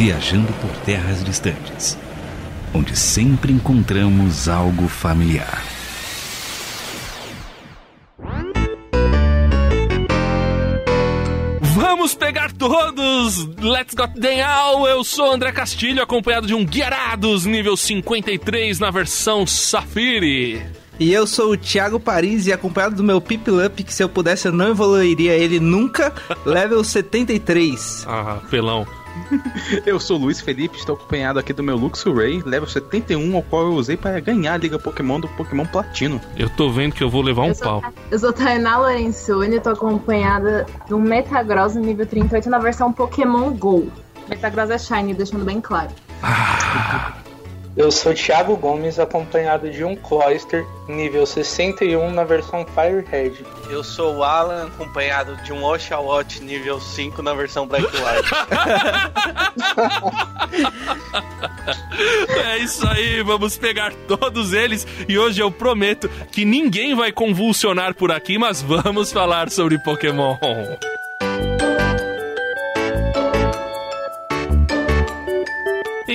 viajando 0.00 0.50
por 0.54 0.70
terras 0.86 1.22
distantes, 1.22 1.98
onde 2.72 2.96
sempre 2.96 3.52
encontramos 3.52 4.48
algo 4.48 4.88
familiar. 4.88 5.62
Vamos 11.60 12.14
pegar 12.14 12.50
todos! 12.50 13.44
Let's 13.58 13.92
Got 13.92 14.12
All! 14.42 14.88
Eu 14.88 15.04
sou 15.04 15.34
André 15.34 15.52
Castilho, 15.52 16.02
acompanhado 16.02 16.46
de 16.46 16.54
um 16.54 16.64
Guiarados 16.64 17.44
nível 17.44 17.76
53 17.76 18.78
na 18.78 18.90
versão 18.90 19.46
Safiri. 19.46 20.62
E 20.98 21.12
eu 21.12 21.26
sou 21.26 21.52
o 21.52 21.56
Thiago 21.58 22.00
Paris 22.00 22.46
e 22.46 22.54
acompanhado 22.54 22.96
do 22.96 23.04
meu 23.04 23.20
Pipilup, 23.20 23.84
que 23.84 23.92
se 23.92 24.02
eu 24.02 24.08
pudesse 24.08 24.48
eu 24.48 24.52
não 24.52 24.68
evoluiria 24.68 25.34
ele 25.34 25.60
nunca, 25.60 26.10
level 26.46 26.82
73. 26.82 28.06
Ah, 28.08 28.38
pelão. 28.50 28.86
Eu 29.86 30.00
sou 30.00 30.18
o 30.18 30.20
Luiz 30.20 30.40
Felipe, 30.40 30.76
estou 30.76 30.96
acompanhado 30.96 31.38
aqui 31.38 31.52
do 31.52 31.62
meu 31.62 31.76
Luxuray, 31.76 32.42
level 32.44 32.68
71, 32.68 33.36
o 33.36 33.42
qual 33.42 33.62
eu 33.62 33.72
usei 33.74 33.96
para 33.96 34.20
ganhar 34.20 34.54
a 34.54 34.56
Liga 34.56 34.78
Pokémon 34.78 35.20
do 35.20 35.28
Pokémon 35.28 35.66
Platino. 35.66 36.20
Eu 36.36 36.48
tô 36.50 36.70
vendo 36.70 36.94
que 36.94 37.02
eu 37.02 37.10
vou 37.10 37.22
levar 37.22 37.42
um 37.42 37.48
eu 37.48 37.54
sou, 37.54 37.80
pau. 37.80 37.92
Eu 38.10 38.18
sou 38.18 38.32
Tainá 38.32 38.78
Lorenzoni, 38.78 39.60
tô 39.60 39.70
acompanhada 39.70 40.66
do 40.88 40.98
Metagross 40.98 41.74
nível 41.74 42.06
38 42.06 42.48
na 42.48 42.58
versão 42.58 42.92
Pokémon 42.92 43.50
GO. 43.52 43.90
Metagross 44.28 44.70
é 44.70 44.78
Shiny, 44.78 45.14
deixando 45.14 45.44
bem 45.44 45.60
claro. 45.60 45.90
Ah, 46.22 47.19
Eu 47.80 47.90
sou 47.90 48.12
Thiago 48.12 48.58
Gomes, 48.58 48.98
acompanhado 48.98 49.70
de 49.70 49.82
um 49.82 49.96
Cloyster 49.96 50.66
nível 50.86 51.24
61 51.24 52.10
na 52.12 52.24
versão 52.24 52.66
Firehead. 52.66 53.42
Eu 53.70 53.82
sou 53.82 54.16
o 54.16 54.22
Alan, 54.22 54.66
acompanhado 54.66 55.34
de 55.44 55.50
um 55.50 55.64
Oshawott 55.64 56.44
nível 56.44 56.78
5 56.78 57.22
na 57.22 57.32
versão 57.32 57.66
Black 57.66 57.86
White. 57.86 58.28
é 62.44 62.58
isso 62.58 62.86
aí, 62.86 63.22
vamos 63.22 63.56
pegar 63.56 63.94
todos 64.06 64.52
eles 64.52 64.86
e 65.08 65.18
hoje 65.18 65.40
eu 65.40 65.50
prometo 65.50 66.06
que 66.30 66.44
ninguém 66.44 66.94
vai 66.94 67.10
convulsionar 67.10 67.94
por 67.94 68.12
aqui, 68.12 68.36
mas 68.36 68.60
vamos 68.60 69.10
falar 69.10 69.48
sobre 69.48 69.78
Pokémon. 69.78 70.36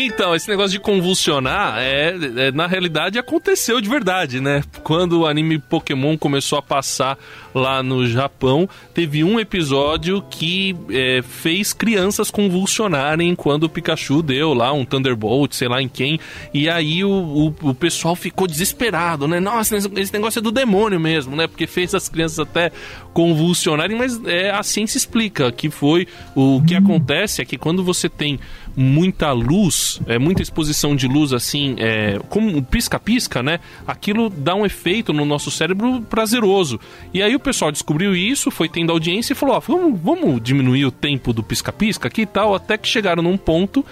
Então, 0.06 0.36
esse 0.36 0.48
negócio 0.48 0.72
de 0.72 0.80
convulsionar 0.80 1.80
é, 1.80 2.14
é, 2.38 2.52
na 2.52 2.68
realidade 2.68 3.18
aconteceu 3.18 3.82
de 3.82 3.90
verdade, 3.90 4.40
né? 4.40 4.64
Quando 4.84 5.22
o 5.22 5.26
anime 5.26 5.58
Pokémon 5.58 6.16
começou 6.16 6.60
a 6.60 6.62
passar 6.62 7.18
lá 7.56 7.82
no 7.82 8.06
Japão, 8.06 8.70
teve 8.94 9.24
um 9.24 9.40
episódio 9.40 10.22
que 10.30 10.76
é, 10.92 11.24
fez 11.24 11.74
crianças 11.74 12.30
convulsionarem 12.30 13.34
quando 13.34 13.64
o 13.64 13.70
Pikachu 13.70 14.22
deu 14.22 14.54
lá 14.54 14.72
um 14.72 14.86
Thunderbolt, 14.86 15.54
sei 15.54 15.68
lá 15.68 15.82
em 15.82 15.90
quem, 15.90 16.20
e 16.54 16.70
aí 16.70 17.04
o, 17.04 17.10
o, 17.10 17.70
o 17.70 17.74
pessoal 17.74 18.16
ficou 18.16 18.46
desesperado, 18.46 19.28
né? 19.28 19.40
Nossa, 19.40 19.76
esse 19.76 20.14
negócio 20.14 20.38
é 20.38 20.42
do 20.42 20.52
demônio 20.52 21.00
mesmo, 21.00 21.36
né? 21.36 21.48
Porque 21.48 21.66
fez 21.66 21.96
as 21.96 22.08
crianças 22.08 22.38
até 22.38 22.72
convulsionarem, 23.12 23.98
mas 23.98 24.24
é, 24.26 24.52
a 24.52 24.62
ciência 24.62 24.98
explica 24.98 25.52
que 25.52 25.72
foi 25.72 26.08
o 26.36 26.62
que 26.62 26.76
acontece 26.76 27.42
é 27.42 27.46
que 27.46 27.58
quando 27.58 27.84
você 27.84 28.08
tem 28.08 28.40
muita 28.76 29.32
luz, 29.32 30.02
é, 30.08 30.20
muita 30.20 30.42
exposição 30.42 30.96
de 30.96 31.08
luz 31.08 31.34
assim, 31.34 31.76
é, 31.78 32.20
como 32.30 32.62
pisca-pisca, 32.62 33.42
né? 33.42 33.60
Aquilo 33.88 34.30
dá 34.30 34.54
um 34.54 34.66
efeito 34.66 35.14
no 35.14 35.26
nosso 35.26 35.50
cérebro 35.50 36.02
prazeroso. 36.02 36.80
E 37.14 37.22
aí 37.22 37.36
o 37.36 37.40
pessoal 37.40 37.72
descobriu 37.72 38.16
isso, 38.16 38.52
foi 38.52 38.68
tendo 38.68 38.92
audiência 38.92 39.34
e 39.34 39.36
falou: 39.36 39.56
ó, 39.56 39.60
vamos, 39.60 40.00
vamos 40.00 40.42
diminuir 40.42 40.86
o 40.86 40.92
tempo 40.92 41.32
do 41.32 41.44
pisca-pisca 41.44 42.08
aqui 42.08 42.22
e 42.22 42.26
tal, 42.26 42.54
até 42.54 42.78
que 42.78 42.88
chegaram 42.88 43.24
num 43.24 43.38
ponto 43.38 43.86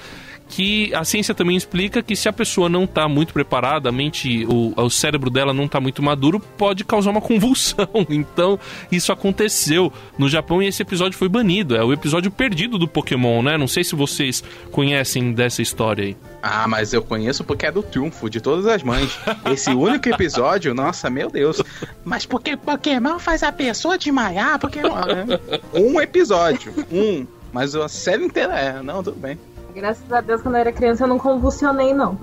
que 0.53 0.93
a 0.93 1.03
ciência 1.03 1.33
também 1.33 1.58
explica 1.58 2.03
que 2.03 2.15
se 2.15 2.30
a 2.30 2.33
pessoa 2.33 2.69
não 2.69 2.83
está 2.83 3.08
muito 3.08 3.33
preparada, 3.33 3.89
a 3.89 3.91
mente, 3.91 4.45
o, 4.45 4.71
o 4.80 4.87
cérebro 4.87 5.31
dela 5.31 5.52
não 5.52 5.65
está 5.65 5.81
muito 5.81 6.03
maduro, 6.03 6.39
pode 6.39 6.83
causar 6.83 7.09
uma 7.09 7.21
convulsão. 7.21 7.89
Então, 8.08 8.59
isso 8.92 9.11
aconteceu 9.11 9.92
no 10.15 10.30
Japão 10.30 10.61
e 10.61 10.67
esse 10.67 10.83
episódio 10.83 11.17
foi 11.17 11.27
banido. 11.27 11.75
É 11.75 11.83
o 11.83 11.92
episódio 11.92 12.30
perdido 12.30 12.77
do 12.77 12.87
Pokémon, 12.87 13.42
né? 13.42 13.58
Não 13.58 13.67
sei 13.67 13.83
se 13.83 13.95
vocês 13.95 14.43
conhecem 14.71 15.33
dessa 15.33 15.63
história 15.63 16.05
aí. 16.05 16.17
Ah, 16.43 16.67
mas 16.67 16.93
eu 16.93 17.02
conheço 17.02 17.43
porque 17.43 17.65
é 17.65 17.71
do 17.71 17.81
triunfo 17.81 18.30
de 18.30 18.39
todas 18.39 18.67
as 18.67 18.83
mães. 18.83 19.17
Esse 19.52 19.71
único 19.71 20.08
episódio, 20.08 20.71
nossa, 20.75 21.09
meu 21.09 21.31
Deus. 21.31 21.63
Mas 22.05 22.27
porque 22.27 22.55
Pokémon 22.55 23.17
faz 23.17 23.42
a 23.42 23.52
pessoa 23.52 23.97
desmaiar? 23.97 24.59
Pokémon. 24.59 24.92
Um 25.73 25.99
episódio, 25.99 26.71
um. 26.92 27.25
Mas 27.52 27.75
a 27.75 27.87
série 27.87 28.23
inteira 28.23 28.53
é. 28.53 28.83
Não, 28.83 29.02
tudo 29.02 29.19
bem. 29.19 29.39
Graças 29.73 30.11
a 30.11 30.22
Deus, 30.22 30.42
quando 30.42 30.56
eu 30.56 30.61
era 30.61 30.72
criança, 30.72 31.04
eu 31.04 31.08
não 31.08 31.17
convulsionei, 31.20 31.94
não. 31.94 32.20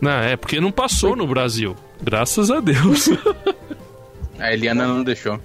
Não, 0.00 0.10
é 0.10 0.36
porque 0.36 0.60
não 0.60 0.72
passou 0.72 1.14
no 1.14 1.26
Brasil. 1.26 1.76
Graças 2.02 2.50
a 2.50 2.60
Deus. 2.60 3.08
A 4.38 4.52
Eliana 4.52 4.86
não 4.88 5.04
deixou. 5.04 5.38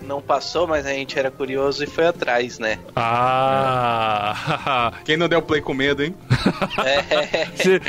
Não 0.00 0.22
passou, 0.22 0.66
mas 0.66 0.86
a 0.86 0.90
gente 0.90 1.18
era 1.18 1.30
curioso 1.30 1.82
e 1.84 1.86
foi 1.86 2.06
atrás, 2.06 2.58
né? 2.58 2.78
Ah! 2.96 4.92
Quem 5.04 5.16
não 5.18 5.28
deu 5.28 5.42
play 5.42 5.60
com 5.60 5.74
medo, 5.74 6.02
hein? 6.02 6.14
É, 6.82 7.04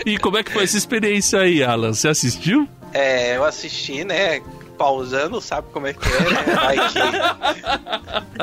e 0.05 0.17
como 0.17 0.37
é 0.37 0.43
que 0.43 0.51
foi 0.51 0.63
essa 0.63 0.75
experiência 0.75 1.39
aí, 1.39 1.63
Alan? 1.63 1.93
Você 1.93 2.09
assistiu? 2.09 2.67
é, 2.93 3.37
eu 3.37 3.45
assisti, 3.45 4.03
né? 4.03 4.41
Pausando, 4.79 5.41
sabe 5.41 5.67
como 5.73 5.87
é 5.87 5.93
que 5.93 6.07
é, 6.07 6.19
né? 6.21 6.55
Vai 6.55 6.77
que- 6.89 8.39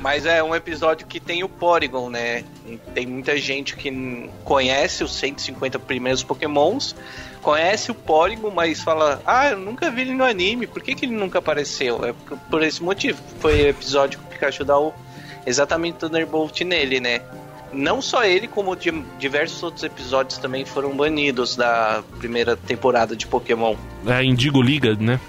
Mas 0.00 0.26
é 0.26 0.42
um 0.42 0.52
episódio 0.54 1.06
que 1.06 1.20
tem 1.20 1.44
o 1.44 1.48
Porygon, 1.48 2.10
né? 2.10 2.44
Tem 2.92 3.06
muita 3.06 3.38
gente 3.38 3.76
que 3.76 4.28
conhece 4.44 5.04
os 5.04 5.14
150 5.14 5.78
primeiros 5.78 6.24
Pokémons, 6.24 6.96
conhece 7.40 7.90
o 7.90 7.94
Porygon, 7.94 8.50
mas 8.50 8.82
fala: 8.82 9.22
Ah, 9.24 9.50
eu 9.50 9.58
nunca 9.58 9.90
vi 9.90 10.00
ele 10.02 10.14
no 10.14 10.24
anime, 10.24 10.66
por 10.66 10.82
que, 10.82 10.94
que 10.94 11.04
ele 11.06 11.14
nunca 11.14 11.38
apareceu? 11.38 12.04
É 12.04 12.12
por- 12.50 12.62
esse 12.64 12.82
motivo. 12.82 13.22
Foi 13.38 13.62
o 13.62 13.68
episódio 13.68 14.18
que 14.18 14.24
o 14.24 14.28
Pikachu 14.28 14.64
dá 14.64 14.76
o, 14.78 14.92
exatamente 15.46 15.94
o 15.96 15.98
Thunderbolt 16.08 16.60
nele, 16.62 16.98
né? 16.98 17.20
Não 17.72 18.02
só 18.02 18.24
ele, 18.24 18.48
como 18.48 18.74
di- 18.74 19.04
diversos 19.16 19.62
outros 19.62 19.84
episódios 19.84 20.38
também 20.38 20.64
foram 20.64 20.90
banidos 20.96 21.54
da 21.54 22.02
primeira 22.18 22.56
temporada 22.56 23.14
de 23.14 23.28
Pokémon. 23.28 23.76
É 24.04 24.12
a 24.14 24.24
Indigo 24.24 24.60
Liga, 24.60 24.96
né? 24.98 25.20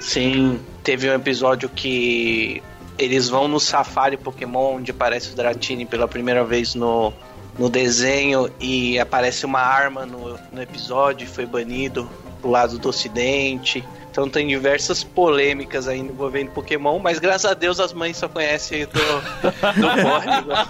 Sim, 0.00 0.60
teve 0.82 1.10
um 1.10 1.14
episódio 1.14 1.68
que 1.68 2.62
eles 2.98 3.28
vão 3.28 3.48
no 3.48 3.60
safari 3.60 4.16
Pokémon, 4.16 4.76
onde 4.76 4.90
aparece 4.90 5.32
o 5.32 5.36
Dratini 5.36 5.84
pela 5.84 6.08
primeira 6.08 6.44
vez 6.44 6.74
no, 6.74 7.12
no 7.58 7.68
desenho 7.68 8.50
e 8.60 8.98
aparece 8.98 9.44
uma 9.44 9.60
arma 9.60 10.06
no, 10.06 10.38
no 10.52 10.62
episódio 10.62 11.24
e 11.24 11.28
foi 11.28 11.46
banido 11.46 12.08
pro 12.40 12.50
lado 12.50 12.78
do 12.78 12.88
ocidente. 12.88 13.84
Então 14.16 14.30
tem 14.30 14.48
diversas 14.48 15.04
polêmicas 15.04 15.86
aí 15.86 15.98
envolvendo 16.00 16.48
Pokémon, 16.52 16.98
mas 16.98 17.18
graças 17.18 17.50
a 17.50 17.52
Deus 17.52 17.78
as 17.78 17.92
mães 17.92 18.16
só 18.16 18.26
conhecem 18.26 18.86
do, 18.86 18.92
do 18.92 19.52
Porygon. 20.02 20.66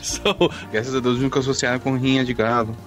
São- 0.00 0.50
Graças 0.70 0.94
a 0.94 1.00
Deus 1.00 1.18
nunca 1.18 1.40
associaram 1.40 1.80
com 1.80 1.96
rinha 1.96 2.24
de 2.24 2.32
galo. 2.32 2.76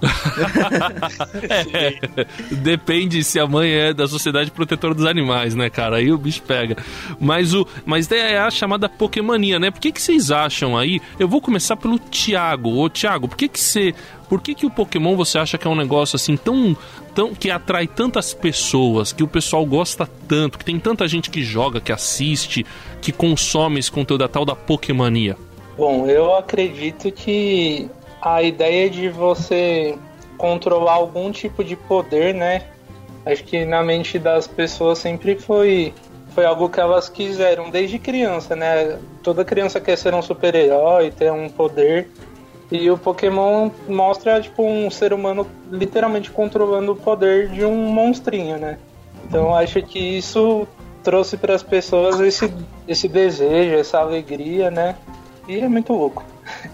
É, 1.74 2.26
depende 2.54 3.22
se 3.24 3.38
a 3.38 3.46
mãe 3.46 3.70
é 3.70 3.92
da 3.94 4.06
Sociedade 4.06 4.50
Protetora 4.50 4.94
dos 4.94 5.04
Animais, 5.04 5.54
né, 5.54 5.68
cara? 5.68 5.96
Aí 5.96 6.10
o 6.12 6.18
bicho 6.18 6.42
pega. 6.42 6.76
Mas 7.20 7.52
o, 7.54 7.66
mas 7.84 8.10
é 8.10 8.38
a 8.38 8.50
chamada 8.50 8.88
Pokémania, 8.88 9.58
né? 9.58 9.70
Por 9.70 9.80
que, 9.80 9.92
que 9.92 10.00
vocês 10.00 10.30
acham 10.30 10.76
aí? 10.76 11.00
Eu 11.18 11.28
vou 11.28 11.40
começar 11.40 11.76
pelo 11.76 11.98
Thiago. 11.98 12.78
Ô, 12.78 12.88
Thiago, 12.88 13.28
por 13.28 13.36
que 13.36 13.48
que 13.48 13.58
você, 13.60 13.94
por 14.32 14.40
que 14.40 14.54
que 14.54 14.64
o 14.64 14.70
Pokémon 14.70 15.14
você 15.14 15.36
acha 15.36 15.58
que 15.58 15.66
é 15.66 15.70
um 15.70 15.74
negócio 15.74 16.16
assim 16.16 16.38
tão, 16.38 16.74
tão 17.14 17.34
que 17.34 17.50
atrai 17.50 17.86
tantas 17.86 18.32
pessoas, 18.32 19.12
que 19.12 19.22
o 19.22 19.28
pessoal 19.28 19.66
gosta 19.66 20.08
tanto, 20.26 20.56
que 20.58 20.64
tem 20.64 20.80
tanta 20.80 21.06
gente 21.06 21.28
que 21.28 21.42
joga, 21.42 21.82
que 21.82 21.92
assiste, 21.92 22.64
que 23.02 23.12
consome 23.12 23.78
esse 23.78 23.92
conteúdo 23.92 24.24
a 24.24 24.28
tal 24.28 24.46
da 24.46 24.56
Pokémania? 24.56 25.36
Bom, 25.76 26.06
eu 26.06 26.34
acredito 26.34 27.12
que 27.12 27.90
a 28.22 28.42
ideia 28.42 28.88
de 28.88 29.10
você 29.10 29.98
controlar 30.38 30.94
algum 30.94 31.30
tipo 31.30 31.62
de 31.62 31.76
poder, 31.76 32.34
né? 32.34 32.62
Acho 33.26 33.44
que 33.44 33.66
na 33.66 33.82
mente 33.82 34.18
das 34.18 34.46
pessoas 34.46 34.96
sempre 34.96 35.38
foi 35.38 35.92
foi 36.34 36.46
algo 36.46 36.70
que 36.70 36.80
elas 36.80 37.10
quiseram 37.10 37.68
desde 37.68 37.98
criança, 37.98 38.56
né? 38.56 38.98
Toda 39.22 39.44
criança 39.44 39.78
quer 39.78 39.98
ser 39.98 40.14
um 40.14 40.22
super-herói, 40.22 41.10
ter 41.10 41.30
um 41.30 41.50
poder. 41.50 42.08
E 42.72 42.90
o 42.90 42.96
Pokémon 42.96 43.70
mostra 43.86 44.40
tipo 44.40 44.64
um 44.64 44.90
ser 44.90 45.12
humano 45.12 45.46
literalmente 45.70 46.30
controlando 46.30 46.92
o 46.92 46.96
poder 46.96 47.48
de 47.48 47.64
um 47.64 47.92
monstrinho, 47.92 48.58
né? 48.58 48.78
Então 49.28 49.54
acho 49.54 49.82
que 49.82 49.98
isso 49.98 50.66
trouxe 51.04 51.36
para 51.36 51.54
as 51.54 51.62
pessoas 51.62 52.18
esse 52.18 52.52
esse 52.88 53.08
desejo, 53.08 53.76
essa 53.76 53.98
alegria, 53.98 54.70
né? 54.70 54.96
E 55.46 55.60
é 55.60 55.68
muito 55.68 55.92
louco. 55.92 56.24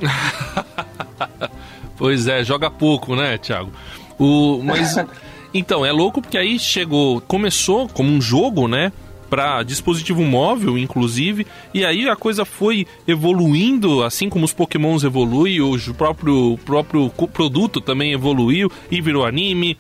Pois 1.99 2.29
é, 2.29 2.45
joga 2.45 2.71
pouco, 2.71 3.17
né, 3.17 3.37
Thiago? 3.37 3.73
O, 4.19 4.63
mas 4.63 4.97
então, 5.53 5.85
é 5.85 5.91
louco 5.91 6.23
porque 6.23 6.39
aí 6.39 6.57
chegou, 6.57 7.21
começou 7.23 7.89
como 7.89 8.09
um 8.09 8.21
jogo, 8.21 8.69
né? 8.69 8.93
Para 9.29 9.63
dispositivo 9.63 10.23
móvel, 10.23 10.79
inclusive, 10.79 11.47
e 11.73 11.85
aí 11.85 12.09
a 12.09 12.17
coisa 12.17 12.45
foi 12.45 12.87
evoluindo, 13.07 14.03
assim 14.03 14.29
como 14.29 14.45
os 14.45 14.53
Pokémons 14.53 15.05
evoluem, 15.05 15.61
o 15.61 15.79
próprio, 15.95 16.59
próprio 16.65 17.11
produto 17.33 17.81
também 17.81 18.13
evoluiu 18.13 18.71
e 18.91 19.01
virou 19.01 19.25
anime. 19.25 19.77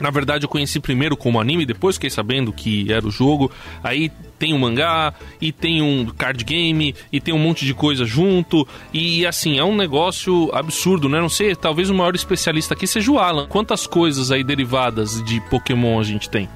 Na 0.00 0.10
verdade, 0.10 0.44
eu 0.44 0.48
conheci 0.48 0.80
primeiro 0.80 1.16
como 1.16 1.40
anime, 1.40 1.64
depois 1.64 1.94
fiquei 1.94 2.10
sabendo 2.10 2.52
que 2.52 2.92
era 2.92 3.06
o 3.06 3.10
jogo. 3.10 3.52
Aí 3.84 4.10
tem 4.36 4.52
um 4.52 4.58
mangá, 4.58 5.14
e 5.40 5.52
tem 5.52 5.80
um 5.80 6.06
card 6.06 6.42
game, 6.42 6.92
e 7.12 7.20
tem 7.20 7.32
um 7.32 7.38
monte 7.38 7.64
de 7.64 7.72
coisa 7.72 8.04
junto. 8.04 8.66
E 8.92 9.24
assim, 9.24 9.60
é 9.60 9.64
um 9.64 9.76
negócio 9.76 10.50
absurdo, 10.52 11.08
né? 11.08 11.20
Não 11.20 11.28
sei, 11.28 11.54
talvez 11.54 11.88
o 11.88 11.94
maior 11.94 12.16
especialista 12.16 12.74
aqui 12.74 12.84
seja 12.84 13.12
o 13.12 13.18
Alan. 13.18 13.46
Quantas 13.46 13.86
coisas 13.86 14.32
aí 14.32 14.42
derivadas 14.42 15.22
de 15.22 15.40
Pokémon 15.42 16.00
a 16.00 16.02
gente 16.02 16.28
tem? 16.28 16.48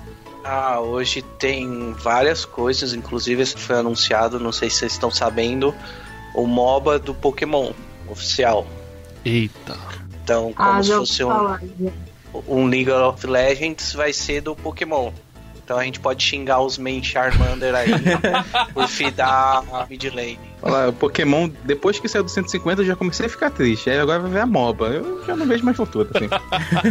Ah, 0.49 0.79
hoje 0.79 1.23
tem 1.23 1.93
várias 1.95 2.45
coisas, 2.45 2.95
inclusive 2.95 3.43
esse 3.43 3.59
foi 3.59 3.77
anunciado, 3.77 4.39
não 4.39 4.53
sei 4.53 4.71
se 4.71 4.77
vocês 4.77 4.93
estão 4.93 5.11
sabendo, 5.11 5.75
o 6.37 6.47
MOBA 6.47 7.01
do 7.01 7.13
Pokémon 7.13 7.73
oficial. 8.09 8.65
Eita. 9.25 9.77
Então, 10.23 10.53
como 10.53 10.69
ah, 10.69 10.83
se 10.85 10.93
fosse 10.93 11.25
um, 11.25 11.57
um 12.47 12.67
League 12.67 12.91
of 12.93 13.27
Legends, 13.27 13.93
vai 13.93 14.13
ser 14.13 14.41
do 14.41 14.55
Pokémon. 14.55 15.11
Então 15.67 15.79
a 15.79 15.83
gente 15.83 15.99
pode 15.99 16.23
xingar 16.23 16.61
os 16.61 16.79
main 16.79 17.03
Charmander 17.03 17.75
aí 17.75 17.91
por 18.73 18.87
fidar 18.87 19.65
a 19.73 19.85
mid 19.91 20.05
lane. 20.15 20.39
Olha, 20.63 20.93
Pokémon, 20.93 21.51
depois 21.65 21.99
que 21.99 22.09
saiu 22.09 22.23
do 22.23 22.31
150, 22.31 22.83
eu 22.83 22.87
já 22.87 22.95
comecei 22.95 23.27
a 23.27 23.29
ficar 23.29 23.51
triste. 23.51 23.91
Aí 23.91 23.99
agora 23.99 24.21
vai 24.21 24.31
ver 24.31 24.41
a 24.43 24.47
MOBA. 24.47 24.87
Eu 24.87 25.25
já 25.27 25.35
não 25.35 25.45
vejo 25.45 25.65
mais 25.65 25.77
futuro, 25.77 26.09
assim. 26.15 26.29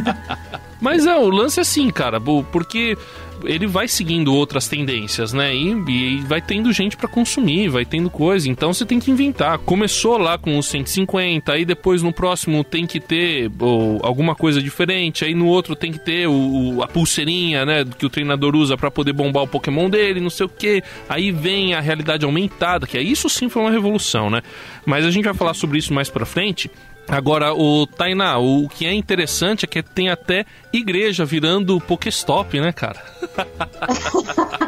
Mas 0.81 1.05
é, 1.05 1.15
o 1.15 1.29
lance 1.29 1.57
é 1.57 1.61
assim, 1.61 1.89
cara, 1.89 2.19
porque 2.51 2.97
ele 3.47 3.67
vai 3.67 3.87
seguindo 3.87 4.33
outras 4.33 4.67
tendências, 4.67 5.33
né? 5.33 5.55
E, 5.55 5.71
e 5.87 6.17
vai 6.21 6.41
tendo 6.41 6.71
gente 6.71 6.97
para 6.97 7.07
consumir, 7.07 7.69
vai 7.69 7.85
tendo 7.85 8.09
coisa. 8.09 8.49
Então 8.49 8.73
você 8.73 8.85
tem 8.85 8.99
que 8.99 9.11
inventar. 9.11 9.57
Começou 9.59 10.17
lá 10.17 10.37
com 10.37 10.57
os 10.57 10.65
150, 10.67 11.51
aí 11.51 11.65
depois 11.65 12.01
no 12.01 12.13
próximo 12.13 12.63
tem 12.63 12.85
que 12.85 12.99
ter 12.99 13.51
ou, 13.59 13.99
alguma 14.03 14.35
coisa 14.35 14.61
diferente, 14.61 15.25
aí 15.25 15.33
no 15.33 15.47
outro 15.47 15.75
tem 15.75 15.91
que 15.91 15.99
ter 15.99 16.27
o, 16.27 16.81
a 16.83 16.87
pulseirinha, 16.87 17.65
né? 17.65 17.85
Que 17.97 18.05
o 18.05 18.09
treinador 18.09 18.55
usa 18.55 18.77
para 18.77 18.91
poder 18.91 19.13
bombar 19.13 19.43
o 19.43 19.47
Pokémon 19.47 19.89
dele, 19.89 20.19
não 20.19 20.29
sei 20.29 20.45
o 20.45 20.49
que. 20.49 20.83
Aí 21.07 21.31
vem 21.31 21.73
a 21.73 21.79
realidade 21.79 22.25
aumentada, 22.25 22.87
que 22.87 22.97
é 22.97 23.01
isso 23.01 23.29
sim 23.29 23.49
foi 23.49 23.61
uma 23.61 23.71
revolução, 23.71 24.29
né? 24.29 24.41
Mas 24.85 25.05
a 25.05 25.11
gente 25.11 25.25
vai 25.25 25.33
falar 25.33 25.53
sobre 25.53 25.77
isso 25.77 25.93
mais 25.93 26.09
pra 26.09 26.25
frente. 26.25 26.69
Agora, 27.07 27.53
o 27.53 27.85
Tainá, 27.85 28.39
o 28.39 28.67
que 28.67 28.85
é 28.85 28.93
interessante 28.93 29.65
é 29.65 29.67
que 29.67 29.83
tem 29.83 30.09
até 30.09 30.45
igreja 30.73 31.23
virando 31.23 31.79
Pokéstop, 31.79 32.59
né, 32.59 32.71
cara? 32.71 32.99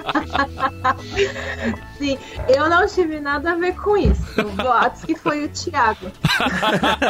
Sim, 1.98 2.18
eu 2.48 2.70
não 2.70 2.88
tive 2.88 3.20
nada 3.20 3.52
a 3.52 3.56
ver 3.56 3.76
com 3.76 3.98
isso. 3.98 4.22
Boatos 4.56 5.04
que 5.04 5.16
foi 5.16 5.46
o 5.46 5.50
Thiago. 5.50 6.12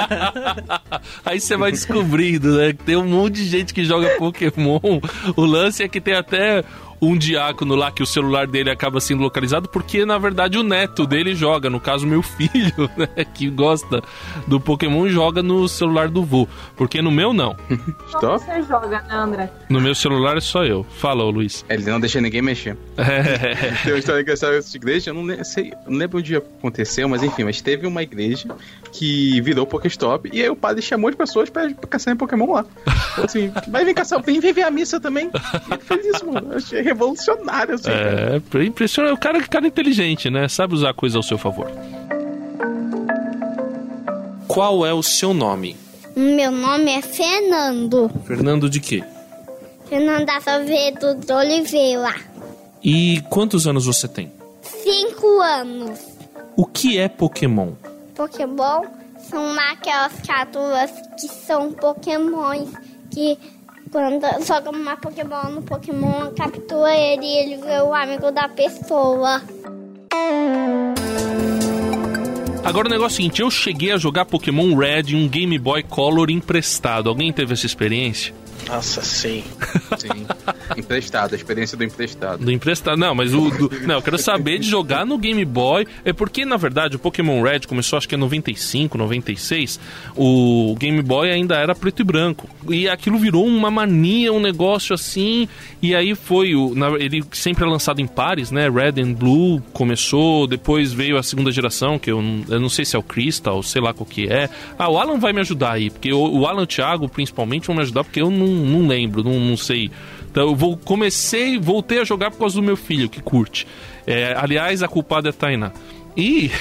Aí 1.26 1.40
você 1.40 1.58
vai 1.58 1.72
descobrindo, 1.72 2.58
né? 2.58 2.74
Que 2.74 2.84
tem 2.84 2.96
um 2.96 3.06
monte 3.06 3.36
de 3.36 3.46
gente 3.46 3.74
que 3.74 3.84
joga 3.84 4.16
Pokémon. 4.18 4.80
O 5.36 5.46
lance 5.46 5.84
é 5.84 5.90
que 5.90 6.00
tem 6.00 6.14
até 6.16 6.64
um 7.02 7.18
diácono 7.18 7.76
lá 7.76 7.92
que 7.92 8.02
o 8.02 8.06
celular 8.06 8.48
dele 8.48 8.70
acaba 8.70 9.00
sendo 9.00 9.22
localizado 9.22 9.70
porque 9.70 10.06
na 10.06 10.18
verdade 10.18 10.58
o 10.58 10.64
neto 10.64 11.06
dele 11.06 11.36
joga, 11.36 11.70
no 11.70 11.80
caso 11.80 12.08
meu 12.08 12.22
filho, 12.24 12.90
né, 12.98 13.26
que 13.34 13.50
gosta 13.50 14.02
do 14.48 14.60
Pokémon 14.60 15.08
joga 15.10 15.44
no 15.44 15.68
celular 15.68 16.10
do 16.10 16.24
vô, 16.24 16.48
porque 16.76 17.02
no 17.02 17.12
meu 17.12 17.34
não. 17.34 17.56
Como 18.12 18.40
você 18.40 18.64
joga, 18.64 19.02
né, 19.02 19.16
André? 19.16 19.52
No 19.70 19.80
meu 19.80 19.94
celular 19.94 20.38
é 20.38 20.42
só 20.42 20.64
eu. 20.66 20.84
Fala, 20.84 21.24
ô 21.24 21.30
Luiz. 21.30 21.66
Ele 21.70 21.84
não 21.84 22.00
deixa 22.00 22.20
ninguém 22.20 22.42
mexer. 22.42 22.78
É. 22.98 23.74
Tem 23.84 23.94
uma 23.94 24.00
história 24.00 24.22
engraçada 24.22 24.54
dessa 24.54 24.76
igreja, 24.76 25.12
eu 25.12 25.14
não, 25.14 25.44
sei, 25.44 25.74
não 25.88 25.98
lembro 25.98 26.20
onde 26.20 26.36
aconteceu, 26.36 27.08
mas 27.08 27.24
enfim, 27.24 27.44
mas 27.44 27.62
teve 27.62 27.86
uma 27.86 28.02
igreja 28.04 28.56
que 28.92 29.42
virou 29.42 29.66
Pokéstop 29.66 30.30
e 30.32 30.42
aí 30.42 30.50
o 30.50 30.56
padre 30.56 30.82
chamou 30.82 31.10
de 31.10 31.18
pessoas 31.18 31.50
pra, 31.50 31.70
pra 31.70 31.88
caçar 31.90 32.14
em 32.14 32.18
Pokémon 32.18 32.52
lá. 32.54 32.66
Então, 33.14 33.26
assim, 33.26 33.52
vai 33.68 33.84
vir 33.84 33.94
caçar, 33.94 34.22
vem 34.22 34.40
ver 34.40 34.64
a 34.64 34.72
missa 34.72 35.00
também. 35.00 35.30
E 35.70 35.74
ele 35.74 35.82
fez 35.84 36.06
isso, 36.06 36.26
mano. 36.26 36.52
Eu 36.52 36.58
achei 36.58 36.82
revolucionário, 36.82 37.76
assim. 37.76 37.90
É, 37.90 38.42
cara. 38.52 38.66
impressionante. 38.66 39.14
O 39.14 39.18
cara, 39.18 39.42
cara 39.42 39.68
inteligente, 39.68 40.30
né? 40.30 40.48
Sabe 40.48 40.74
usar 40.74 40.92
a 40.92 40.94
coisa 40.94 41.18
ao 41.18 41.24
seu 41.24 41.38
favor. 41.38 41.70
Qual 44.48 44.86
é 44.86 44.94
o 44.94 45.04
seu 45.04 45.34
nome? 45.34 45.76
Meu 46.16 46.52
nome 46.52 46.92
é 46.92 47.02
Fernando. 47.02 48.10
Fernando 48.26 48.70
de 48.70 48.80
quê? 48.80 49.04
Fernando 49.88 50.30
Azevedo 50.30 51.16
de 51.16 51.32
Oliveira. 51.32 52.16
E 52.84 53.22
quantos 53.30 53.68
anos 53.68 53.86
você 53.86 54.08
tem? 54.08 54.32
Cinco 54.62 55.42
anos. 55.42 56.00
O 56.56 56.66
que 56.66 56.98
é 56.98 57.08
Pokémon? 57.08 57.74
Pokémon 58.18 58.82
são 59.30 59.60
aquelas 59.72 60.14
criaturas 60.22 60.92
que 61.20 61.28
são 61.28 61.72
Pokémons 61.72 62.68
que 63.12 63.38
quando 63.92 64.26
joga 64.44 64.72
uma 64.72 64.98
Pokémon 64.98 65.52
no 65.52 65.62
Pokémon, 65.62 66.34
captura 66.36 66.96
ele 66.96 67.26
e 67.26 67.38
ele 67.38 67.58
vê 67.58 67.80
o 67.80 67.94
amigo 67.94 68.32
da 68.32 68.50
pessoa. 68.50 69.42
Agora 72.66 72.88
o 72.88 72.92
negócio 72.92 73.04
é 73.04 73.08
o 73.14 73.18
seguinte, 73.18 73.42
eu 73.42 73.52
cheguei 73.52 73.92
a 73.92 73.98
jogar 73.98 74.26
Pokémon 74.26 74.76
Red 74.76 75.14
em 75.14 75.16
um 75.16 75.28
Game 75.28 75.58
Boy 75.58 75.84
Color 75.84 76.30
emprestado. 76.32 77.08
Alguém 77.08 77.32
teve 77.32 77.54
essa 77.54 77.66
experiência? 77.66 78.34
Nossa, 78.68 79.02
sim. 79.02 79.44
Sim. 79.98 80.26
emprestado, 80.76 81.34
a 81.34 81.36
experiência 81.36 81.78
do 81.78 81.84
emprestado. 81.84 82.44
Do 82.44 82.52
emprestado, 82.52 82.98
não, 82.98 83.16
mas 83.16 83.34
o. 83.34 83.50
Do, 83.50 83.72
não, 83.86 83.96
eu 83.96 84.02
quero 84.02 84.18
saber 84.18 84.60
de 84.60 84.68
jogar 84.68 85.06
no 85.06 85.18
Game 85.18 85.44
Boy. 85.46 85.88
É 86.04 86.12
porque, 86.12 86.46
na 86.46 86.58
verdade, 86.58 86.96
o 86.96 87.00
Pokémon 87.00 87.42
Red 87.42 87.62
começou 87.62 87.98
acho 87.98 88.08
que 88.08 88.16
em 88.16 88.18
95, 88.18 88.98
96. 88.98 89.80
O 90.16 90.76
Game 90.78 91.02
Boy 91.02 91.32
ainda 91.32 91.56
era 91.56 91.74
preto 91.74 92.02
e 92.02 92.06
branco. 92.06 92.50
E 92.70 92.90
aquilo 92.90 93.18
virou 93.18 93.46
uma 93.46 93.72
mania, 93.72 94.34
um 94.34 94.40
negócio 94.40 94.94
assim. 94.94 95.48
E 95.82 95.96
aí 95.96 96.14
foi. 96.16 96.56
O, 96.56 96.76
na, 96.76 96.90
ele 96.98 97.24
sempre 97.32 97.64
é 97.64 97.68
lançado 97.68 98.02
em 98.02 98.08
pares, 98.08 98.52
né? 98.52 98.70
Red 98.70 99.02
and 99.02 99.14
Blue 99.14 99.62
começou, 99.74 100.48
depois 100.48 100.92
veio 100.92 101.18
a 101.18 101.24
segunda 101.24 101.52
geração, 101.52 101.98
que 101.98 102.12
eu, 102.12 102.22
eu 102.50 102.60
não 102.60 102.70
sei 102.70 102.84
se 102.84 102.96
é 102.96 103.00
o 103.00 103.04
Crystal, 103.04 103.62
sei 103.64 103.82
lá 103.82 103.94
qual 103.94 104.06
que 104.06 104.28
é. 104.28 104.50
Ah, 104.78 104.90
o 104.90 104.98
Alan 104.98 105.20
vai 105.20 105.32
me 105.32 105.40
ajudar 105.40 105.74
aí, 105.74 105.90
porque 105.90 106.12
o, 106.12 106.40
o 106.40 106.46
Alan 106.46 106.62
e 106.62 106.64
o 106.64 106.68
Thiago, 106.68 107.08
principalmente, 107.08 107.68
vão 107.68 107.76
me 107.76 107.82
ajudar, 107.82 108.04
porque 108.04 108.22
eu 108.22 108.30
não 108.30 108.47
não 108.52 108.88
lembro, 108.88 109.24
não, 109.24 109.40
não 109.40 109.58
sei. 109.58 109.92
Então 110.30 110.50
eu 110.50 110.56
vou, 110.56 110.78
comecei, 110.78 111.60
voltei 111.60 112.00
a 112.00 112.04
jogar 112.04 112.32
por 112.32 112.40
causa 112.40 112.56
do 112.56 112.64
meu 112.64 112.78
filho, 112.78 113.10
que 113.10 113.22
curte. 113.22 113.68
É, 114.06 114.36
aliás, 114.38 114.84
a 114.84 114.88
culpada 114.88 115.30
é 115.30 115.32
a 115.32 115.34
Tainá. 115.34 115.72
E. 116.16 116.52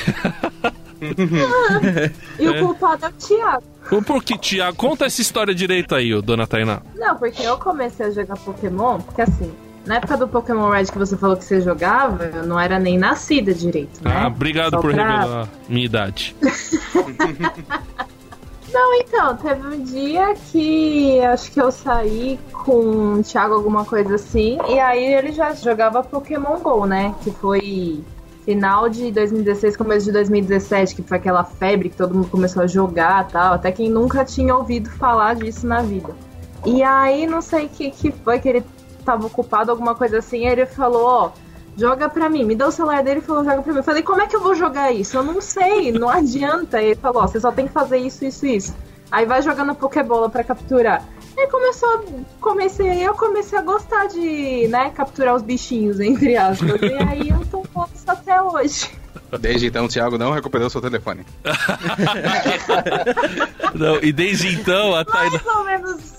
e 2.39 2.49
o 2.49 2.55
é. 2.55 2.61
culpado 2.61 3.07
é 3.07 3.09
o 3.09 3.13
Thiago. 3.13 3.63
Por 4.05 4.25
que, 4.25 4.37
Thiago? 4.37 4.77
Conta 4.77 5.07
essa 5.07 5.21
história 5.21 5.55
direito 5.55 5.95
aí, 5.95 6.21
dona 6.21 6.47
Tainá. 6.47 6.81
Não, 6.95 7.17
porque 7.17 7.43
eu 7.43 7.57
comecei 7.59 8.07
a 8.07 8.11
jogar 8.11 8.37
Pokémon, 8.37 9.01
porque 9.01 9.23
assim, 9.23 9.53
na 9.87 9.97
época 9.97 10.17
do 10.17 10.27
Pokémon 10.27 10.71
Red 10.71 10.87
que 10.87 10.99
você 10.99 11.17
falou 11.17 11.37
que 11.37 11.45
você 11.45 11.61
jogava, 11.61 12.25
eu 12.25 12.47
não 12.47 12.59
era 12.59 12.79
nem 12.79 12.99
nascida 12.99 13.55
direito, 13.55 14.03
né? 14.03 14.11
Ah, 14.13 14.27
obrigado 14.27 14.73
Só 14.73 14.81
por 14.81 14.93
pra... 14.93 15.21
revelar 15.21 15.49
minha 15.69 15.85
idade. 15.87 16.35
Não, 18.77 18.93
então, 18.93 19.35
teve 19.39 19.67
um 19.67 19.83
dia 19.83 20.35
que 20.35 21.19
acho 21.21 21.51
que 21.51 21.59
eu 21.59 21.73
saí 21.73 22.39
com 22.53 23.15
o 23.15 23.23
Thiago, 23.23 23.55
alguma 23.55 23.87
coisa 23.87 24.17
assim, 24.17 24.59
e 24.69 24.79
aí 24.79 25.03
ele 25.15 25.33
já 25.33 25.55
jogava 25.55 26.03
Pokémon 26.03 26.59
GO, 26.59 26.85
né? 26.85 27.15
Que 27.25 27.31
foi 27.31 28.05
final 28.45 28.91
de 28.91 29.11
2016, 29.11 29.79
começo 29.79 30.05
de 30.05 30.13
2017, 30.13 30.95
que 30.95 31.03
foi 31.03 31.17
aquela 31.17 31.43
febre 31.43 31.89
que 31.89 31.97
todo 31.97 32.15
mundo 32.15 32.29
começou 32.29 32.65
a 32.65 32.67
jogar 32.67 33.27
tal, 33.29 33.55
até 33.55 33.73
quem 33.73 33.89
nunca 33.89 34.27
tinha 34.27 34.55
ouvido 34.55 34.91
falar 34.91 35.37
disso 35.37 35.67
na 35.67 35.81
vida. 35.81 36.15
E 36.67 36.83
aí, 36.83 37.27
não 37.27 37.41
sei 37.41 37.65
o 37.65 37.69
que, 37.71 37.91
que 37.91 38.13
foi, 38.13 38.39
que 38.39 38.47
ele 38.51 38.65
tava 39.07 39.27
ocupado, 39.27 39.71
alguma 39.71 39.95
coisa 39.95 40.19
assim, 40.19 40.41
e 40.41 40.49
ele 40.49 40.67
falou, 40.67 41.03
ó 41.03 41.31
joga 41.77 42.09
pra 42.09 42.29
mim. 42.29 42.45
Me 42.45 42.55
deu 42.55 42.69
o 42.69 42.73
celular 42.73 43.03
dele 43.03 43.21
e 43.21 43.23
falou, 43.23 43.45
joga 43.45 43.63
pra 43.63 43.73
mim. 43.73 43.79
Eu 43.79 43.85
falei, 43.85 44.03
como 44.03 44.23
é 44.23 44.27
que 44.27 44.35
eu 44.35 44.41
vou 44.41 44.55
jogar 44.55 44.93
isso? 44.93 45.17
Eu 45.17 45.23
não 45.23 45.41
sei, 45.41 45.93
não 45.93 46.09
adianta. 46.09 46.81
Ele 46.81 46.97
falou, 46.97 47.23
ó, 47.23 47.27
você 47.27 47.39
só 47.39 47.53
tem 47.53 47.67
que 47.67 47.73
fazer 47.73 47.99
isso, 47.99 48.25
isso, 48.25 48.47
isso. 48.47 48.75
Aí 49.11 49.25
vai 49.25 49.43
jogando 49.43 49.75
Pokébola 49.75 50.29
pra 50.29 50.43
capturar. 50.43 51.05
E 51.37 51.47
começou, 51.49 52.05
comecei, 52.41 53.07
eu 53.07 53.15
comecei 53.15 53.59
a 53.59 53.63
gostar 53.63 54.07
de, 54.07 54.67
né, 54.69 54.91
capturar 54.91 55.35
os 55.35 55.43
bichinhos, 55.43 56.01
entre 56.01 56.35
aspas. 56.35 56.81
e 56.81 56.95
aí 56.95 57.29
eu 57.29 57.45
tô 57.51 57.63
com 57.73 57.85
isso 57.95 58.05
até 58.07 58.41
hoje. 58.41 58.91
Desde 59.39 59.67
então, 59.67 59.85
o 59.85 59.89
Thiago 59.89 60.17
não 60.17 60.33
recuperou 60.33 60.71
seu 60.71 60.81
telefone. 60.81 61.27
não, 63.75 64.03
e 64.03 64.13
desde 64.13 64.55
então, 64.55 64.95
a 64.95 65.05
Tainá... 65.05 65.31
Mais 65.31 65.47
ou 65.47 65.65
menos... 65.65 66.17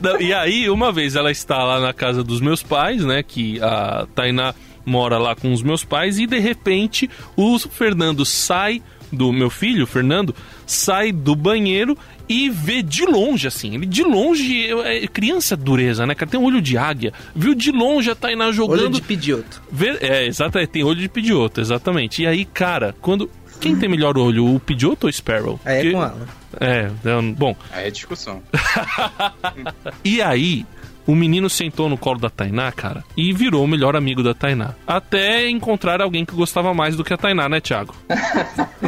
Não, 0.00 0.20
e 0.20 0.32
aí, 0.32 0.70
uma 0.70 0.92
vez 0.92 1.16
ela 1.16 1.30
está 1.30 1.64
lá 1.64 1.80
na 1.80 1.92
casa 1.92 2.22
dos 2.22 2.40
meus 2.40 2.62
pais, 2.62 3.04
né, 3.04 3.22
que 3.22 3.60
a 3.60 4.06
Tainá 4.14 4.54
mora 4.88 5.18
lá 5.18 5.36
com 5.36 5.52
os 5.52 5.62
meus 5.62 5.84
pais 5.84 6.18
e 6.18 6.26
de 6.26 6.38
repente 6.38 7.08
o 7.36 7.58
Fernando 7.58 8.24
sai 8.24 8.82
do 9.12 9.32
meu 9.32 9.48
filho, 9.48 9.86
Fernando, 9.86 10.34
sai 10.66 11.12
do 11.12 11.34
banheiro 11.34 11.96
e 12.28 12.50
vê 12.50 12.82
de 12.82 13.06
longe, 13.06 13.46
assim. 13.46 13.74
Ele 13.74 13.86
de 13.86 14.02
longe, 14.02 14.68
é, 14.84 15.06
criança 15.06 15.56
dureza, 15.56 16.04
né, 16.06 16.14
cara? 16.14 16.30
Tem 16.30 16.38
um 16.38 16.44
olho 16.44 16.60
de 16.60 16.76
águia. 16.76 17.12
Viu 17.34 17.54
de 17.54 17.72
longe 17.72 18.10
a 18.10 18.14
Tainá 18.14 18.52
jogando. 18.52 18.80
Olho 18.80 18.90
de 18.90 19.00
pedioto. 19.00 19.62
Vê, 19.72 19.96
é, 20.02 20.26
exatamente, 20.26 20.68
tem 20.68 20.84
olho 20.84 21.00
de 21.00 21.08
pedioto, 21.08 21.60
exatamente. 21.60 22.22
E 22.22 22.26
aí, 22.26 22.44
cara, 22.44 22.94
quando. 23.00 23.30
Quem 23.60 23.74
tem 23.74 23.88
melhor 23.88 24.16
olho, 24.16 24.54
o 24.54 24.60
pedioto 24.60 25.06
ou 25.06 25.10
o 25.10 25.12
Sparrow? 25.12 25.58
Aí 25.64 25.78
é 25.78 25.80
Porque- 25.80 25.92
com 25.92 26.02
ela. 26.02 26.28
É, 26.60 26.90
é, 27.04 27.22
bom. 27.36 27.56
Aí 27.72 27.88
é 27.88 27.90
discussão. 27.90 28.42
E 30.04 30.22
aí, 30.22 30.64
o 31.08 31.14
menino 31.16 31.48
sentou 31.50 31.88
no 31.88 31.98
colo 31.98 32.20
da 32.20 32.30
Tainá, 32.30 32.70
cara, 32.70 33.02
e 33.16 33.32
virou 33.32 33.64
o 33.64 33.66
melhor 33.68 33.96
amigo 33.96 34.22
da 34.22 34.32
Tainá. 34.34 34.74
Até 34.86 35.48
encontrar 35.48 36.00
alguém 36.00 36.24
que 36.24 36.34
gostava 36.36 36.72
mais 36.72 36.94
do 36.94 37.02
que 37.02 37.12
a 37.12 37.16
Tainá, 37.16 37.48
né, 37.48 37.60
Thiago? 37.60 37.94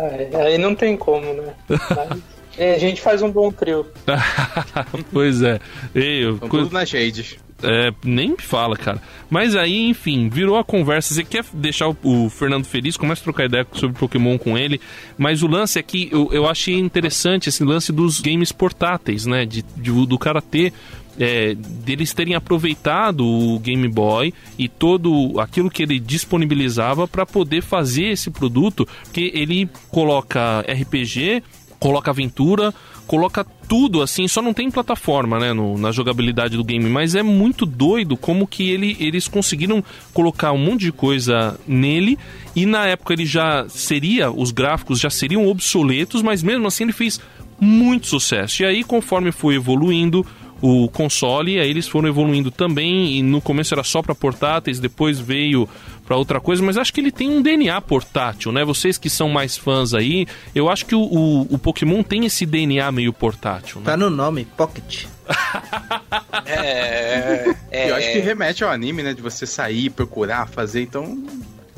É, 0.00 0.30
aí 0.46 0.58
não 0.58 0.76
tem 0.76 0.96
como, 0.96 1.32
né? 1.32 1.52
Mas, 1.68 2.22
é, 2.56 2.74
a 2.76 2.78
gente 2.78 3.00
faz 3.00 3.20
um 3.20 3.32
bom 3.32 3.50
trio. 3.50 3.84
pois 5.12 5.42
é. 5.42 5.58
Ei, 5.92 6.24
eu- 6.24 6.38
tudo 6.38 6.70
nas 6.70 6.90
redes. 6.92 7.36
É, 7.60 7.92
nem 8.04 8.28
me 8.30 8.36
fala, 8.40 8.76
cara. 8.76 9.02
Mas 9.28 9.56
aí, 9.56 9.88
enfim, 9.88 10.28
virou 10.28 10.56
a 10.56 10.62
conversa. 10.62 11.12
Você 11.12 11.24
quer 11.24 11.44
deixar 11.52 11.88
o, 11.88 11.96
o 12.04 12.30
Fernando 12.30 12.64
feliz? 12.64 12.96
Começa 12.96 13.20
a 13.22 13.24
trocar 13.24 13.46
ideia 13.46 13.66
sobre 13.72 13.98
Pokémon 13.98 14.38
com 14.38 14.56
ele. 14.56 14.80
Mas 15.16 15.42
o 15.42 15.48
lance 15.48 15.76
aqui, 15.76 16.08
eu, 16.12 16.28
eu 16.32 16.48
achei 16.48 16.76
interessante 16.78 17.48
esse 17.48 17.64
lance 17.64 17.90
dos 17.90 18.20
games 18.20 18.52
portáteis, 18.52 19.26
né? 19.26 19.44
De, 19.44 19.62
de- 19.76 20.06
do 20.06 20.16
Karatê. 20.16 20.72
É, 21.18 21.54
deles 21.54 22.12
terem 22.14 22.34
aproveitado 22.34 23.24
o 23.26 23.58
Game 23.58 23.88
Boy 23.88 24.32
e 24.56 24.68
todo 24.68 25.40
aquilo 25.40 25.68
que 25.68 25.82
ele 25.82 25.98
disponibilizava 25.98 27.08
para 27.08 27.26
poder 27.26 27.60
fazer 27.62 28.04
esse 28.04 28.30
produto, 28.30 28.86
porque 29.02 29.32
ele 29.34 29.68
coloca 29.90 30.60
RPG, 30.68 31.42
coloca 31.80 32.10
aventura, 32.12 32.72
coloca 33.06 33.44
tudo 33.66 34.00
assim, 34.00 34.28
só 34.28 34.40
não 34.40 34.54
tem 34.54 34.70
plataforma, 34.70 35.38
né, 35.38 35.52
no- 35.52 35.76
na 35.76 35.90
jogabilidade 35.92 36.56
do 36.56 36.64
game, 36.64 36.88
mas 36.88 37.14
é 37.14 37.22
muito 37.22 37.66
doido 37.66 38.16
como 38.16 38.46
que 38.46 38.68
ele, 38.70 38.96
eles 39.00 39.26
conseguiram 39.28 39.82
colocar 40.14 40.52
um 40.52 40.58
monte 40.58 40.82
de 40.82 40.92
coisa 40.92 41.58
nele 41.66 42.16
e 42.54 42.64
na 42.64 42.86
época 42.86 43.12
ele 43.14 43.26
já 43.26 43.66
seria, 43.68 44.30
os 44.30 44.50
gráficos 44.52 45.00
já 45.00 45.10
seriam 45.10 45.46
obsoletos, 45.48 46.22
mas 46.22 46.42
mesmo 46.42 46.66
assim 46.66 46.84
ele 46.84 46.92
fez 46.92 47.20
muito 47.60 48.06
sucesso. 48.06 48.62
E 48.62 48.66
aí, 48.66 48.84
conforme 48.84 49.32
foi 49.32 49.56
evoluindo 49.56 50.24
o 50.60 50.88
console, 50.88 51.60
aí 51.60 51.70
eles 51.70 51.86
foram 51.86 52.08
evoluindo 52.08 52.50
também, 52.50 53.16
e 53.16 53.22
no 53.22 53.40
começo 53.40 53.74
era 53.74 53.84
só 53.84 54.02
para 54.02 54.14
portáteis, 54.14 54.80
depois 54.80 55.18
veio 55.18 55.68
para 56.04 56.16
outra 56.16 56.40
coisa, 56.40 56.62
mas 56.62 56.76
acho 56.76 56.92
que 56.92 57.00
ele 57.00 57.12
tem 57.12 57.28
um 57.28 57.42
DNA 57.42 57.80
portátil, 57.82 58.50
né? 58.50 58.64
Vocês 58.64 58.96
que 58.96 59.10
são 59.10 59.28
mais 59.28 59.56
fãs 59.56 59.92
aí, 59.94 60.26
eu 60.54 60.68
acho 60.68 60.86
que 60.86 60.94
o, 60.94 61.00
o, 61.00 61.42
o 61.42 61.58
Pokémon 61.58 62.02
tem 62.02 62.24
esse 62.24 62.46
DNA 62.46 62.90
meio 62.90 63.12
portátil, 63.12 63.80
né? 63.80 63.86
Tá 63.86 63.96
no 63.96 64.10
nome, 64.10 64.44
Pocket. 64.56 65.04
É, 66.46 67.54
é, 67.70 67.90
Eu 67.90 67.96
acho 67.96 68.12
que 68.12 68.18
remete 68.20 68.64
ao 68.64 68.70
anime, 68.70 69.02
né? 69.02 69.12
De 69.12 69.20
você 69.20 69.44
sair, 69.44 69.90
procurar, 69.90 70.48
fazer. 70.48 70.80
Então, 70.80 71.22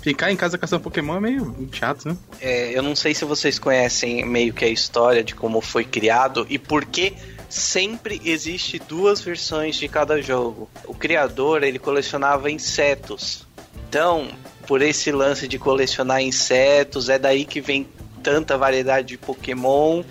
ficar 0.01 0.31
em 0.31 0.37
casa 0.37 0.57
caçando 0.57 0.83
Pokémon 0.83 1.17
é 1.17 1.21
meio 1.21 1.69
chato, 1.73 2.09
né? 2.09 2.17
é, 2.41 2.77
eu 2.77 2.83
não 2.83 2.95
sei 2.95 3.15
se 3.15 3.25
vocês 3.25 3.59
conhecem 3.59 4.25
meio 4.25 4.53
que 4.53 4.65
a 4.65 4.69
história 4.69 5.25
de 5.25 5.35
como 5.35 5.61
foi 5.61 5.85
criado 5.85 6.47
e 6.49 6.59
por 6.59 6.85
que 6.85 7.15
sempre 7.51 8.21
existe 8.25 8.79
duas 8.79 9.21
versões 9.21 9.77
de 9.77 9.89
cada 9.89 10.23
jogo. 10.23 10.71
O 10.87 10.95
criador, 10.95 11.63
ele 11.63 11.79
colecionava 11.79 12.51
insetos. 12.51 13.47
Então, 13.89 14.29
por 14.67 14.81
esse 14.81 15.11
lance 15.11 15.49
de 15.49 15.59
colecionar 15.59 16.23
insetos, 16.23 17.09
é 17.09 17.19
daí 17.19 17.45
que 17.45 17.61
vem 17.61 17.89
tanta 18.23 18.57
variedade 18.57 19.09
de 19.09 19.19
Pokémon. 19.19 20.03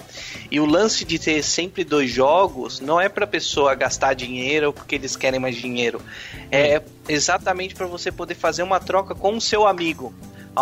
E 0.51 0.59
o 0.59 0.65
lance 0.65 1.05
de 1.05 1.17
ter 1.17 1.43
sempre 1.43 1.83
dois 1.83 2.11
jogos 2.11 2.79
não 2.79 2.99
é 2.99 3.07
para 3.07 3.25
pessoa 3.25 3.75
gastar 3.75 4.13
dinheiro 4.13 4.73
porque 4.73 4.95
eles 4.95 5.15
querem 5.15 5.39
mais 5.39 5.55
dinheiro. 5.55 6.01
É 6.51 6.81
exatamente 7.07 7.75
para 7.75 7.85
você 7.85 8.11
poder 8.11 8.35
fazer 8.35 8.63
uma 8.63 8.79
troca 8.79 9.15
com 9.15 9.37
o 9.37 9.41
seu 9.41 9.65
amigo. 9.65 10.13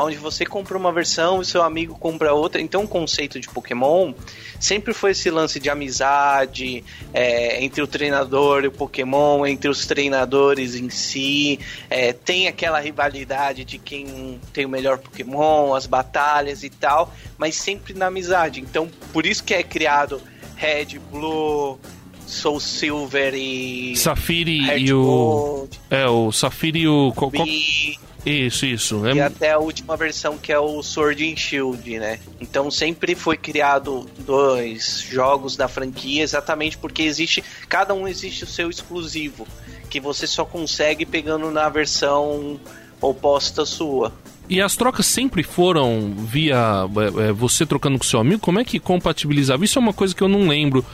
Onde 0.03 0.17
você 0.17 0.45
compra 0.45 0.77
uma 0.77 0.91
versão 0.91 1.41
e 1.41 1.45
seu 1.45 1.61
amigo 1.61 1.97
compra 1.97 2.33
outra. 2.33 2.61
Então, 2.61 2.83
o 2.83 2.87
conceito 2.87 3.39
de 3.39 3.47
Pokémon 3.47 4.13
sempre 4.59 4.93
foi 4.93 5.11
esse 5.11 5.29
lance 5.29 5.59
de 5.59 5.69
amizade 5.69 6.83
é, 7.13 7.63
entre 7.63 7.81
o 7.81 7.87
treinador 7.87 8.63
e 8.63 8.67
o 8.67 8.71
Pokémon, 8.71 9.45
entre 9.45 9.69
os 9.69 9.85
treinadores 9.85 10.75
em 10.75 10.89
si. 10.89 11.59
É, 11.89 12.13
tem 12.13 12.47
aquela 12.47 12.79
rivalidade 12.79 13.63
de 13.63 13.77
quem 13.77 14.39
tem 14.53 14.65
o 14.65 14.69
melhor 14.69 14.97
Pokémon, 14.97 15.73
as 15.73 15.85
batalhas 15.85 16.63
e 16.63 16.69
tal, 16.69 17.13
mas 17.37 17.55
sempre 17.55 17.93
na 17.93 18.07
amizade. 18.07 18.59
Então, 18.59 18.89
por 19.13 19.25
isso 19.25 19.43
que 19.43 19.53
é 19.53 19.63
criado 19.63 20.21
Red, 20.55 20.99
Blue, 21.11 21.79
Soul 22.27 22.59
Silver 22.59 23.33
e. 23.33 23.95
Safiri 23.95 24.65
Red 24.65 24.79
e 24.79 24.93
o. 24.93 25.03
Gold, 25.03 25.79
É, 25.89 26.05
o 26.07 26.31
Safiri 26.31 26.81
e 26.81 26.87
o. 26.87 27.09
Ruby, 27.09 27.97
Isso, 28.25 28.65
isso. 28.65 29.07
e 29.07 29.17
É, 29.17 29.23
até 29.23 29.53
a 29.53 29.57
última 29.57 29.95
versão 29.95 30.37
que 30.37 30.51
é 30.51 30.59
o 30.59 30.83
Sword 30.83 31.31
and 31.31 31.37
Shield, 31.37 31.97
né? 31.97 32.19
Então 32.41 32.69
sempre 32.69 33.15
foi 33.15 33.37
criado 33.37 34.05
dois 34.19 34.99
jogos 35.09 35.55
da 35.55 35.67
franquia 35.67 36.21
exatamente 36.21 36.77
porque 36.77 37.03
existe 37.03 37.43
cada 37.69 37.93
um 37.93 38.07
existe 38.07 38.43
o 38.43 38.47
seu 38.47 38.69
exclusivo 38.69 39.47
que 39.89 39.99
você 39.99 40.27
só 40.27 40.43
consegue 40.43 41.05
pegando 41.05 41.49
na 41.49 41.69
versão 41.69 42.59
oposta 42.99 43.65
sua. 43.65 44.11
E 44.49 44.61
as 44.61 44.77
trocas 44.77 45.05
sempre 45.05 45.43
foram 45.43 46.13
via 46.15 46.85
é, 47.17 47.29
é, 47.29 47.31
você 47.33 47.65
trocando 47.65 47.97
com 47.97 48.05
seu 48.05 48.19
amigo? 48.19 48.39
Como 48.39 48.59
é 48.59 48.63
que 48.63 48.79
compatibilizava? 48.79 49.65
Isso 49.65 49.77
é 49.77 49.81
uma 49.81 49.91
coisa 49.91 50.15
que 50.15 50.21
eu 50.21 50.29
não 50.29 50.47
lembro. 50.47 50.85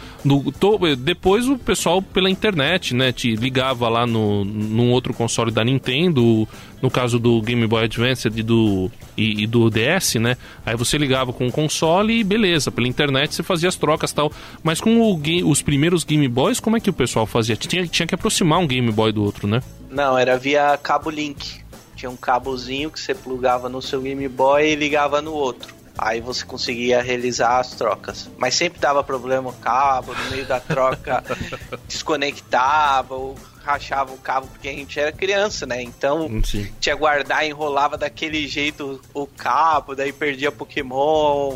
To- 0.59 0.79
depois 0.97 1.47
o 1.47 1.55
pessoal 1.57 2.01
pela 2.01 2.31
internet, 2.31 2.95
né, 2.95 3.11
te 3.11 3.35
ligava 3.35 3.87
lá 3.89 4.07
no, 4.07 4.43
num 4.43 4.89
outro 4.91 5.13
console 5.13 5.51
da 5.51 5.63
Nintendo, 5.63 6.47
no 6.81 6.89
caso 6.89 7.19
do 7.19 7.39
Game 7.43 7.65
Boy 7.67 7.83
Advance 7.83 8.27
e 8.27 8.41
do, 8.41 8.89
e, 9.15 9.43
e 9.43 9.47
do 9.47 9.69
DS, 9.69 10.15
né? 10.15 10.35
Aí 10.65 10.75
você 10.75 10.97
ligava 10.97 11.31
com 11.31 11.47
o 11.47 11.51
console 11.51 12.19
e 12.19 12.23
beleza, 12.23 12.71
pela 12.71 12.87
internet 12.87 13.35
você 13.35 13.43
fazia 13.43 13.69
as 13.69 13.75
trocas 13.75 14.11
tal. 14.11 14.31
Mas 14.63 14.81
com 14.81 14.99
o 14.99 15.21
os 15.45 15.61
primeiros 15.61 16.03
Game 16.03 16.27
Boys, 16.27 16.59
como 16.59 16.75
é 16.75 16.79
que 16.79 16.89
o 16.89 16.93
pessoal 16.93 17.27
fazia? 17.27 17.55
Tinha, 17.55 17.85
tinha 17.85 18.07
que 18.07 18.15
aproximar 18.15 18.57
um 18.59 18.65
Game 18.67 18.91
Boy 18.91 19.11
do 19.11 19.23
outro, 19.23 19.47
né? 19.47 19.61
Não, 19.91 20.17
era 20.17 20.37
via 20.37 20.75
cabo 20.81 21.11
link. 21.11 21.62
Tinha 22.03 22.11
um 22.11 22.17
cabozinho 22.17 22.91
que 22.91 22.99
você 22.99 23.15
plugava 23.15 23.69
no 23.69 23.81
seu 23.81 24.01
Game 24.01 24.27
Boy 24.27 24.73
e 24.73 24.75
ligava 24.75 25.21
no 25.21 25.31
outro. 25.31 25.73
Aí 25.97 26.19
você 26.19 26.43
conseguia 26.43 27.01
realizar 27.01 27.59
as 27.59 27.75
trocas. 27.75 28.29
Mas 28.37 28.55
sempre 28.55 28.77
dava 28.77 29.01
problema 29.01 29.49
o 29.49 29.53
cabo, 29.53 30.13
no 30.13 30.31
meio 30.31 30.45
da 30.45 30.59
troca 30.59 31.23
desconectava 31.87 33.15
ou 33.15 33.37
rachava 33.63 34.11
o 34.11 34.17
cabo, 34.17 34.47
porque 34.47 34.67
a 34.67 34.73
gente 34.73 34.99
era 34.99 35.13
criança, 35.13 35.65
né? 35.65 35.81
Então 35.81 36.41
Sim. 36.43 36.69
tinha 36.77 36.93
guardar, 36.93 37.47
enrolava 37.47 37.97
daquele 37.97 38.49
jeito 38.49 38.99
o 39.13 39.25
cabo, 39.25 39.95
daí 39.95 40.11
perdia 40.11 40.51
Pokémon. 40.51 41.55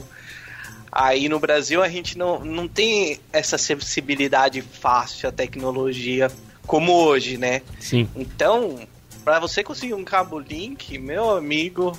Aí 0.90 1.28
no 1.28 1.42
Brasil 1.42 1.84
a 1.84 1.90
gente 1.90 2.18
não, 2.18 2.40
não 2.40 2.70
tem 2.70 3.20
essa 3.34 3.58
acessibilidade 3.58 4.62
fácil 4.62 5.28
à 5.28 5.32
tecnologia 5.34 6.32
como 6.66 6.94
hoje, 6.94 7.38
né? 7.38 7.62
Sim. 7.82 8.08
Então, 8.16 8.88
pra 9.28 9.40
você 9.40 9.62
conseguir 9.62 9.94
um 9.94 10.06
cabo 10.06 10.40
link, 10.40 10.98
meu 10.98 11.32
amigo, 11.32 11.92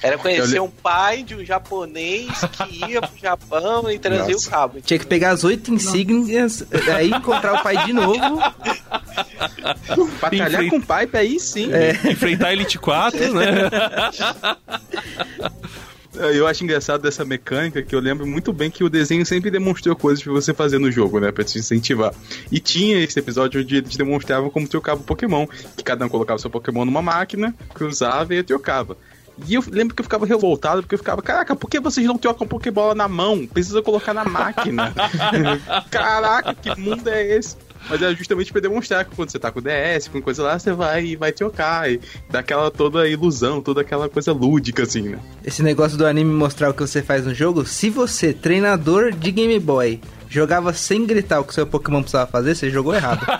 era 0.00 0.16
conhecer 0.16 0.60
um 0.60 0.70
pai 0.70 1.24
de 1.24 1.34
um 1.34 1.44
japonês 1.44 2.30
que 2.52 2.92
ia 2.92 3.00
pro 3.00 3.18
Japão 3.20 3.90
e 3.90 3.98
trazia 3.98 4.34
Nossa. 4.34 4.46
o 4.46 4.50
cabo. 4.52 4.80
Tinha 4.80 5.00
que 5.00 5.06
pegar 5.06 5.30
as 5.30 5.42
oito 5.42 5.74
insígnias, 5.74 6.64
aí 6.94 7.10
encontrar 7.10 7.54
o 7.54 7.62
pai 7.64 7.84
de 7.86 7.92
novo. 7.92 8.38
Batalhar 10.22 10.68
com 10.68 10.80
pipe 10.80 11.16
aí 11.16 11.40
sim. 11.40 11.70
Enfrentar 12.08 12.52
Elite 12.52 12.78
4, 12.78 13.34
né? 13.34 13.50
Eu 16.34 16.46
acho 16.46 16.64
engraçado 16.64 17.02
dessa 17.02 17.24
mecânica 17.24 17.82
que 17.82 17.94
eu 17.94 18.00
lembro 18.00 18.26
muito 18.26 18.52
bem 18.52 18.70
que 18.70 18.84
o 18.84 18.90
desenho 18.90 19.24
sempre 19.24 19.50
demonstrou 19.50 19.94
coisas 19.94 20.22
pra 20.22 20.32
você 20.32 20.54
fazer 20.54 20.78
no 20.78 20.90
jogo, 20.90 21.20
né? 21.20 21.30
Pra 21.30 21.44
te 21.44 21.58
incentivar. 21.58 22.14
E 22.50 22.58
tinha 22.58 22.98
esse 23.02 23.18
episódio 23.18 23.60
onde 23.60 23.76
eles 23.76 23.96
demonstravam 23.96 24.50
como 24.50 24.68
trocava 24.68 25.00
o 25.00 25.04
Pokémon. 25.04 25.46
Que 25.76 25.84
cada 25.84 26.04
um 26.06 26.08
colocava 26.08 26.38
seu 26.38 26.50
Pokémon 26.50 26.84
numa 26.84 27.02
máquina, 27.02 27.54
cruzava 27.74 28.34
e 28.34 28.42
trocava. 28.42 28.96
E 29.46 29.54
eu 29.54 29.62
lembro 29.70 29.94
que 29.94 30.00
eu 30.00 30.04
ficava 30.04 30.24
revoltado, 30.24 30.80
porque 30.82 30.94
eu 30.94 30.98
ficava, 30.98 31.20
caraca, 31.20 31.54
por 31.54 31.68
que 31.68 31.78
vocês 31.78 32.06
não 32.06 32.16
trocam 32.16 32.46
Pokébola 32.46 32.94
na 32.94 33.06
mão? 33.06 33.46
Precisa 33.46 33.82
colocar 33.82 34.14
na 34.14 34.24
máquina. 34.24 34.94
caraca, 35.90 36.54
que 36.54 36.80
mundo 36.80 37.06
é 37.08 37.36
esse? 37.36 37.56
Mas 37.88 38.02
é 38.02 38.14
justamente 38.14 38.52
pra 38.52 38.60
demonstrar 38.60 39.04
que 39.04 39.14
quando 39.14 39.30
você 39.30 39.38
tá 39.38 39.50
com 39.50 39.60
o 39.60 39.62
DS, 39.62 40.08
com 40.08 40.20
coisa 40.20 40.42
lá, 40.42 40.58
você 40.58 40.72
vai 40.72 41.04
e 41.04 41.16
vai 41.16 41.32
trocar. 41.32 41.90
E 41.90 42.00
dá 42.30 42.40
aquela 42.40 42.70
toda 42.70 43.08
ilusão, 43.08 43.60
toda 43.60 43.80
aquela 43.80 44.08
coisa 44.08 44.32
lúdica, 44.32 44.82
assim, 44.82 45.02
né? 45.02 45.18
Esse 45.44 45.62
negócio 45.62 45.96
do 45.96 46.06
anime 46.06 46.32
mostrar 46.32 46.70
o 46.70 46.74
que 46.74 46.80
você 46.80 47.02
faz 47.02 47.24
no 47.24 47.34
jogo, 47.34 47.64
se 47.64 47.88
você, 47.88 48.32
treinador 48.32 49.12
de 49.12 49.30
Game 49.30 49.58
Boy, 49.60 50.00
jogava 50.28 50.72
sem 50.72 51.06
gritar 51.06 51.40
o 51.40 51.44
que 51.44 51.54
seu 51.54 51.66
Pokémon 51.66 52.02
precisava 52.02 52.30
fazer, 52.30 52.54
você 52.54 52.70
jogou 52.70 52.94
errado. 52.94 53.24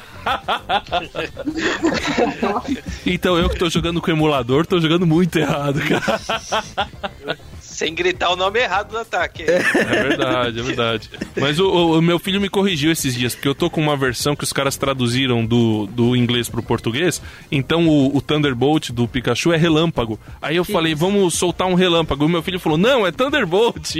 Então 3.06 3.38
eu 3.38 3.48
que 3.48 3.58
tô 3.58 3.70
jogando 3.70 4.00
com 4.00 4.10
emulador, 4.10 4.66
tô 4.66 4.80
jogando 4.80 5.06
muito 5.06 5.38
errado, 5.38 5.80
cara. 5.80 7.38
Sem 7.76 7.94
gritar 7.94 8.30
o 8.30 8.36
nome 8.36 8.58
errado 8.58 8.92
do 8.92 8.96
ataque. 8.98 9.42
É 9.42 9.58
verdade, 9.58 10.60
é 10.60 10.62
verdade. 10.62 11.10
Mas 11.38 11.58
o, 11.58 11.68
o- 11.98 12.00
meu 12.00 12.18
filho 12.18 12.40
me 12.40 12.48
corrigiu 12.48 12.90
esses 12.90 13.14
dias, 13.14 13.34
porque 13.34 13.46
eu 13.48 13.54
tô 13.54 13.68
com 13.68 13.82
uma 13.82 13.94
versão 13.98 14.34
que 14.34 14.44
os 14.44 14.52
caras 14.52 14.78
traduziram 14.78 15.44
do, 15.44 15.86
do 15.88 16.16
inglês 16.16 16.48
pro 16.48 16.62
português. 16.62 17.20
Então 17.52 17.86
o, 17.86 18.16
o 18.16 18.20
Thunderbolt 18.22 18.92
do 18.92 19.06
Pikachu 19.06 19.52
é 19.52 19.58
relâmpago. 19.58 20.18
Aí 20.40 20.56
eu 20.56 20.64
falei, 20.64 20.94
vamos 20.94 21.34
soltar 21.34 21.66
um 21.68 21.74
relâmpago. 21.74 22.24
O 22.24 22.28
meu 22.30 22.40
filho 22.42 22.58
falou, 22.58 22.78
não, 22.78 23.06
é 23.06 23.12
Thunderbolt. 23.12 23.94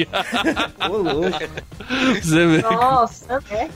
Ô, 0.89 0.97
louco. 0.97 1.39
Você 2.23 2.47
vê. 2.47 2.63
Nossa, 2.63 3.43
né? 3.51 3.69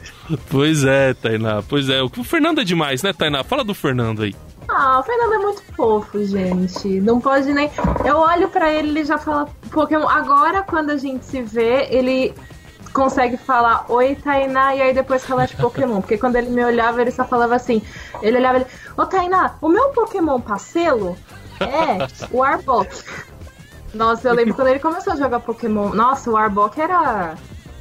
Pois 0.49 0.83
é, 0.83 1.13
Tainá. 1.13 1.63
Pois 1.63 1.91
é. 1.91 2.03
O 2.03 2.09
Fernando 2.25 2.63
é 2.63 2.65
demais, 2.65 3.03
né, 3.03 3.13
Tainá? 3.13 3.45
Fala 3.45 3.63
do 3.63 3.75
Fernando 3.75 4.23
aí. 4.23 4.35
Ah, 4.73 5.01
o 5.01 5.03
Fernando 5.03 5.35
é 5.35 5.39
muito 5.39 5.63
fofo, 5.75 6.25
gente. 6.25 7.01
Não 7.01 7.21
pode 7.21 7.53
nem. 7.53 7.71
Eu 8.05 8.19
olho 8.19 8.49
pra 8.49 8.73
ele, 8.73 8.89
ele 8.89 9.05
já 9.05 9.19
fala 9.19 9.49
Pokémon. 9.71 10.09
Agora, 10.09 10.63
quando 10.63 10.91
a 10.91 10.97
gente 10.97 11.25
se 11.25 11.43
vê, 11.43 11.89
ele 11.91 12.33
consegue 12.93 13.37
falar 13.37 13.87
Oi, 13.89 14.15
Tainá, 14.17 14.75
e 14.75 14.83
aí 14.83 14.95
depois 14.95 15.25
falar 15.25 15.47
de 15.47 15.57
Pokémon. 15.57 16.01
Porque 16.01 16.17
quando 16.17 16.37
ele 16.37 16.51
me 16.51 16.65
olhava, 16.65 17.01
ele 17.01 17.11
só 17.11 17.25
falava 17.25 17.57
assim. 17.57 17.83
Ele 18.23 18.39
olhava 18.39 18.59
ele. 18.59 18.67
Ô, 18.97 19.05
Tainá, 19.07 19.57
o 19.61 19.69
meu 19.69 19.89
Pokémon 19.91 20.41
Pacelo 20.41 21.17
é 21.61 22.07
o 22.31 22.43
Arbok. 22.43 22.91
Nossa, 23.93 24.29
eu 24.29 24.35
lembro 24.35 24.55
quando 24.55 24.69
ele 24.69 24.79
começou 24.79 25.15
a 25.15 25.17
jogar 25.17 25.41
Pokémon. 25.41 25.91
Nossa, 25.91 26.31
o 26.31 26.37
Arbok 26.37 26.81
era. 26.81 27.35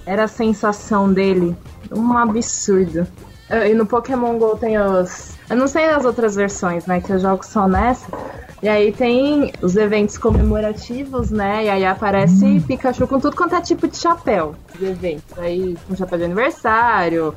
Era 0.06 0.24
a 0.24 0.28
sensação 0.28 1.14
dele. 1.14 1.56
Um 1.92 2.18
absurdo. 2.18 3.08
Eh, 3.50 3.72
E 3.72 3.74
no 3.74 3.86
Pokémon 3.86 4.38
GO 4.38 4.56
tem 4.58 4.78
os. 4.80 5.32
Eu 5.50 5.56
não 5.58 5.68
sei 5.68 5.86
as 5.86 6.06
outras 6.06 6.36
versões, 6.36 6.86
né? 6.86 7.02
Que 7.02 7.12
eu 7.12 7.20
jogo 7.20 7.46
só 7.46 7.68
nessa. 7.68 8.08
E 8.62 8.68
aí 8.68 8.92
tem 8.92 9.54
os 9.62 9.76
eventos 9.78 10.18
comemorativos, 10.18 11.32
né? 11.32 11.66
E 11.66 11.70
aí 11.70 11.86
aparece 11.86 12.60
Pikachu 12.68 13.08
com 13.08 13.20
tudo 13.20 13.36
quanto 13.36 13.56
é 13.56 13.62
tipo 13.62 13.88
de 13.88 13.98
chapéu 13.98 14.54
de 14.78 14.86
evento. 14.86 15.24
Aí 15.38 15.78
com 15.88 15.96
chapéu 15.96 16.18
de 16.18 16.26
aniversário, 16.26 17.34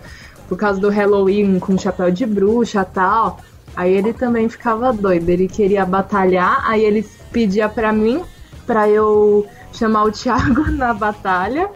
por 0.48 0.58
causa 0.58 0.80
do 0.80 0.90
Halloween 0.90 1.58
com 1.60 1.78
chapéu 1.78 2.10
de 2.10 2.26
bruxa 2.26 2.82
e 2.82 2.94
tal. 2.94 3.38
Aí 3.76 3.92
ele 3.94 4.12
também 4.12 4.48
ficava 4.48 4.92
doido, 4.92 5.28
ele 5.30 5.48
queria 5.48 5.86
batalhar, 5.86 6.68
aí 6.68 6.84
ele 6.84 7.08
pedia 7.30 7.68
pra 7.68 7.92
mim 7.92 8.22
pra 8.66 8.88
eu 8.88 9.46
chamar 9.72 10.02
o 10.04 10.10
Thiago 10.12 10.68
na 10.72 10.92
batalha 10.92 11.70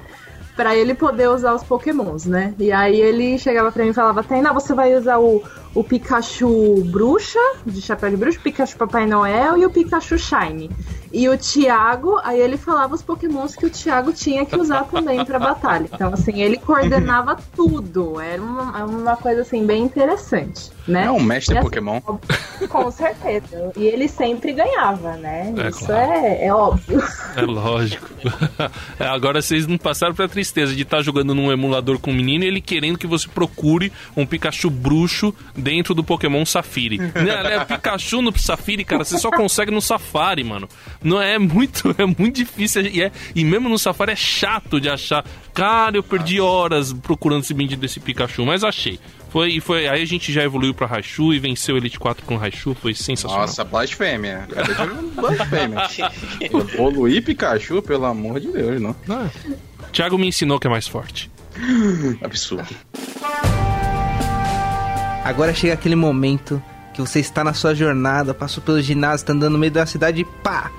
pra 0.56 0.75
ele 0.75 0.94
poder 0.94 1.28
usar 1.28 1.54
os 1.54 1.62
pokémons, 1.62 2.25
né? 2.25 2.54
E 2.58 2.72
aí 2.72 2.98
ele 3.00 3.38
chegava 3.38 3.70
pra 3.70 3.84
mim 3.84 3.90
e 3.90 3.94
falava, 3.94 4.25
Tainá, 4.25 4.52
você 4.52 4.72
vai 4.75 4.96
usar 4.96 5.18
o, 5.18 5.42
o 5.76 5.85
Pikachu 5.85 6.83
bruxa, 6.85 7.38
de 7.66 7.83
chapéu 7.83 8.09
de 8.09 8.16
bruxa, 8.16 8.38
o 8.38 8.42
Pikachu 8.42 8.78
Papai 8.78 9.06
Noel 9.06 9.59
e 9.59 9.66
o 9.66 9.71
Pikachu 9.71 10.18
Shine. 10.18 10.71
E 11.12 11.28
o 11.28 11.37
Thiago, 11.37 12.18
aí 12.25 12.40
ele 12.40 12.56
falava 12.56 12.95
os 12.95 13.02
pokémons 13.02 13.54
que 13.54 13.66
o 13.66 13.71
Thiago 13.71 14.12
tinha 14.12 14.45
que 14.45 14.59
usar 14.59 14.85
também 14.85 15.25
pra 15.25 15.38
batalha. 15.38 15.88
Então, 15.92 16.12
assim, 16.12 16.42
ele 16.42 16.56
coordenava 16.56 17.37
tudo. 17.54 18.21
Era 18.21 18.42
uma, 18.42 18.85
uma 18.85 19.16
coisa, 19.16 19.42
assim, 19.42 19.64
bem 19.64 19.85
interessante, 19.85 20.71
né? 20.87 21.04
É 21.04 21.11
um 21.11 21.21
mestre 21.21 21.54
E 21.54 21.59
assim, 21.59 21.66
Pokémon. 21.66 22.00
Com 22.68 22.90
certeza. 22.90 23.73
E 23.76 23.85
ele 23.85 24.09
sempre 24.09 24.52
ganhava, 24.52 25.16
né? 25.16 25.54
É, 25.56 25.68
Isso 25.68 25.87
claro. 25.87 26.11
é, 26.12 26.47
é 26.47 26.54
óbvio. 26.54 27.02
É 27.37 27.42
lógico. 27.42 28.09
É, 28.99 29.06
agora 29.06 29.42
vocês 29.42 29.66
não 29.66 29.76
passaram 29.76 30.14
pra 30.14 30.26
tristeza 30.26 30.75
de 30.75 30.83
estar 30.83 31.02
jogando 31.02 31.35
num 31.35 31.52
emulador 31.52 31.99
com 31.99 32.11
um 32.11 32.14
menino 32.14 32.45
e 32.45 32.47
ele 32.47 32.61
querendo 32.61 32.97
que 32.97 33.06
você 33.06 33.28
procure 33.28 33.92
um 34.16 34.25
Pikachu 34.25 34.71
bruxo 34.71 35.35
dentro 35.66 35.94
do 35.96 36.04
Pokémon 36.04 36.46
Safiri. 36.46 36.99
né, 37.12 37.42
né, 37.42 37.64
Pikachu 37.64 38.23
no 38.23 38.37
Safiri, 38.38 38.85
cara, 38.85 39.04
você 39.04 39.18
só 39.18 39.30
consegue 39.30 39.73
no 39.73 39.82
Safari, 39.82 40.44
mano. 40.44 40.68
Não 41.02 41.20
é 41.20 41.40
muito, 41.40 41.92
é 41.99 42.06
muito 42.06 42.37
difícil 42.37 42.82
e, 42.82 43.02
é, 43.02 43.11
e 43.35 43.44
mesmo 43.44 43.68
no 43.68 43.76
Safari 43.76 44.12
é 44.12 44.16
chato 44.16 44.80
de 44.80 44.88
achar. 44.88 45.25
Cara, 45.52 45.96
eu 45.96 46.04
perdi 46.04 46.40
horas 46.40 46.92
procurando 46.92 47.42
esse 47.42 47.52
bendito 47.52 47.80
desse 47.80 47.99
Pikachu, 47.99 48.46
mas 48.46 48.62
achei. 48.62 49.00
Foi, 49.28 49.58
foi, 49.61 49.88
aí 49.88 50.00
a 50.00 50.06
gente 50.06 50.32
já 50.32 50.44
evoluiu 50.44 50.73
pra 50.73 50.87
Raichu 50.87 51.35
e 51.35 51.38
venceu 51.40 51.75
o 51.75 51.78
Elite 51.78 51.99
4 51.99 52.25
com 52.25 52.37
Raichu, 52.37 52.75
foi 52.75 52.94
sensacional. 52.94 53.40
Nossa, 53.40 53.64
blasfêmia. 53.64 54.46
Cara, 54.49 54.94
blasfêmia. 55.14 56.12
Evoluir 56.40 57.25
Pikachu, 57.25 57.82
pelo 57.82 58.04
amor 58.04 58.38
de 58.38 58.52
Deus, 58.52 58.80
não. 58.80 58.94
Ah, 59.08 59.28
Thiago 59.93 60.17
me 60.17 60.28
ensinou 60.28 60.60
que 60.60 60.69
é 60.69 60.71
mais 60.71 60.86
forte. 60.86 61.30
Absurdo. 62.23 62.69
Agora 65.26 65.52
chega 65.52 65.75
aquele 65.75 65.97
momento 65.97 66.62
que 66.95 67.00
você 67.00 67.19
está 67.19 67.43
na 67.43 67.52
sua 67.52 67.75
jornada, 67.75 68.32
passou 68.32 68.62
pelo 68.62 68.80
ginásio, 68.80 69.25
está 69.25 69.32
andando 69.32 69.54
no 69.54 69.58
meio 69.58 69.73
da 69.73 69.84
cidade 69.84 70.21
e 70.21 70.25
pá! 70.25 70.71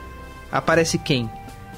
Aparece 0.49 0.97
quem? 0.97 1.29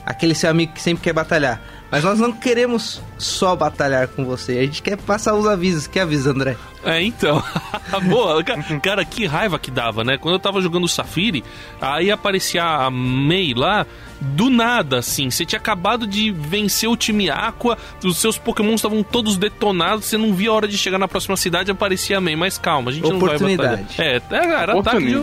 Aquele 0.06 0.36
seu 0.36 0.52
amigo 0.52 0.74
que 0.74 0.82
sempre 0.82 1.04
quer 1.04 1.12
batalhar. 1.12 1.60
Mas 1.92 2.04
nós 2.04 2.20
não 2.20 2.32
queremos 2.32 3.02
só 3.18 3.56
batalhar 3.56 4.08
com 4.08 4.24
você, 4.24 4.60
a 4.60 4.62
gente 4.62 4.82
quer 4.82 4.96
passar 4.98 5.34
os 5.34 5.48
avisos. 5.48 5.88
Que 5.88 6.00
aviso, 6.00 6.30
André? 6.30 6.56
É, 6.84 7.02
então. 7.02 7.44
Boa, 8.08 8.44
ca- 8.44 8.62
cara, 8.80 9.04
que 9.04 9.26
raiva 9.26 9.58
que 9.58 9.72
dava, 9.72 10.04
né? 10.04 10.18
Quando 10.18 10.36
eu 10.36 10.40
tava 10.40 10.62
jogando 10.62 10.84
o 10.84 10.88
Safiri, 10.88 11.44
aí 11.82 12.12
aparecia 12.12 12.64
a 12.64 12.92
Mei 12.92 13.54
lá, 13.56 13.88
do 14.22 14.50
nada, 14.52 15.00
assim. 15.00 15.32
Você 15.32 15.44
tinha 15.46 15.58
acabado 15.60 16.06
de 16.06 16.30
vencer 16.32 16.88
o 16.88 16.96
time 16.96 17.30
Aqua, 17.30 17.76
os 18.04 18.18
seus 18.18 18.38
Pokémon 18.38 18.76
estavam 18.76 19.02
todos 19.02 19.36
detonados, 19.36 20.06
você 20.06 20.18
não 20.18 20.34
via 20.34 20.52
a 20.52 20.54
hora 20.54 20.68
de 20.68 20.78
chegar 20.78 21.00
na 21.00 21.08
próxima 21.08 21.36
cidade 21.36 21.72
aparecia 21.72 22.20
a 22.20 22.22
Mei. 22.22 22.36
Mas 22.36 22.58
calma, 22.60 22.92
a 22.92 22.94
gente 22.94 23.04
não 23.10 23.18
vai 23.20 23.30
Oportunidade. 23.36 23.84
batalhar. 23.98 24.22
É, 24.32 24.36
é, 24.36 24.62
era 24.62 24.80
ataque 24.80 25.06
de, 25.06 25.16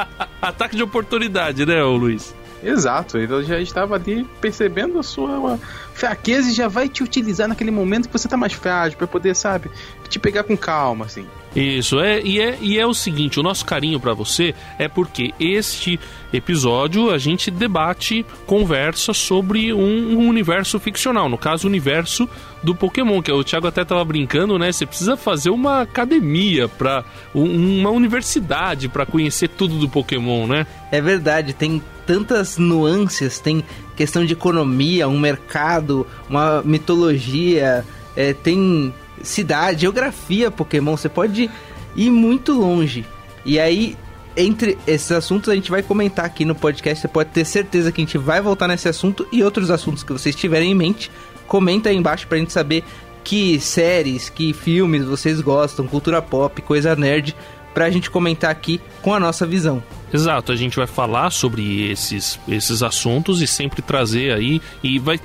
ataque 0.40 0.76
de 0.76 0.82
oportunidade, 0.82 1.66
né, 1.66 1.82
Luiz? 1.82 2.34
Exato, 2.66 3.16
ele 3.16 3.44
já 3.44 3.60
estava 3.60 3.94
ali 3.94 4.24
percebendo 4.40 4.98
a 4.98 5.02
sua 5.02 5.58
fraqueza 5.94 6.50
e 6.50 6.52
já 6.52 6.66
vai 6.66 6.88
te 6.88 7.02
utilizar 7.02 7.46
naquele 7.46 7.70
momento 7.70 8.08
que 8.08 8.12
você 8.12 8.26
tá 8.26 8.36
mais 8.36 8.52
frágil, 8.52 8.98
pra 8.98 9.06
poder, 9.06 9.36
sabe, 9.36 9.70
te 10.08 10.18
pegar 10.18 10.42
com 10.42 10.56
calma, 10.56 11.04
assim. 11.04 11.24
Isso, 11.54 12.00
é 12.00 12.20
e, 12.20 12.40
é 12.40 12.58
e 12.60 12.78
é 12.78 12.84
o 12.84 12.92
seguinte, 12.92 13.38
o 13.38 13.42
nosso 13.42 13.64
carinho 13.64 14.00
pra 14.00 14.12
você 14.12 14.54
é 14.78 14.88
porque 14.88 15.32
este 15.38 15.98
episódio 16.32 17.10
a 17.10 17.18
gente 17.18 17.50
debate, 17.50 18.26
conversa 18.46 19.14
sobre 19.14 19.72
um, 19.72 20.18
um 20.18 20.28
universo 20.28 20.78
ficcional, 20.80 21.28
no 21.28 21.38
caso 21.38 21.66
o 21.66 21.70
universo 21.70 22.28
do 22.66 22.74
Pokémon, 22.74 23.22
que 23.22 23.30
o 23.30 23.44
Thiago 23.44 23.68
até 23.68 23.84
tava 23.84 24.04
brincando, 24.04 24.58
né? 24.58 24.72
Você 24.72 24.84
precisa 24.84 25.16
fazer 25.16 25.50
uma 25.50 25.82
academia 25.82 26.66
para 26.66 27.04
uma 27.32 27.90
universidade 27.90 28.88
pra 28.88 29.06
conhecer 29.06 29.46
tudo 29.46 29.78
do 29.78 29.88
Pokémon, 29.88 30.48
né? 30.48 30.66
É 30.90 31.00
verdade, 31.00 31.52
tem 31.52 31.80
tantas 32.04 32.58
nuances, 32.58 33.38
tem 33.38 33.62
questão 33.94 34.26
de 34.26 34.32
economia, 34.32 35.06
um 35.06 35.18
mercado, 35.18 36.04
uma 36.28 36.60
mitologia, 36.62 37.84
é, 38.16 38.32
tem 38.32 38.92
cidade, 39.22 39.82
geografia 39.82 40.50
Pokémon, 40.50 40.96
você 40.96 41.08
pode 41.08 41.48
ir 41.94 42.10
muito 42.10 42.52
longe. 42.52 43.06
E 43.44 43.60
aí, 43.60 43.96
entre 44.36 44.76
esses 44.88 45.12
assuntos, 45.12 45.48
a 45.48 45.54
gente 45.54 45.70
vai 45.70 45.84
comentar 45.84 46.24
aqui 46.24 46.44
no 46.44 46.54
podcast, 46.56 47.00
você 47.00 47.08
pode 47.08 47.30
ter 47.30 47.44
certeza 47.44 47.92
que 47.92 48.00
a 48.00 48.04
gente 48.04 48.18
vai 48.18 48.40
voltar 48.40 48.66
nesse 48.66 48.88
assunto 48.88 49.24
e 49.30 49.44
outros 49.44 49.70
assuntos 49.70 50.02
que 50.02 50.12
vocês 50.12 50.34
tiverem 50.34 50.72
em 50.72 50.74
mente, 50.74 51.12
comenta 51.46 51.88
aí 51.88 51.96
embaixo 51.96 52.26
pra 52.26 52.38
gente 52.38 52.52
saber 52.52 52.84
que 53.24 53.58
séries, 53.58 54.28
que 54.28 54.52
filmes 54.52 55.04
vocês 55.04 55.40
gostam, 55.40 55.86
cultura 55.86 56.22
pop, 56.22 56.62
coisa 56.62 56.94
nerd, 56.94 57.34
pra 57.74 57.90
gente 57.90 58.10
comentar 58.10 58.50
aqui 58.50 58.80
com 59.02 59.12
a 59.12 59.20
nossa 59.20 59.44
visão. 59.44 59.82
Exato, 60.12 60.52
a 60.52 60.56
gente 60.56 60.76
vai 60.76 60.86
falar 60.86 61.30
sobre 61.30 61.90
esses, 61.90 62.38
esses 62.48 62.82
assuntos 62.82 63.42
e 63.42 63.46
sempre 63.46 63.82
trazer 63.82 64.32
aí. 64.32 64.62
E 64.82 64.98
vai 64.98 65.20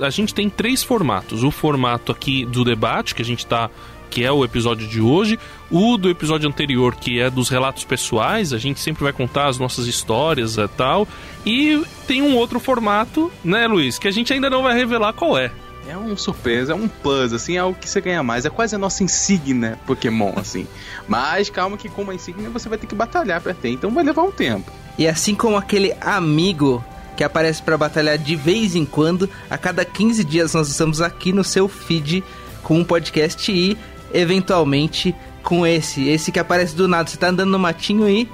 a 0.00 0.08
gente 0.08 0.32
tem 0.32 0.48
três 0.48 0.82
formatos: 0.82 1.42
o 1.42 1.50
formato 1.50 2.12
aqui 2.12 2.46
do 2.46 2.64
debate, 2.64 3.14
que 3.14 3.22
a 3.22 3.24
gente 3.24 3.44
tá. 3.44 3.68
Que 4.10 4.24
é 4.24 4.32
o 4.32 4.44
episódio 4.44 4.86
de 4.88 5.00
hoje, 5.00 5.38
o 5.70 5.96
do 5.96 6.10
episódio 6.10 6.48
anterior, 6.48 6.96
que 6.96 7.20
é 7.20 7.30
dos 7.30 7.48
relatos 7.48 7.84
pessoais, 7.84 8.52
a 8.52 8.58
gente 8.58 8.80
sempre 8.80 9.04
vai 9.04 9.12
contar 9.12 9.48
as 9.48 9.56
nossas 9.56 9.86
histórias 9.86 10.56
e 10.56 10.68
tal. 10.68 11.06
E 11.46 11.82
tem 12.06 12.20
um 12.20 12.36
outro 12.36 12.58
formato, 12.58 13.30
né, 13.44 13.66
Luiz, 13.66 13.98
que 13.98 14.08
a 14.08 14.10
gente 14.10 14.32
ainda 14.32 14.50
não 14.50 14.62
vai 14.62 14.76
revelar 14.76 15.12
qual 15.12 15.38
é. 15.38 15.52
É 15.88 15.96
um 15.96 16.16
surpresa, 16.16 16.72
é 16.72 16.74
um 16.74 16.86
plus, 16.86 17.32
assim, 17.32 17.56
é 17.56 17.58
algo 17.58 17.78
que 17.78 17.88
você 17.88 18.00
ganha 18.00 18.22
mais. 18.22 18.44
É 18.44 18.50
quase 18.50 18.74
a 18.74 18.78
nossa 18.78 19.02
insígnia 19.02 19.78
Pokémon, 19.86 20.32
assim. 20.36 20.66
Mas 21.08 21.48
calma 21.48 21.76
que 21.76 21.88
com 21.88 22.02
uma 22.02 22.14
insígnia 22.14 22.50
você 22.50 22.68
vai 22.68 22.78
ter 22.78 22.86
que 22.86 22.94
batalhar 22.94 23.40
pra 23.40 23.54
ter, 23.54 23.70
então 23.70 23.90
vai 23.90 24.04
levar 24.04 24.22
um 24.22 24.30
tempo. 24.30 24.70
E 24.98 25.08
assim 25.08 25.34
como 25.34 25.56
aquele 25.56 25.94
amigo 26.00 26.84
que 27.16 27.24
aparece 27.24 27.62
para 27.62 27.76
batalhar 27.76 28.18
de 28.18 28.36
vez 28.36 28.74
em 28.74 28.84
quando, 28.84 29.28
a 29.48 29.58
cada 29.58 29.84
15 29.84 30.24
dias 30.24 30.54
nós 30.54 30.68
estamos 30.68 31.00
aqui 31.00 31.32
no 31.32 31.44
seu 31.44 31.68
feed 31.68 32.22
com 32.62 32.78
um 32.78 32.84
podcast 32.84 33.50
e 33.50 33.76
eventualmente 34.12 35.14
com 35.42 35.66
esse, 35.66 36.08
esse 36.08 36.30
que 36.30 36.38
aparece 36.38 36.74
do 36.74 36.86
nada. 36.86 37.08
Você 37.08 37.16
tá 37.16 37.28
andando 37.28 37.50
no 37.50 37.58
matinho 37.58 38.08
e 38.08 38.28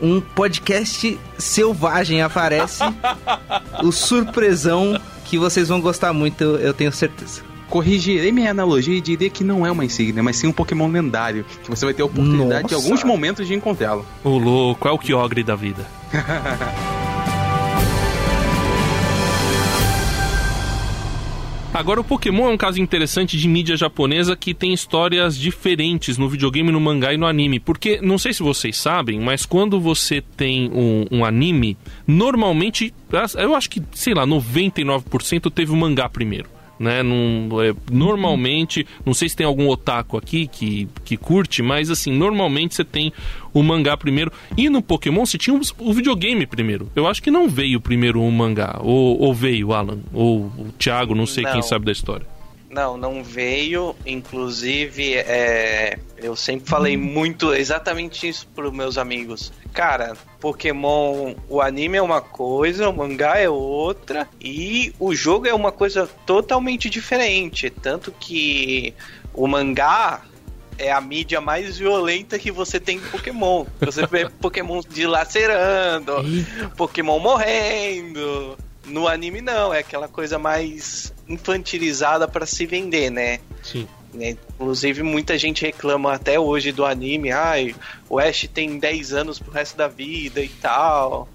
um 0.00 0.20
podcast 0.20 1.18
selvagem 1.38 2.22
aparece, 2.22 2.82
o 3.84 3.92
surpresão 3.92 4.98
que 5.24 5.38
vocês 5.38 5.68
vão 5.68 5.80
gostar 5.80 6.12
muito, 6.12 6.42
eu, 6.42 6.72
tenho 6.72 6.90
certeza. 6.90 7.42
Corrigirei 7.68 8.32
minha 8.32 8.50
analogia 8.50 8.96
e 8.96 9.00
diria 9.00 9.30
que 9.30 9.44
não 9.44 9.64
é 9.64 9.70
uma 9.70 9.84
insígnia, 9.84 10.22
mas 10.22 10.36
sim 10.36 10.48
um 10.48 10.52
Pokémon 10.52 10.88
lendário, 10.88 11.44
que 11.62 11.70
você 11.70 11.84
vai 11.84 11.94
ter 11.94 12.02
a 12.02 12.06
oportunidade 12.06 12.66
de 12.66 12.74
Nossa. 12.74 12.86
alguns 12.86 13.04
momentos 13.04 13.46
de 13.46 13.54
encontrá-lo. 13.54 14.04
O 14.24 14.38
louco, 14.38 14.88
é 14.88 14.90
o 14.90 14.98
Kyogre 14.98 15.44
da 15.44 15.54
vida. 15.54 15.86
Agora, 21.80 21.98
o 21.98 22.04
Pokémon 22.04 22.50
é 22.50 22.52
um 22.52 22.58
caso 22.58 22.78
interessante 22.78 23.38
de 23.38 23.48
mídia 23.48 23.74
japonesa 23.74 24.36
que 24.36 24.52
tem 24.52 24.74
histórias 24.74 25.34
diferentes 25.34 26.18
no 26.18 26.28
videogame, 26.28 26.70
no 26.70 26.78
mangá 26.78 27.14
e 27.14 27.16
no 27.16 27.24
anime. 27.24 27.58
Porque, 27.58 27.98
não 28.02 28.18
sei 28.18 28.34
se 28.34 28.42
vocês 28.42 28.76
sabem, 28.76 29.18
mas 29.18 29.46
quando 29.46 29.80
você 29.80 30.20
tem 30.20 30.70
um, 30.74 31.06
um 31.10 31.24
anime, 31.24 31.78
normalmente, 32.06 32.92
eu 33.38 33.54
acho 33.54 33.70
que, 33.70 33.82
sei 33.92 34.12
lá, 34.12 34.26
99% 34.26 35.50
teve 35.50 35.72
o 35.72 35.76
mangá 35.76 36.06
primeiro 36.06 36.59
né? 36.80 37.02
Num, 37.02 37.48
é, 37.62 37.74
normalmente, 37.92 38.86
não 39.04 39.12
sei 39.12 39.28
se 39.28 39.36
tem 39.36 39.46
algum 39.46 39.68
otaku 39.68 40.16
aqui 40.16 40.46
que, 40.46 40.88
que 41.04 41.14
curte, 41.18 41.62
mas 41.62 41.90
assim, 41.90 42.10
normalmente 42.10 42.74
você 42.74 42.82
tem 42.82 43.12
o 43.52 43.62
mangá 43.62 43.98
primeiro. 43.98 44.32
E 44.56 44.70
no 44.70 44.80
Pokémon 44.80 45.26
você 45.26 45.36
tinha 45.36 45.60
o 45.78 45.92
videogame 45.92 46.46
primeiro. 46.46 46.90
Eu 46.96 47.06
acho 47.06 47.22
que 47.22 47.30
não 47.30 47.46
veio 47.48 47.82
primeiro 47.82 48.22
o 48.22 48.32
mangá. 48.32 48.78
Ou, 48.80 49.20
ou 49.20 49.34
veio, 49.34 49.74
Alan. 49.74 49.98
Ou 50.14 50.44
o 50.46 50.72
Thiago, 50.78 51.14
não 51.14 51.26
sei 51.26 51.44
não. 51.44 51.52
quem 51.52 51.62
sabe 51.62 51.84
da 51.84 51.92
história. 51.92 52.26
Não, 52.70 52.96
não 52.96 53.22
veio. 53.22 53.96
Inclusive, 54.06 55.16
é, 55.16 55.98
eu 56.16 56.36
sempre 56.36 56.70
falei 56.70 56.96
muito 56.96 57.52
exatamente 57.52 58.28
isso 58.28 58.46
para 58.54 58.70
meus 58.70 58.96
amigos. 58.96 59.52
Cara, 59.72 60.16
Pokémon, 60.38 61.34
o 61.48 61.60
anime 61.60 61.98
é 61.98 62.02
uma 62.02 62.20
coisa, 62.20 62.88
o 62.88 62.96
mangá 62.96 63.38
é 63.38 63.48
outra 63.48 64.28
e 64.40 64.94
o 65.00 65.12
jogo 65.14 65.48
é 65.48 65.54
uma 65.54 65.72
coisa 65.72 66.08
totalmente 66.24 66.88
diferente. 66.88 67.70
Tanto 67.70 68.12
que 68.12 68.94
o 69.34 69.48
mangá 69.48 70.22
é 70.78 70.92
a 70.92 71.00
mídia 71.00 71.40
mais 71.40 71.76
violenta 71.76 72.38
que 72.38 72.52
você 72.52 72.78
tem 72.78 72.98
em 72.98 73.00
Pokémon. 73.00 73.66
Você 73.80 74.06
vê 74.06 74.28
Pokémon 74.40 74.80
dilacerando, 74.88 76.12
Pokémon 76.76 77.18
morrendo. 77.18 78.56
No 78.86 79.06
anime 79.06 79.40
não, 79.40 79.72
é 79.72 79.80
aquela 79.80 80.08
coisa 80.08 80.38
mais 80.38 81.12
infantilizada 81.28 82.26
para 82.26 82.46
se 82.46 82.66
vender, 82.66 83.10
né? 83.10 83.40
Sim. 83.62 83.86
Né? 84.12 84.36
Inclusive, 84.54 85.02
muita 85.02 85.38
gente 85.38 85.62
reclama 85.62 86.12
até 86.12 86.38
hoje 86.38 86.72
do 86.72 86.84
anime. 86.84 87.30
Ai, 87.30 87.74
o 88.08 88.18
Ash 88.18 88.48
tem 88.52 88.78
10 88.78 89.12
anos 89.12 89.38
pro 89.38 89.52
resto 89.52 89.76
da 89.76 89.86
vida 89.86 90.40
e 90.40 90.48
tal. 90.48 91.28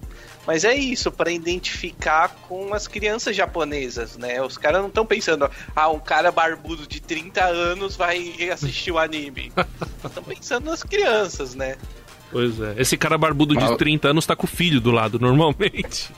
Mas 0.46 0.64
é 0.64 0.76
isso, 0.76 1.12
para 1.12 1.32
identificar 1.32 2.30
com 2.48 2.74
as 2.74 2.88
crianças 2.88 3.36
japonesas, 3.36 4.16
né? 4.16 4.40
Os 4.42 4.58
caras 4.58 4.82
não 4.82 4.90
estão 4.90 5.06
pensando, 5.06 5.50
ah, 5.76 5.90
um 5.90 6.00
cara 6.00 6.32
barbudo 6.32 6.86
de 6.86 7.00
30 7.00 7.44
anos 7.44 7.96
vai 7.96 8.36
assistir 8.52 8.92
o 8.92 9.00
anime. 9.00 9.52
Estão 10.06 10.24
pensando 10.24 10.66
nas 10.66 10.84
crianças, 10.84 11.56
né? 11.56 11.78
Pois 12.32 12.60
é. 12.60 12.76
Esse 12.78 12.96
cara 12.96 13.18
barbudo 13.18 13.56
de 13.56 13.78
30 13.78 14.10
anos 14.10 14.26
tá 14.26 14.36
com 14.36 14.46
o 14.46 14.50
filho 14.50 14.80
do 14.80 14.92
lado, 14.92 15.18
normalmente. 15.18 16.12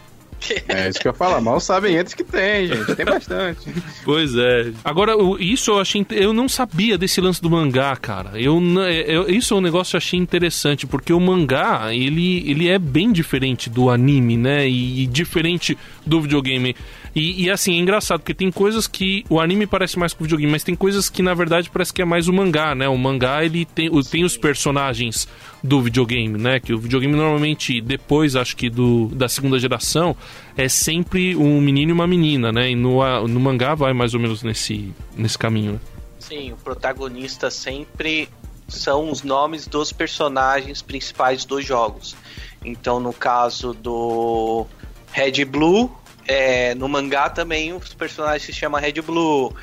É 0.68 0.90
isso 0.90 1.00
que 1.00 1.08
eu 1.08 1.14
falo, 1.14 1.42
mal 1.42 1.60
sabem 1.60 1.96
eles 1.96 2.14
que 2.14 2.24
tem, 2.24 2.68
gente. 2.68 2.96
Tem 2.96 3.06
bastante. 3.06 3.74
Pois 4.04 4.36
é. 4.36 4.72
Agora, 4.84 5.14
isso 5.40 5.72
eu 5.72 5.80
achei. 5.80 6.06
Eu 6.12 6.34
não 6.34 6.48
sabia 6.48 6.98
desse 6.98 7.20
lance 7.20 7.42
do 7.42 7.50
mangá, 7.50 7.96
cara. 7.96 8.40
Eu, 8.40 8.62
eu, 9.06 9.30
isso 9.30 9.54
é 9.54 9.58
um 9.58 9.62
negócio 9.62 9.92
que 9.92 9.96
eu 9.96 10.00
achei 10.00 10.20
interessante, 10.20 10.86
porque 10.86 11.12
o 11.12 11.20
mangá, 11.20 11.94
ele, 11.94 12.50
ele 12.50 12.68
é 12.68 12.80
bem 12.80 13.12
diferente 13.12 13.70
do 13.70 13.90
anime, 13.90 14.38
né? 14.38 14.68
E 14.68 15.06
diferente 15.08 15.78
do 16.06 16.22
videogame. 16.22 16.76
E, 17.18 17.46
e, 17.46 17.50
assim, 17.50 17.74
é 17.74 17.80
engraçado, 17.80 18.20
porque 18.20 18.34
tem 18.36 18.52
coisas 18.52 18.86
que 18.86 19.26
o 19.28 19.40
anime 19.40 19.66
parece 19.66 19.98
mais 19.98 20.14
com 20.14 20.22
o 20.22 20.26
videogame, 20.26 20.52
mas 20.52 20.64
tem 20.64 20.76
coisas 20.76 21.10
que 21.10 21.24
na 21.24 21.34
verdade 21.34 21.68
parece 21.68 21.92
que 21.92 22.00
é 22.00 22.06
mais 22.06 22.28
o 22.28 22.34
mangá, 22.34 22.76
né? 22.76 22.88
O 22.88 22.96
mangá 22.96 23.44
ele 23.44 23.66
tem, 23.66 23.90
tem 24.04 24.24
os 24.24 24.38
personagens 24.38 25.28
do 25.64 25.82
videogame, 25.82 26.38
né? 26.38 26.60
Que 26.60 26.74
o 26.74 26.78
videogame 26.78 27.16
normalmente, 27.16 27.82
depois, 27.82 28.36
acho 28.36 28.56
que 28.56 28.70
do, 28.70 29.08
da 29.08 29.28
segunda 29.28 29.58
geração, 29.58 30.16
é 30.56 30.70
sempre 30.70 31.36
um 31.36 31.60
menino 31.60 31.90
e 31.90 31.94
uma 31.94 32.06
menina, 32.06 32.52
né? 32.52 32.70
E 32.70 32.76
no, 32.76 33.00
no 33.28 33.40
mangá 33.40 33.74
vai 33.74 33.94
mais 33.94 34.14
ou 34.14 34.20
menos 34.20 34.44
nesse, 34.44 34.94
nesse 35.16 35.40
caminho, 35.40 35.72
né? 35.72 35.80
Sim, 36.20 36.52
o 36.52 36.58
protagonista 36.58 37.50
sempre 37.50 38.30
são 38.68 39.10
os 39.10 39.24
nomes 39.24 39.66
dos 39.66 39.92
personagens 39.92 40.84
principais 40.84 41.46
dos 41.46 41.66
jogos. 41.66 42.16
Então, 42.64 43.00
no 43.00 43.12
caso 43.12 43.74
do 43.74 44.68
Red 45.12 45.44
Blue, 45.46 45.90
é, 46.28 46.76
no 46.76 46.90
mangá 46.90 47.30
também 47.30 47.74
os 47.74 47.94
personagens 47.94 48.44
se 48.44 48.54
chamam 48.54 48.80
Red 48.80 49.02
Blue. 49.02 49.56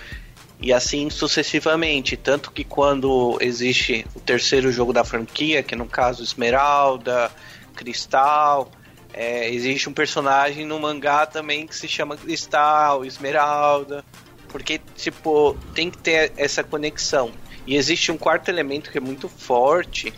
E 0.61 0.72
assim 0.72 1.11
sucessivamente. 1.11 2.16
Tanto 2.16 2.50
que 2.50 2.64
quando 2.64 3.37
existe 3.40 4.07
o 4.14 4.20
terceiro 4.20 4.72
jogo 4.72 4.92
da 4.92 5.05
franquia, 5.05 5.62
que 5.62 5.77
no 5.77 5.87
caso 5.87 6.22
Esmeralda, 6.22 7.31
Cristal, 7.74 8.70
é, 9.12 9.53
existe 9.53 9.88
um 9.88 9.92
personagem 9.92 10.64
no 10.64 10.81
mangá 10.81 11.27
também 11.27 11.66
que 11.66 11.77
se 11.77 11.87
chama 11.87 12.16
Cristal, 12.16 13.05
Esmeralda. 13.05 14.05
Porque, 14.48 14.81
tipo, 14.96 15.57
tem 15.74 15.90
que 15.90 15.98
ter 15.98 16.33
essa 16.37 16.64
conexão. 16.64 17.33
E 17.66 17.77
existe 17.77 18.12
um 18.12 18.16
quarto 18.16 18.48
elemento 18.48 18.90
que 18.90 18.98
é 18.98 19.00
muito 19.00 19.29
forte, 19.29 20.14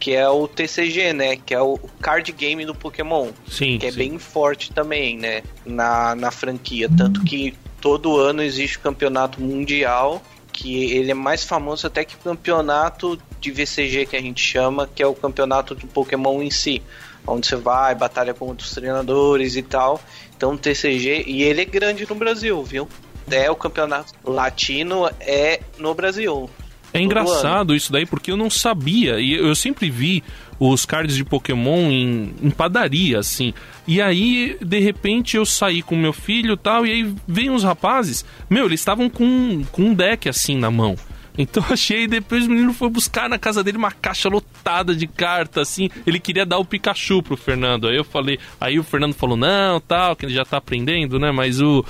que 0.00 0.14
é 0.14 0.26
o 0.28 0.48
TCG, 0.48 1.12
né? 1.12 1.36
Que 1.36 1.54
é 1.54 1.60
o 1.60 1.78
card 2.00 2.32
game 2.32 2.64
do 2.64 2.74
Pokémon. 2.74 3.28
Sim. 3.46 3.78
Que 3.78 3.86
é 3.86 3.90
sim. 3.92 3.98
bem 3.98 4.18
forte 4.18 4.72
também, 4.72 5.18
né? 5.18 5.42
Na, 5.64 6.16
na 6.16 6.30
franquia. 6.30 6.88
Tanto 6.96 7.22
que 7.22 7.54
todo 7.82 8.16
ano 8.16 8.42
existe 8.42 8.78
o 8.78 8.80
campeonato 8.80 9.40
mundial, 9.40 10.22
que 10.50 10.90
ele 10.92 11.10
é 11.10 11.14
mais 11.14 11.44
famoso 11.44 11.86
até 11.86 12.02
que 12.02 12.14
o 12.14 12.18
campeonato 12.18 13.20
de 13.38 13.50
VCG 13.50 14.06
que 14.06 14.16
a 14.16 14.22
gente 14.22 14.42
chama, 14.42 14.88
que 14.92 15.02
é 15.02 15.06
o 15.06 15.14
campeonato 15.14 15.74
do 15.74 15.86
Pokémon 15.86 16.42
em 16.42 16.50
si. 16.50 16.82
Onde 17.26 17.46
você 17.46 17.56
vai, 17.56 17.94
batalha 17.94 18.32
com 18.32 18.46
outros 18.46 18.70
treinadores 18.70 19.54
e 19.54 19.62
tal. 19.62 20.00
Então, 20.34 20.56
TCG, 20.56 21.24
e 21.26 21.42
ele 21.42 21.60
é 21.60 21.64
grande 21.66 22.08
no 22.08 22.14
Brasil, 22.14 22.64
viu? 22.64 22.88
É 23.30 23.50
o 23.50 23.54
campeonato 23.54 24.14
latino, 24.24 25.08
é 25.20 25.60
no 25.78 25.94
Brasil. 25.94 26.48
É 26.92 27.00
engraçado 27.00 27.74
isso 27.74 27.92
daí, 27.92 28.04
porque 28.04 28.30
eu 28.30 28.36
não 28.36 28.50
sabia. 28.50 29.20
E 29.20 29.32
eu 29.32 29.54
sempre 29.54 29.88
vi 29.90 30.22
os 30.58 30.84
cards 30.84 31.16
de 31.16 31.24
Pokémon 31.24 31.90
em, 31.90 32.34
em 32.42 32.50
padaria, 32.50 33.18
assim. 33.18 33.54
E 33.86 34.00
aí, 34.00 34.58
de 34.60 34.78
repente, 34.78 35.36
eu 35.36 35.46
saí 35.46 35.82
com 35.82 35.96
meu 35.96 36.12
filho 36.12 36.56
tal, 36.56 36.86
e 36.86 36.90
aí 36.90 37.14
vem 37.26 37.50
os 37.50 37.64
rapazes. 37.64 38.24
Meu, 38.48 38.66
eles 38.66 38.80
estavam 38.80 39.08
com, 39.08 39.64
com 39.72 39.82
um 39.82 39.94
deck 39.94 40.28
assim 40.28 40.56
na 40.56 40.70
mão. 40.70 40.96
Então 41.38 41.64
achei, 41.70 42.06
depois 42.06 42.46
o 42.46 42.50
menino 42.50 42.74
foi 42.74 42.90
buscar 42.90 43.28
na 43.28 43.38
casa 43.38 43.64
dele 43.64 43.78
uma 43.78 43.90
caixa 43.90 44.28
lotada 44.28 44.94
de 44.94 45.06
cartas, 45.06 45.68
assim. 45.68 45.88
Ele 46.06 46.20
queria 46.20 46.44
dar 46.44 46.58
o 46.58 46.64
Pikachu 46.64 47.22
pro 47.22 47.36
Fernando. 47.36 47.88
Aí 47.88 47.96
eu 47.96 48.04
falei, 48.04 48.38
aí 48.60 48.78
o 48.78 48.84
Fernando 48.84 49.14
falou, 49.14 49.36
não, 49.36 49.80
tal, 49.80 50.14
que 50.14 50.26
ele 50.26 50.34
já 50.34 50.44
tá 50.44 50.58
aprendendo, 50.58 51.18
né? 51.18 51.30
Mas 51.30 51.60
o 51.60 51.84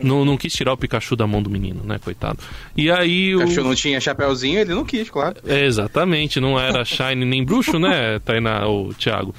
não, 0.00 0.24
não 0.24 0.36
quis 0.36 0.52
tirar 0.52 0.72
o 0.72 0.76
Pikachu 0.76 1.16
da 1.16 1.26
mão 1.26 1.42
do 1.42 1.50
menino, 1.50 1.82
né, 1.84 1.98
coitado. 2.02 2.38
E 2.76 2.90
aí 2.90 3.34
o. 3.34 3.40
Pikachu 3.40 3.62
não 3.62 3.74
tinha 3.74 4.00
chapéuzinho, 4.00 4.60
ele 4.60 4.74
não 4.74 4.84
quis, 4.84 5.10
claro. 5.10 5.36
É, 5.46 5.64
exatamente, 5.64 6.40
não 6.40 6.58
era 6.58 6.84
Shine 6.86 7.24
nem 7.24 7.44
bruxo, 7.44 7.78
né, 7.78 8.18
Tainá, 8.20 8.68
o 8.68 8.92
Thiago. 8.94 9.34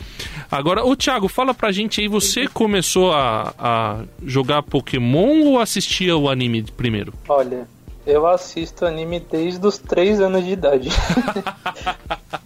Agora, 0.52 0.86
o 0.86 0.96
Thiago, 0.96 1.28
fala 1.28 1.54
pra 1.54 1.72
gente 1.72 2.02
aí, 2.02 2.08
você 2.08 2.48
começou 2.48 3.12
a, 3.12 3.54
a 3.58 4.04
jogar 4.26 4.64
Pokémon 4.64 5.44
ou 5.46 5.60
assistia 5.60 6.16
o 6.16 6.30
anime 6.30 6.64
primeiro? 6.64 7.14
Olha, 7.28 7.68
eu 8.06 8.28
assisto 8.28 8.86
anime 8.86 9.20
desde 9.20 9.66
os 9.66 9.78
3 9.78 10.22
anos 10.22 10.44
de 10.44 10.52
idade. 10.52 10.90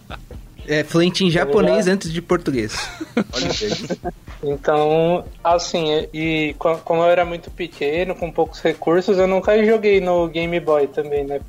é, 0.70 0.84
fluente 0.84 1.24
em 1.24 1.30
japonês 1.30 1.88
antes 1.88 2.12
de 2.12 2.22
português. 2.22 2.88
então, 4.40 5.24
assim, 5.42 6.06
e 6.14 6.54
como 6.58 7.02
eu 7.02 7.08
era 7.08 7.24
muito 7.24 7.50
pequeno, 7.50 8.14
com 8.14 8.30
poucos 8.30 8.60
recursos, 8.60 9.18
eu 9.18 9.26
nunca 9.26 9.62
joguei 9.64 10.00
no 10.00 10.28
Game 10.28 10.60
Boy 10.60 10.86
também, 10.86 11.24
né? 11.24 11.40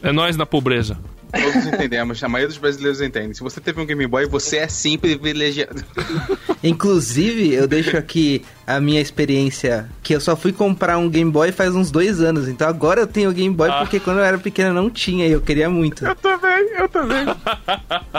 É 0.00 0.12
nós 0.12 0.36
na 0.36 0.46
pobreza. 0.46 0.96
Todos 1.32 1.66
entendemos, 1.66 2.22
a 2.22 2.28
maioria 2.28 2.48
dos 2.48 2.58
brasileiros 2.58 3.00
entende. 3.00 3.34
Se 3.34 3.42
você 3.42 3.60
teve 3.60 3.80
um 3.80 3.86
Game 3.86 4.06
Boy, 4.06 4.26
você 4.26 4.58
é 4.58 4.68
sim 4.68 4.98
privilegiado. 4.98 5.82
Inclusive, 6.62 7.54
eu 7.54 7.66
deixo 7.66 7.96
aqui 7.96 8.44
a 8.66 8.78
minha 8.78 9.00
experiência, 9.00 9.88
que 10.02 10.14
eu 10.14 10.20
só 10.20 10.36
fui 10.36 10.52
comprar 10.52 10.98
um 10.98 11.08
Game 11.08 11.30
Boy 11.30 11.50
faz 11.50 11.74
uns 11.74 11.90
dois 11.90 12.20
anos. 12.20 12.48
Então 12.48 12.68
agora 12.68 13.00
eu 13.00 13.06
tenho 13.06 13.30
o 13.30 13.32
Game 13.32 13.54
Boy 13.54 13.70
ah. 13.70 13.78
porque 13.80 13.98
quando 13.98 14.18
eu 14.18 14.24
era 14.24 14.38
pequeno 14.38 14.74
não 14.74 14.90
tinha 14.90 15.26
e 15.26 15.32
eu 15.32 15.40
queria 15.40 15.70
muito. 15.70 16.04
Eu 16.04 16.14
também, 16.14 16.68
eu 16.78 16.88
também. 16.88 17.24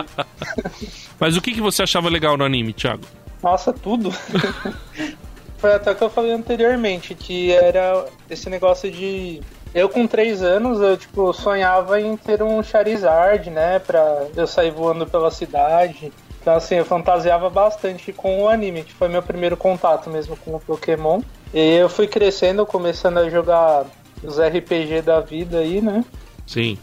Mas 1.20 1.38
o 1.38 1.42
que, 1.42 1.54
que 1.54 1.62
você 1.62 1.84
achava 1.84 2.10
legal 2.10 2.36
no 2.36 2.44
anime, 2.44 2.74
Thiago? 2.74 3.04
Nossa, 3.42 3.72
tudo. 3.72 4.12
Foi 5.58 5.74
até 5.74 5.92
o 5.92 5.96
que 5.96 6.04
eu 6.04 6.10
falei 6.10 6.32
anteriormente, 6.32 7.16
que 7.16 7.52
era 7.52 8.06
esse 8.30 8.50
negócio 8.50 8.92
de 8.92 9.40
eu 9.74 9.90
com 9.90 10.06
três 10.06 10.44
anos, 10.44 10.80
eu 10.80 10.96
tipo, 10.96 11.34
sonhava 11.34 12.00
em 12.00 12.16
ter 12.16 12.44
um 12.44 12.62
Charizard, 12.62 13.50
né? 13.50 13.80
Pra 13.80 14.28
eu 14.36 14.46
sair 14.46 14.72
voando 14.72 15.06
pela 15.06 15.32
cidade. 15.32 16.12
Então 16.42 16.56
assim, 16.56 16.76
eu 16.76 16.86
fantasiava 16.86 17.50
bastante 17.50 18.12
com 18.12 18.44
o 18.44 18.50
anime, 18.50 18.84
que 18.84 18.94
foi 18.94 19.08
meu 19.08 19.24
primeiro 19.24 19.58
contato 19.58 20.10
mesmo 20.10 20.38
com 20.38 20.54
o 20.56 20.60
Pokémon. 20.60 21.22
E 21.54 21.76
eu 21.76 21.90
fui 21.90 22.08
crescendo, 22.08 22.66
começando 22.66 23.18
a 23.18 23.30
jogar 23.30 23.86
os 24.24 24.40
RPG 24.40 25.02
da 25.02 25.20
vida 25.20 25.60
aí, 25.60 25.82
né? 25.82 26.04
Sim. 26.46 26.78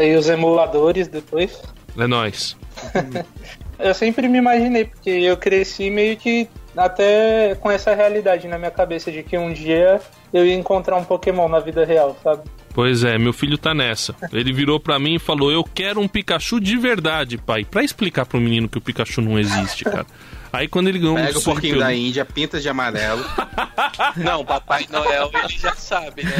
E 0.00 0.16
os 0.16 0.28
emuladores 0.28 1.08
depois. 1.08 1.62
É 1.96 2.06
nóis. 2.06 2.56
eu 3.78 3.94
sempre 3.94 4.28
me 4.28 4.38
imaginei, 4.38 4.84
porque 4.84 5.10
eu 5.10 5.36
cresci 5.36 5.90
meio 5.90 6.16
que 6.16 6.48
até 6.76 7.54
com 7.56 7.70
essa 7.70 7.94
realidade 7.94 8.46
na 8.48 8.58
minha 8.58 8.70
cabeça 8.70 9.10
de 9.10 9.22
que 9.22 9.36
um 9.36 9.52
dia 9.52 10.00
eu 10.32 10.46
ia 10.46 10.54
encontrar 10.54 10.96
um 10.96 11.04
Pokémon 11.04 11.48
na 11.48 11.60
vida 11.60 11.84
real, 11.84 12.16
sabe? 12.22 12.42
Pois 12.72 13.02
é, 13.02 13.18
meu 13.18 13.32
filho 13.32 13.58
tá 13.58 13.74
nessa. 13.74 14.14
Ele 14.32 14.52
virou 14.52 14.78
pra 14.78 14.98
mim 14.98 15.14
e 15.16 15.18
falou: 15.18 15.50
Eu 15.50 15.64
quero 15.64 16.00
um 16.00 16.06
Pikachu 16.06 16.60
de 16.60 16.76
verdade, 16.76 17.36
pai. 17.36 17.64
Pra 17.64 17.82
explicar 17.82 18.24
pro 18.24 18.40
menino 18.40 18.68
que 18.68 18.78
o 18.78 18.80
Pikachu 18.80 19.20
não 19.20 19.38
existe, 19.38 19.84
cara. 19.84 20.06
Aí 20.52 20.66
quando 20.68 20.88
ele 20.88 20.98
ganhou 20.98 21.14
Pega 21.16 21.36
um 21.38 21.40
o 21.40 21.44
porquinho 21.44 21.74
Super- 21.74 21.86
da 21.86 21.94
Índia, 21.94 22.24
pinta 22.24 22.60
de 22.60 22.68
amarelo. 22.68 23.24
Não, 24.16 24.44
Papai 24.44 24.86
Noel 24.90 25.30
ele 25.34 25.58
já 25.58 25.74
sabe, 25.74 26.24
né? 26.24 26.30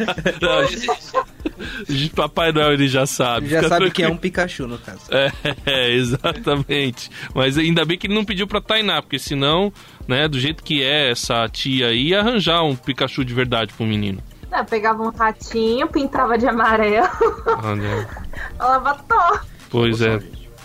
Não 0.40 2.08
Papai 2.14 2.52
Noel 2.52 2.72
ele 2.72 2.88
já 2.88 3.06
sabe. 3.06 3.48
Já 3.48 3.58
fica 3.58 3.68
sabe 3.68 3.90
que 3.90 4.02
é 4.02 4.06
tranquilo. 4.06 4.12
um 4.12 4.16
Pikachu, 4.16 4.66
no 4.66 4.78
caso. 4.78 5.00
É, 5.10 5.32
é, 5.66 5.90
exatamente. 5.92 7.10
Mas 7.34 7.58
ainda 7.58 7.84
bem 7.84 7.98
que 7.98 8.06
ele 8.06 8.14
não 8.14 8.24
pediu 8.24 8.46
pra 8.46 8.60
Tainá, 8.60 9.00
porque 9.02 9.18
senão, 9.18 9.72
né, 10.06 10.28
do 10.28 10.38
jeito 10.38 10.62
que 10.62 10.82
é 10.82 11.10
essa 11.10 11.48
tia 11.48 11.88
aí, 11.88 12.08
ia 12.08 12.20
arranjar 12.20 12.62
um 12.62 12.74
Pikachu 12.76 13.24
de 13.24 13.34
verdade 13.34 13.72
pro 13.74 13.86
menino. 13.86 14.22
Não, 14.50 14.64
pegava 14.64 15.02
um 15.02 15.10
ratinho, 15.10 15.86
pintava 15.88 16.38
de 16.38 16.46
amarelo, 16.48 17.06
Olha, 17.62 18.08
falava 18.56 18.94
tô. 19.06 19.38
pois 19.68 20.00
é, 20.00 20.18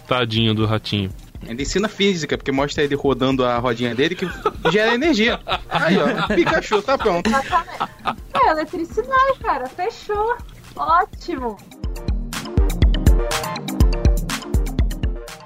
tadinho 0.08 0.54
do 0.54 0.66
ratinho. 0.66 1.10
Ainda 1.48 1.62
ensina 1.62 1.88
física, 1.88 2.38
porque 2.38 2.52
mostra 2.52 2.84
ele 2.84 2.96
rodando 2.96 3.44
a 3.46 3.58
rodinha 3.58 3.94
dele 3.94 4.16
que 4.16 4.26
gera 4.72 4.94
energia. 4.94 5.40
Aí, 5.70 5.98
ó, 5.98 6.28
Pikachu, 6.34 6.82
tá 6.82 6.98
pronto. 6.98 7.30
É, 8.34 8.50
eletricidade, 8.50 9.40
cara, 9.42 9.68
fechou. 9.68 10.38
Ótimo. 10.76 11.58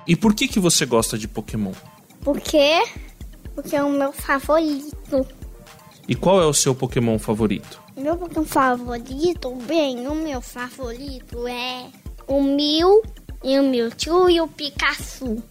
E 0.08 0.16
por 0.16 0.34
que 0.34 0.48
que 0.48 0.60
você 0.60 0.86
gosta 0.86 1.18
de 1.18 1.28
Pokémon? 1.28 1.74
Por 2.22 2.40
quê? 2.40 2.84
Porque 3.54 3.76
é 3.76 3.84
o 3.84 3.90
meu 3.90 4.14
favorito. 4.14 5.28
E 6.08 6.16
qual 6.16 6.42
é 6.42 6.46
o 6.46 6.54
seu 6.54 6.74
Pokémon 6.74 7.20
favorito? 7.20 7.82
Meu 7.98 8.16
Pokémon 8.16 8.46
favorito, 8.46 9.54
bem, 9.68 10.08
o 10.08 10.16
meu 10.16 10.42
favorito 10.42 11.46
é 11.48 11.88
o 12.28 12.42
Mew 12.42 13.04
e 13.44 13.60
o 13.60 13.64
Mewtwo 13.64 14.30
e 14.30 14.40
o 14.40 14.48
Pikachu. 14.48 15.44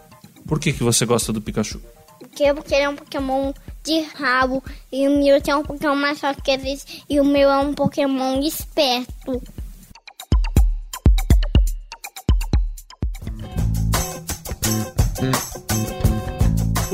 Por 0.47 0.61
que 0.61 0.73
que 0.73 0.83
você 0.83 1.05
gosta 1.05 1.33
do 1.33 1.41
Pikachu? 1.41 1.81
Por 2.19 2.29
quê? 2.31 2.55
Porque 2.55 2.75
ele 2.75 2.85
é 2.85 2.89
um 2.89 2.97
Pokémon 2.97 3.53
de 3.83 4.01
rabo 4.15 4.63
e 4.93 5.09
o 5.09 5.19
Mewtwo 5.19 5.51
é 5.51 5.57
um 5.57 5.63
Pokémon 5.63 5.97
mais 5.97 6.21
forte 6.21 6.43
que 6.43 6.51
eles 6.51 6.87
e 7.09 7.21
o 7.21 7.25
meu 7.25 7.51
é 7.51 7.59
um 7.59 7.75
Pokémon 7.75 8.41
esperto. 8.41 9.43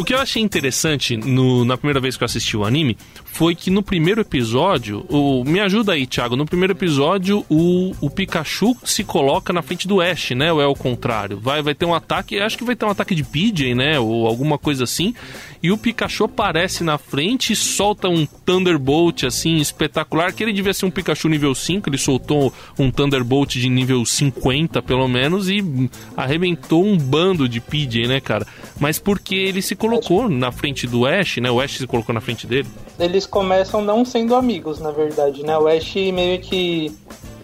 O 0.03 0.05
que 0.05 0.13
eu 0.13 0.19
achei 0.19 0.43
interessante 0.43 1.17
no- 1.17 1.65
na 1.65 1.77
primeira 1.77 2.01
vez 2.01 2.17
que 2.17 2.25
eu 2.25 2.27
assisti 2.27 2.57
o 2.57 2.65
anime 2.65 2.97
foi 3.25 3.55
que 3.55 3.71
no 3.71 3.85
primeiro 3.85 4.21
episódio, 4.21 5.07
o, 5.09 5.45
me 5.45 5.61
ajuda 5.61 5.93
aí, 5.93 6.09
Thiago, 6.09 6.35
no 6.35 6.45
primeiro 6.45 6.73
episódio 6.73 7.47
o, 7.49 7.93
o 8.01 8.11
Pikachu 8.11 8.77
se 8.83 9.05
coloca 9.05 9.53
na 9.53 9.63
frente 9.63 9.87
do 9.87 10.01
Ash, 10.01 10.31
né? 10.33 10.53
Ou 10.53 10.61
é 10.61 10.67
o 10.67 10.75
contrário? 10.75 11.39
Vai, 11.39 11.63
vai 11.63 11.73
ter 11.73 11.85
um 11.87 11.95
ataque, 11.95 12.41
acho 12.41 12.59
que 12.59 12.65
vai 12.65 12.75
ter 12.75 12.85
um 12.85 12.91
ataque 12.91 13.15
de 13.15 13.23
PJ, 13.23 13.77
né? 13.77 14.01
Ou 14.01 14.27
alguma 14.27 14.59
coisa 14.59 14.83
assim. 14.83 15.15
E 15.63 15.71
o 15.71 15.79
Pikachu 15.79 16.25
aparece 16.25 16.83
na 16.83 16.99
frente 16.99 17.53
e 17.53 17.57
solta 17.57 18.09
um 18.09 18.27
Thunderbolt 18.27 19.23
assim 19.25 19.59
espetacular, 19.59 20.33
que 20.33 20.43
ele 20.43 20.53
devia 20.53 20.75
ser 20.75 20.87
um 20.87 20.91
Pikachu 20.91 21.29
nível 21.29 21.55
5, 21.55 21.89
ele 21.89 21.99
soltou 21.99 22.53
um 22.77 22.91
Thunderbolt 22.91 23.53
de 23.53 23.69
nível 23.69 24.05
50 24.05 24.83
pelo 24.83 25.07
menos 25.07 25.49
e 25.49 25.63
arrebentou 26.17 26.85
um 26.85 26.97
bando 26.99 27.49
de 27.49 27.61
PJ, 27.61 28.09
né, 28.09 28.21
cara? 28.21 28.45
Mas 28.81 28.99
porque 28.99 29.37
ele 29.37 29.63
se 29.63 29.77
colocou 29.77 30.29
na 30.29 30.51
frente 30.51 30.87
do 30.87 31.07
Ash, 31.07 31.37
né? 31.37 31.49
O 31.51 31.61
Ash 31.61 31.79
se 31.79 31.87
colocou 31.87 32.13
na 32.13 32.21
frente 32.21 32.45
dele. 32.47 32.67
Eles 32.99 33.25
começam 33.25 33.81
não 33.83 34.05
sendo 34.05 34.35
amigos, 34.35 34.81
na 34.81 34.91
verdade, 34.91 35.45
né? 35.45 35.57
O 35.57 35.69
Ash 35.69 35.95
meio 35.95 36.41
que 36.41 36.91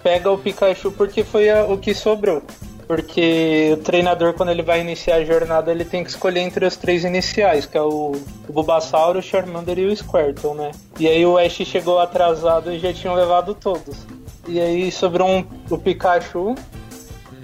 pega 0.02 0.28
o 0.30 0.38
Pikachu 0.38 0.90
porque 0.90 1.22
foi 1.22 1.48
a- 1.50 1.64
o 1.66 1.78
que 1.78 1.94
sobrou. 1.94 2.42
Porque 2.88 3.68
o 3.74 3.76
treinador, 3.82 4.32
quando 4.32 4.48
ele 4.48 4.62
vai 4.62 4.80
iniciar 4.80 5.16
a 5.16 5.24
jornada, 5.24 5.70
ele 5.70 5.84
tem 5.84 6.02
que 6.02 6.08
escolher 6.08 6.40
entre 6.40 6.64
os 6.64 6.74
três 6.74 7.04
iniciais, 7.04 7.66
que 7.66 7.76
é 7.76 7.82
o, 7.82 8.12
o 8.48 8.52
Bulbasaur, 8.52 9.14
o 9.14 9.22
Charmander 9.22 9.78
e 9.78 9.84
o 9.84 9.94
Squirtle, 9.94 10.54
né? 10.54 10.70
E 10.98 11.06
aí 11.06 11.26
o 11.26 11.36
Ash 11.36 11.52
chegou 11.52 12.00
atrasado 12.00 12.72
e 12.72 12.78
já 12.78 12.90
tinham 12.90 13.14
levado 13.14 13.54
todos. 13.54 14.06
E 14.48 14.58
aí 14.58 14.90
sobrou 14.90 15.28
um, 15.28 15.44
o 15.68 15.76
Pikachu, 15.76 16.54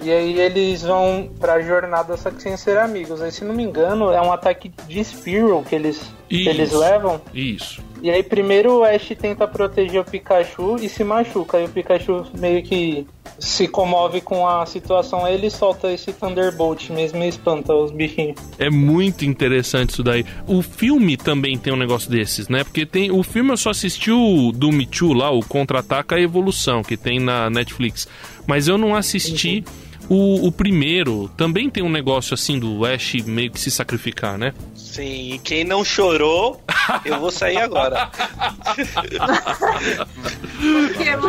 e 0.01 0.11
aí 0.11 0.39
eles 0.39 0.81
vão 0.81 1.29
pra 1.39 1.61
jornada 1.61 2.17
só 2.17 2.31
que 2.31 2.41
sem 2.41 2.57
ser 2.57 2.77
amigos. 2.77 3.21
Aí, 3.21 3.31
se 3.31 3.45
não 3.45 3.53
me 3.53 3.63
engano, 3.63 4.11
é 4.11 4.21
um 4.21 4.31
ataque 4.31 4.71
de 4.87 5.03
Spearow 5.03 5.63
que 5.63 5.75
eles, 5.75 6.01
que 6.27 6.37
Isso. 6.37 6.49
eles 6.49 6.71
levam. 6.71 7.21
Isso. 7.31 7.83
E 8.05 8.11
aí 8.11 8.21
primeiro 8.21 8.81
o 8.81 8.83
Ash 8.83 9.15
tenta 9.19 9.47
proteger 9.47 9.99
o 9.99 10.05
Pikachu 10.05 10.75
e 10.79 10.87
se 10.87 11.03
machuca. 11.03 11.57
Aí 11.57 11.65
o 11.65 11.69
Pikachu 11.69 12.23
meio 12.37 12.61
que 12.61 13.07
se 13.39 13.67
comove 13.67 14.21
com 14.21 14.47
a 14.47 14.63
situação, 14.67 15.25
aí 15.25 15.33
ele 15.33 15.49
solta 15.49 15.91
esse 15.91 16.13
Thunderbolt 16.13 16.91
mesmo 16.91 17.23
e 17.23 17.27
espanta 17.27 17.73
os 17.73 17.89
bichinhos. 17.89 18.39
É 18.59 18.69
muito 18.69 19.25
interessante 19.25 19.89
isso 19.89 20.03
daí. 20.03 20.23
O 20.45 20.61
filme 20.61 21.17
também 21.17 21.57
tem 21.57 21.73
um 21.73 21.77
negócio 21.77 22.07
desses, 22.07 22.47
né? 22.47 22.63
Porque 22.63 22.85
tem 22.85 23.09
o 23.09 23.23
filme 23.23 23.49
eu 23.49 23.57
só 23.57 23.71
assisti 23.71 24.11
o 24.11 24.51
do 24.51 24.71
Mewtwo 24.71 25.11
lá, 25.11 25.31
o 25.31 25.43
Contra-Ataca 25.43 26.15
a 26.15 26.21
Evolução, 26.21 26.83
que 26.83 26.95
tem 26.95 27.19
na 27.19 27.49
Netflix. 27.49 28.07
Mas 28.45 28.67
eu 28.67 28.77
não 28.77 28.93
assisti 28.93 29.63
o, 30.09 30.47
o 30.47 30.51
primeiro. 30.51 31.29
Também 31.37 31.69
tem 31.69 31.83
um 31.83 31.89
negócio 31.89 32.33
assim 32.33 32.59
do 32.59 32.85
Ash 32.85 33.13
meio 33.25 33.51
que 33.51 33.59
se 33.59 33.69
sacrificar, 33.71 34.37
né? 34.37 34.53
Sim, 34.75 35.33
e 35.33 35.39
quem 35.39 35.63
não 35.63 35.83
chorou, 35.83 36.61
eu 37.03 37.19
vou 37.19 37.31
sair 37.31 37.57
agora. 37.57 38.09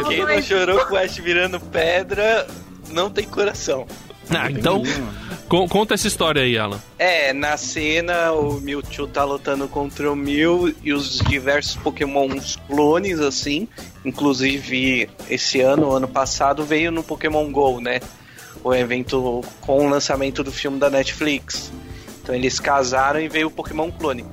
Quem 0.09 0.25
não 0.25 0.43
chorou 0.43 0.85
com 0.87 0.95
o 0.95 0.99
Ash 0.99 1.17
virando 1.17 1.59
pedra, 1.61 2.47
não 2.91 3.11
tem 3.11 3.25
coração. 3.25 3.87
Ah, 4.31 4.51
então 4.51 4.83
con- 5.49 5.69
conta 5.69 5.95
essa 5.95 6.09
história 6.09 6.43
aí, 6.43 6.59
Alan. 6.59 6.81
É, 6.99 7.33
na 7.33 7.57
cena 7.57 8.33
o 8.33 8.61
Mewtwo 8.61 9.07
tá 9.07 9.23
lutando 9.25 9.69
contra 9.69 10.11
o 10.11 10.17
Mew 10.17 10.75
e 10.83 10.93
os 10.93 11.19
diversos 11.21 11.77
pokémons 11.77 12.57
clones, 12.67 13.21
assim. 13.21 13.69
Inclusive, 14.05 15.09
esse 15.31 15.61
ano, 15.61 15.93
ano 15.93 16.09
passado, 16.09 16.65
veio 16.65 16.91
no 16.91 17.03
Pokémon 17.05 17.51
GO, 17.51 17.81
né? 17.81 18.01
O 18.67 18.75
evento 18.75 19.45
com 19.61 19.87
o 19.87 19.89
lançamento 19.89 20.43
do 20.43 20.51
filme 20.51 20.77
da 20.81 20.91
Netflix. 20.91 21.71
Então 22.21 22.35
eles 22.35 22.59
casaram 22.59 23.21
e 23.21 23.29
veio 23.29 23.47
o 23.47 23.51
Pokémon 23.51 23.93
clone. 23.93 24.25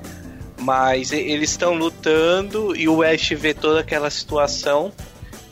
Mas 0.58 1.12
eles 1.12 1.50
estão 1.50 1.74
lutando 1.74 2.74
e 2.74 2.88
o 2.88 3.00
Ash 3.00 3.28
vê 3.28 3.54
toda 3.54 3.78
aquela 3.78 4.10
situação. 4.10 4.90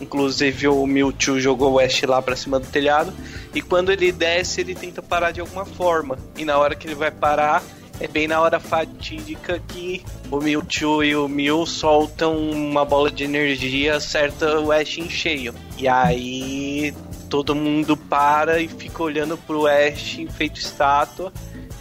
Inclusive 0.01 0.66
o 0.66 0.85
Mewtwo 0.85 1.38
jogou 1.38 1.75
o 1.75 1.79
Ash 1.79 2.03
lá 2.03 2.21
pra 2.21 2.35
cima 2.35 2.59
do 2.59 2.66
telhado. 2.66 3.14
E 3.55 3.62
quando 3.62 3.92
ele 3.92 4.11
desce, 4.11 4.62
ele 4.62 4.75
tenta 4.75 5.01
parar 5.01 5.31
de 5.31 5.40
alguma 5.40 5.64
forma. 5.64 6.18
E 6.37 6.45
na 6.45 6.59
hora 6.59 6.75
que 6.75 6.88
ele 6.88 6.97
vai 6.97 7.12
parar, 7.12 7.62
é 8.01 8.09
bem 8.09 8.27
na 8.27 8.40
hora 8.40 8.59
fatídica 8.59 9.62
que 9.68 10.05
o 10.29 10.38
Mewtwo 10.38 11.05
e 11.05 11.14
o 11.14 11.29
Mew 11.29 11.64
soltam 11.66 12.37
uma 12.37 12.85
bola 12.85 13.12
de 13.12 13.23
energia, 13.23 13.95
acerta 13.95 14.59
o 14.59 14.73
Ash 14.73 14.99
em 14.99 15.09
cheio. 15.09 15.55
E 15.79 15.87
aí 15.87 16.92
todo 17.33 17.55
mundo 17.55 17.97
para 17.97 18.61
e 18.61 18.68
fica 18.68 19.03
olhando 19.03 19.38
pro 19.38 19.66
Ash 19.66 20.18
feito 20.37 20.61
estátua. 20.61 21.33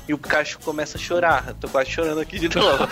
E 0.08 0.14
o 0.14 0.18
Pikachu 0.18 0.58
começa 0.60 0.98
a 0.98 1.02
chorar. 1.02 1.44
Eu 1.50 1.56
tô 1.56 1.68
quase 1.68 1.90
chorando 1.92 2.22
aqui 2.22 2.40
de 2.40 2.48
novo. 2.58 2.88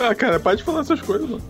Ah, 0.00 0.12
cara, 0.12 0.40
pode 0.40 0.64
falar 0.64 0.80
essas 0.80 1.00
coisas, 1.00 1.30
mano. 1.30 1.44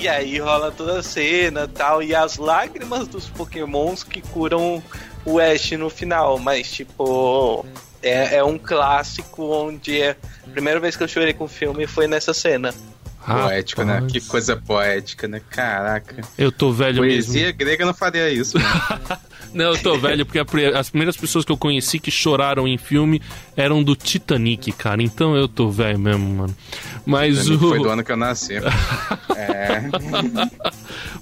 E 0.00 0.08
aí 0.08 0.38
rola 0.38 0.72
toda 0.72 1.00
a 1.00 1.02
cena 1.02 1.64
e 1.64 1.68
tal, 1.68 2.02
e 2.02 2.14
as 2.14 2.38
lágrimas 2.38 3.06
dos 3.06 3.28
pokémons 3.28 4.02
que 4.02 4.22
curam 4.22 4.82
o 5.26 5.38
Ash 5.38 5.72
no 5.72 5.90
final, 5.90 6.38
mas 6.38 6.72
tipo. 6.72 7.66
É, 8.02 8.36
é 8.36 8.44
um 8.44 8.56
clássico 8.56 9.44
onde 9.44 10.00
é. 10.00 10.16
A 10.46 10.50
primeira 10.50 10.80
vez 10.80 10.96
que 10.96 11.02
eu 11.02 11.08
chorei 11.08 11.34
com 11.34 11.44
o 11.44 11.48
filme 11.48 11.86
foi 11.86 12.06
nessa 12.06 12.32
cena. 12.32 12.72
Poético, 13.26 13.82
né? 13.84 14.06
Que 14.08 14.20
coisa 14.20 14.56
poética, 14.56 15.28
né? 15.28 15.40
Caraca. 15.50 16.22
Eu 16.36 16.50
tô 16.50 16.72
velho 16.72 16.98
Poesia 16.98 17.42
mesmo. 17.42 17.58
grega 17.58 17.84
não 17.84 17.94
faria 17.94 18.30
isso, 18.30 18.58
mano. 18.58 19.20
Não, 19.54 19.72
eu 19.72 19.78
tô 19.78 19.96
velho 19.96 20.26
porque 20.26 20.38
as 20.38 20.90
primeiras 20.90 21.16
pessoas 21.16 21.42
que 21.42 21.50
eu 21.50 21.56
conheci 21.56 21.98
que 21.98 22.10
choraram 22.10 22.68
em 22.68 22.76
filme 22.76 23.22
eram 23.56 23.82
do 23.82 23.96
Titanic, 23.96 24.72
cara. 24.72 25.02
Então 25.02 25.34
eu 25.34 25.48
tô 25.48 25.70
velho 25.70 25.98
mesmo, 25.98 26.28
mano. 26.34 26.54
Mas 27.06 27.48
o. 27.48 27.58
Foi 27.58 27.78
do 27.78 27.88
ano 27.88 28.04
que 28.04 28.12
eu 28.12 28.16
nasci. 28.16 28.54
É. 29.38 29.82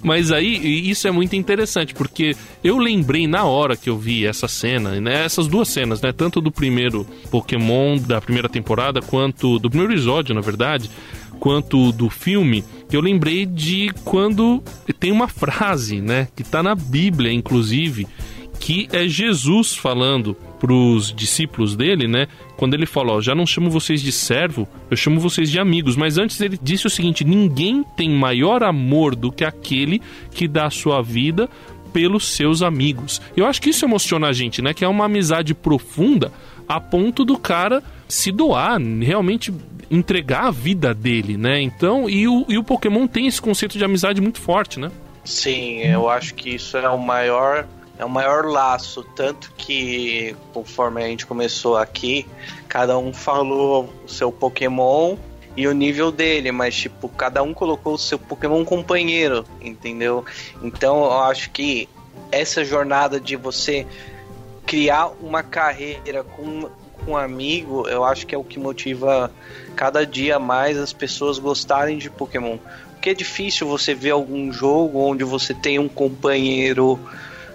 Mas 0.03 0.33
aí, 0.33 0.89
isso 0.89 1.07
é 1.07 1.11
muito 1.11 1.37
interessante, 1.37 1.93
porque 1.93 2.35
eu 2.65 2.79
lembrei 2.79 3.27
na 3.27 3.45
hora 3.45 3.77
que 3.77 3.91
eu 3.91 3.99
vi 3.99 4.25
essa 4.25 4.49
cena, 4.49 4.99
né? 5.01 5.25
Essas 5.25 5.47
duas 5.47 5.69
cenas, 5.69 6.01
né? 6.01 6.13
Tanto 6.13 6.41
do 6.41 6.51
primeiro 6.51 7.05
Pokémon 7.31 7.99
da 7.99 8.21
primeira 8.21 8.49
temporada, 8.49 9.03
quanto 9.03 9.59
do 9.59 9.69
primeiro 9.69 9.93
episódio, 9.93 10.35
na 10.35 10.41
verdade, 10.41 10.91
quanto 11.39 11.93
do 11.93 12.09
filme, 12.09 12.65
eu 12.91 13.01
lembrei 13.01 13.47
de 13.47 13.91
quando 14.05 14.63
tem 14.99 15.13
uma 15.13 15.29
frase, 15.29 16.01
né? 16.01 16.29
Que 16.35 16.45
tá 16.45 16.63
na 16.63 16.75
Bíblia, 16.75 17.33
inclusive, 17.33 18.07
que 18.59 18.89
é 18.93 19.07
Jesus 19.07 19.75
falando 19.75 20.37
para 20.59 20.73
os 20.73 21.15
discípulos 21.15 21.77
dele, 21.77 22.09
né? 22.09 22.27
Quando 22.57 22.75
ele 22.75 22.87
fala, 22.87 23.13
ó, 23.13 23.21
já 23.21 23.35
não 23.35 23.47
chamo 23.47 23.71
vocês 23.71 24.01
de 24.01 24.11
servo, 24.11 24.67
eu 24.91 24.97
chamo 24.97 25.21
vocês 25.21 25.51
de 25.51 25.59
amigos. 25.59 25.97
Mas 25.97 26.19
antes 26.19 26.41
ele 26.41 26.59
disse 26.61 26.87
o 26.87 26.91
seguinte: 26.91 27.25
ninguém 27.25 27.85
tem 27.97 28.11
maior 28.11 28.63
amor 28.63 29.15
do 29.15 29.31
que 29.31 29.45
aquele 29.45 30.01
que 30.31 30.49
dá 30.49 30.67
a 30.67 30.71
sua 30.71 31.03
vida 31.03 31.49
pelos 31.97 32.37
seus 32.37 32.61
amigos. 32.61 33.23
Eu 33.35 33.47
acho 33.47 33.63
que 33.63 33.71
isso 33.71 33.87
emociona 33.87 34.29
a 34.29 34.33
gente, 34.35 34.61
né? 34.61 34.75
Que 34.75 34.85
é 34.85 34.89
uma 34.89 35.07
amizade 35.07 35.55
profunda 35.55 36.31
a 36.69 36.79
ponto 36.79 37.25
do 37.25 37.39
cara 37.39 37.83
se 38.07 38.31
doar, 38.31 38.79
realmente 38.79 39.51
entregar 39.91 40.49
a 40.49 40.51
vida 40.51 40.93
dele, 40.93 41.39
né? 41.39 41.59
Então, 41.59 42.07
e 42.07 42.29
o, 42.29 42.45
e 42.51 42.59
o 42.59 42.63
Pokémon 42.63 43.07
tem 43.07 43.27
esse 43.27 43.41
conceito 43.41 43.79
de 43.79 43.85
amizade 43.85 44.21
muito 44.21 44.43
forte, 44.43 44.79
né? 44.79 44.93
Sim, 45.25 45.79
eu 45.85 46.07
acho 46.11 46.35
que 46.35 46.57
isso 46.57 46.77
é 46.77 46.91
o 46.91 46.99
maior 46.99 47.67
é 47.99 48.05
o 48.05 48.11
maior 48.11 48.45
laço, 48.45 49.03
tanto 49.17 49.51
que 49.57 50.37
conforme 50.53 51.03
a 51.03 51.07
gente 51.07 51.25
começou 51.25 51.79
aqui, 51.79 52.27
cada 52.69 52.99
um 52.99 53.11
falou 53.11 53.91
o 54.05 54.09
seu 54.09 54.31
Pokémon 54.31 55.17
e 55.57 55.67
o 55.67 55.73
nível 55.73 56.13
dele, 56.13 56.53
mas 56.53 56.75
tipo, 56.75 57.09
cada 57.09 57.43
um 57.43 57.55
colocou 57.55 57.95
o 57.95 57.99
seu 57.99 58.19
Pokémon 58.19 58.65
companheiro, 58.65 59.45
entendeu? 59.61 60.25
Então 60.63 61.05
eu 61.05 61.21
acho 61.23 61.51
que 61.51 61.89
essa 62.31 62.65
jornada 62.65 63.19
de 63.19 63.37
você 63.37 63.87
criar 64.67 65.13
uma 65.23 65.43
carreira 65.43 66.25
com, 66.25 66.69
com 66.93 67.13
um 67.13 67.17
amigo, 67.17 67.89
eu 67.89 68.05
acho 68.05 68.27
que 68.27 68.35
é 68.35 68.39
o 68.39 68.45
que 68.45 68.59
motiva 68.59 69.33
cada 69.75 70.05
dia 70.05 70.39
mais 70.39 70.77
as 70.77 70.93
pessoas 70.93 71.39
gostarem 71.39 71.97
de 71.97 72.11
Pokémon. 72.11 72.59
Porque 72.93 73.11
é 73.11 73.15
difícil 73.15 73.69
você 73.69 73.95
ver 73.95 74.11
algum 74.11 74.53
jogo 74.53 74.99
onde 74.99 75.23
você 75.23 75.55
tem 75.55 75.79
um 75.79 75.89
companheiro 75.89 76.99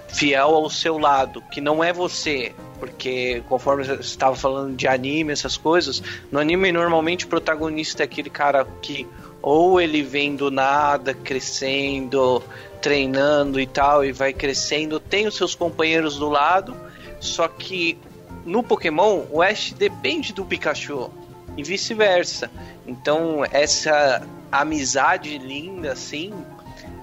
fiel 0.07 0.55
ao 0.55 0.69
seu 0.69 0.97
lado, 0.97 1.41
que 1.51 1.59
não 1.59 1.83
é 1.83 1.91
você. 1.91 2.53
Porque 2.81 3.43
conforme 3.47 3.85
você 3.85 3.93
estava 3.93 4.35
falando 4.35 4.75
de 4.75 4.87
anime, 4.87 5.31
essas 5.31 5.55
coisas, 5.55 6.01
no 6.31 6.39
anime 6.39 6.71
normalmente 6.71 7.25
o 7.25 7.27
protagonista 7.27 8.01
é 8.01 8.05
aquele 8.05 8.29
cara 8.29 8.65
que 8.81 9.07
ou 9.39 9.79
ele 9.79 10.01
vem 10.01 10.35
do 10.35 10.49
nada, 10.49 11.13
crescendo, 11.13 12.41
treinando 12.81 13.59
e 13.59 13.67
tal, 13.67 14.03
e 14.03 14.11
vai 14.11 14.33
crescendo, 14.33 14.99
tem 14.99 15.27
os 15.27 15.35
seus 15.35 15.53
companheiros 15.53 16.17
do 16.17 16.27
lado, 16.27 16.75
só 17.19 17.47
que 17.47 17.99
no 18.43 18.63
Pokémon 18.63 19.25
o 19.29 19.43
Ash 19.43 19.73
depende 19.73 20.33
do 20.33 20.43
Pikachu 20.43 21.11
e 21.55 21.61
vice-versa. 21.61 22.49
Então 22.87 23.45
essa 23.51 24.27
amizade 24.51 25.37
linda 25.37 25.91
assim, 25.91 26.33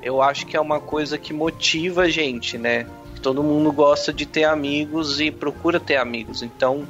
eu 0.02 0.20
acho 0.20 0.44
que 0.44 0.56
é 0.56 0.60
uma 0.60 0.80
coisa 0.80 1.16
que 1.16 1.32
motiva 1.32 2.02
a 2.02 2.08
gente, 2.08 2.58
né? 2.58 2.84
Todo 3.18 3.42
mundo 3.42 3.72
gosta 3.72 4.12
de 4.12 4.24
ter 4.26 4.44
amigos 4.44 5.20
e 5.20 5.30
procura 5.30 5.78
ter 5.78 5.96
amigos. 5.96 6.42
Então, 6.42 6.86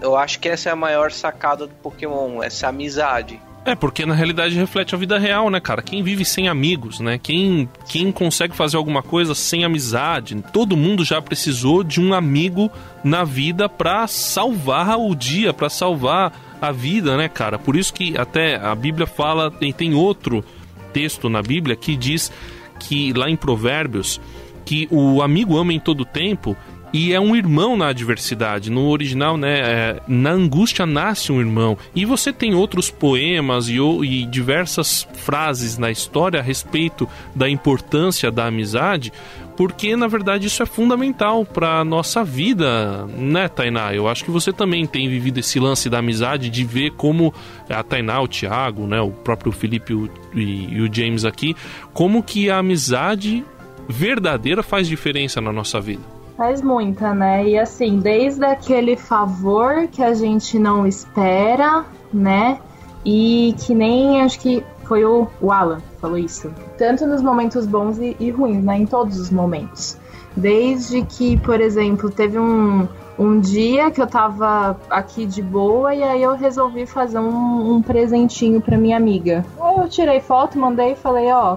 eu 0.00 0.16
acho 0.16 0.40
que 0.40 0.48
essa 0.48 0.68
é 0.68 0.72
a 0.72 0.76
maior 0.76 1.10
sacada 1.10 1.66
do 1.66 1.74
Pokémon, 1.74 2.42
essa 2.42 2.68
amizade. 2.68 3.40
É, 3.66 3.74
porque 3.74 4.06
na 4.06 4.14
realidade 4.14 4.54
reflete 4.54 4.94
a 4.94 4.98
vida 4.98 5.18
real, 5.18 5.50
né, 5.50 5.58
cara? 5.58 5.82
Quem 5.82 6.00
vive 6.00 6.24
sem 6.24 6.48
amigos, 6.48 7.00
né? 7.00 7.18
Quem, 7.20 7.68
quem 7.88 8.12
consegue 8.12 8.54
fazer 8.54 8.76
alguma 8.76 9.02
coisa 9.02 9.34
sem 9.34 9.64
amizade? 9.64 10.40
Todo 10.52 10.76
mundo 10.76 11.04
já 11.04 11.20
precisou 11.20 11.82
de 11.82 12.00
um 12.00 12.14
amigo 12.14 12.70
na 13.02 13.24
vida 13.24 13.68
para 13.68 14.06
salvar 14.06 14.96
o 14.96 15.12
dia, 15.16 15.52
para 15.52 15.68
salvar 15.68 16.32
a 16.62 16.70
vida, 16.70 17.16
né, 17.16 17.28
cara? 17.28 17.58
Por 17.58 17.74
isso 17.74 17.92
que 17.92 18.16
até 18.16 18.54
a 18.54 18.72
Bíblia 18.72 19.04
fala, 19.06 19.50
tem, 19.50 19.72
tem 19.72 19.94
outro 19.94 20.44
texto 20.92 21.28
na 21.28 21.42
Bíblia 21.42 21.74
que 21.74 21.96
diz 21.96 22.30
que 22.78 23.12
lá 23.14 23.28
em 23.28 23.36
Provérbios 23.36 24.20
que 24.66 24.86
o 24.90 25.22
amigo 25.22 25.56
ama 25.56 25.72
em 25.72 25.80
todo 25.80 26.04
tempo 26.04 26.54
e 26.92 27.12
é 27.12 27.20
um 27.20 27.36
irmão 27.36 27.76
na 27.76 27.88
adversidade. 27.88 28.70
No 28.70 28.88
original, 28.88 29.36
né, 29.36 29.58
é, 29.60 30.00
na 30.08 30.30
angústia 30.30 30.86
nasce 30.86 31.30
um 31.30 31.40
irmão. 31.40 31.76
E 31.94 32.04
você 32.04 32.32
tem 32.32 32.54
outros 32.54 32.90
poemas 32.90 33.68
e, 33.68 33.76
e, 33.76 34.24
diversas 34.26 35.06
frases 35.14 35.76
na 35.76 35.90
história 35.90 36.40
a 36.40 36.42
respeito 36.42 37.08
da 37.34 37.50
importância 37.50 38.30
da 38.30 38.46
amizade, 38.46 39.12
porque 39.56 39.94
na 39.94 40.06
verdade 40.06 40.46
isso 40.46 40.62
é 40.62 40.66
fundamental 40.66 41.44
para 41.44 41.84
nossa 41.84 42.24
vida, 42.24 43.06
né, 43.06 43.48
Tainá? 43.48 43.94
Eu 43.94 44.08
acho 44.08 44.24
que 44.24 44.30
você 44.30 44.52
também 44.52 44.86
tem 44.86 45.08
vivido 45.08 45.38
esse 45.38 45.58
lance 45.60 45.90
da 45.90 45.98
amizade, 45.98 46.50
de 46.50 46.64
ver 46.64 46.92
como 46.92 47.32
a 47.68 47.82
Tainá, 47.82 48.20
o 48.20 48.28
Thiago, 48.28 48.86
né, 48.86 49.00
o 49.00 49.10
próprio 49.10 49.52
Felipe 49.52 49.92
e, 50.34 50.74
e 50.74 50.80
o 50.80 50.92
James 50.92 51.24
aqui, 51.24 51.54
como 51.92 52.22
que 52.22 52.50
a 52.50 52.58
amizade 52.58 53.44
verdadeira 53.88 54.62
faz 54.62 54.86
diferença 54.86 55.40
na 55.40 55.52
nossa 55.52 55.80
vida. 55.80 56.02
Faz 56.36 56.60
muita, 56.60 57.14
né? 57.14 57.46
E 57.48 57.58
assim, 57.58 57.98
desde 57.98 58.44
aquele 58.44 58.96
favor 58.96 59.88
que 59.88 60.02
a 60.02 60.12
gente 60.12 60.58
não 60.58 60.86
espera, 60.86 61.84
né? 62.12 62.58
E 63.04 63.54
que 63.58 63.74
nem 63.74 64.20
acho 64.20 64.38
que 64.40 64.62
foi 64.84 65.04
o, 65.04 65.26
o 65.40 65.50
Alan 65.50 65.80
que 65.80 66.00
falou 66.00 66.18
isso. 66.18 66.52
Tanto 66.76 67.06
nos 67.06 67.22
momentos 67.22 67.66
bons 67.66 67.98
e, 67.98 68.16
e 68.20 68.30
ruins, 68.30 68.62
né? 68.62 68.78
Em 68.78 68.86
todos 68.86 69.18
os 69.18 69.30
momentos. 69.30 69.96
Desde 70.36 71.02
que, 71.02 71.38
por 71.38 71.60
exemplo, 71.60 72.10
teve 72.10 72.38
um, 72.38 72.86
um 73.18 73.40
dia 73.40 73.90
que 73.90 74.02
eu 74.02 74.06
tava 74.06 74.78
aqui 74.90 75.24
de 75.24 75.40
boa 75.40 75.94
e 75.94 76.02
aí 76.02 76.22
eu 76.22 76.34
resolvi 76.34 76.84
fazer 76.84 77.18
um, 77.18 77.76
um 77.76 77.82
presentinho 77.82 78.60
para 78.60 78.76
minha 78.76 78.98
amiga. 78.98 79.44
Aí 79.58 79.76
eu 79.78 79.88
tirei 79.88 80.20
foto, 80.20 80.58
mandei 80.58 80.92
e 80.92 80.96
falei, 80.96 81.32
ó, 81.32 81.56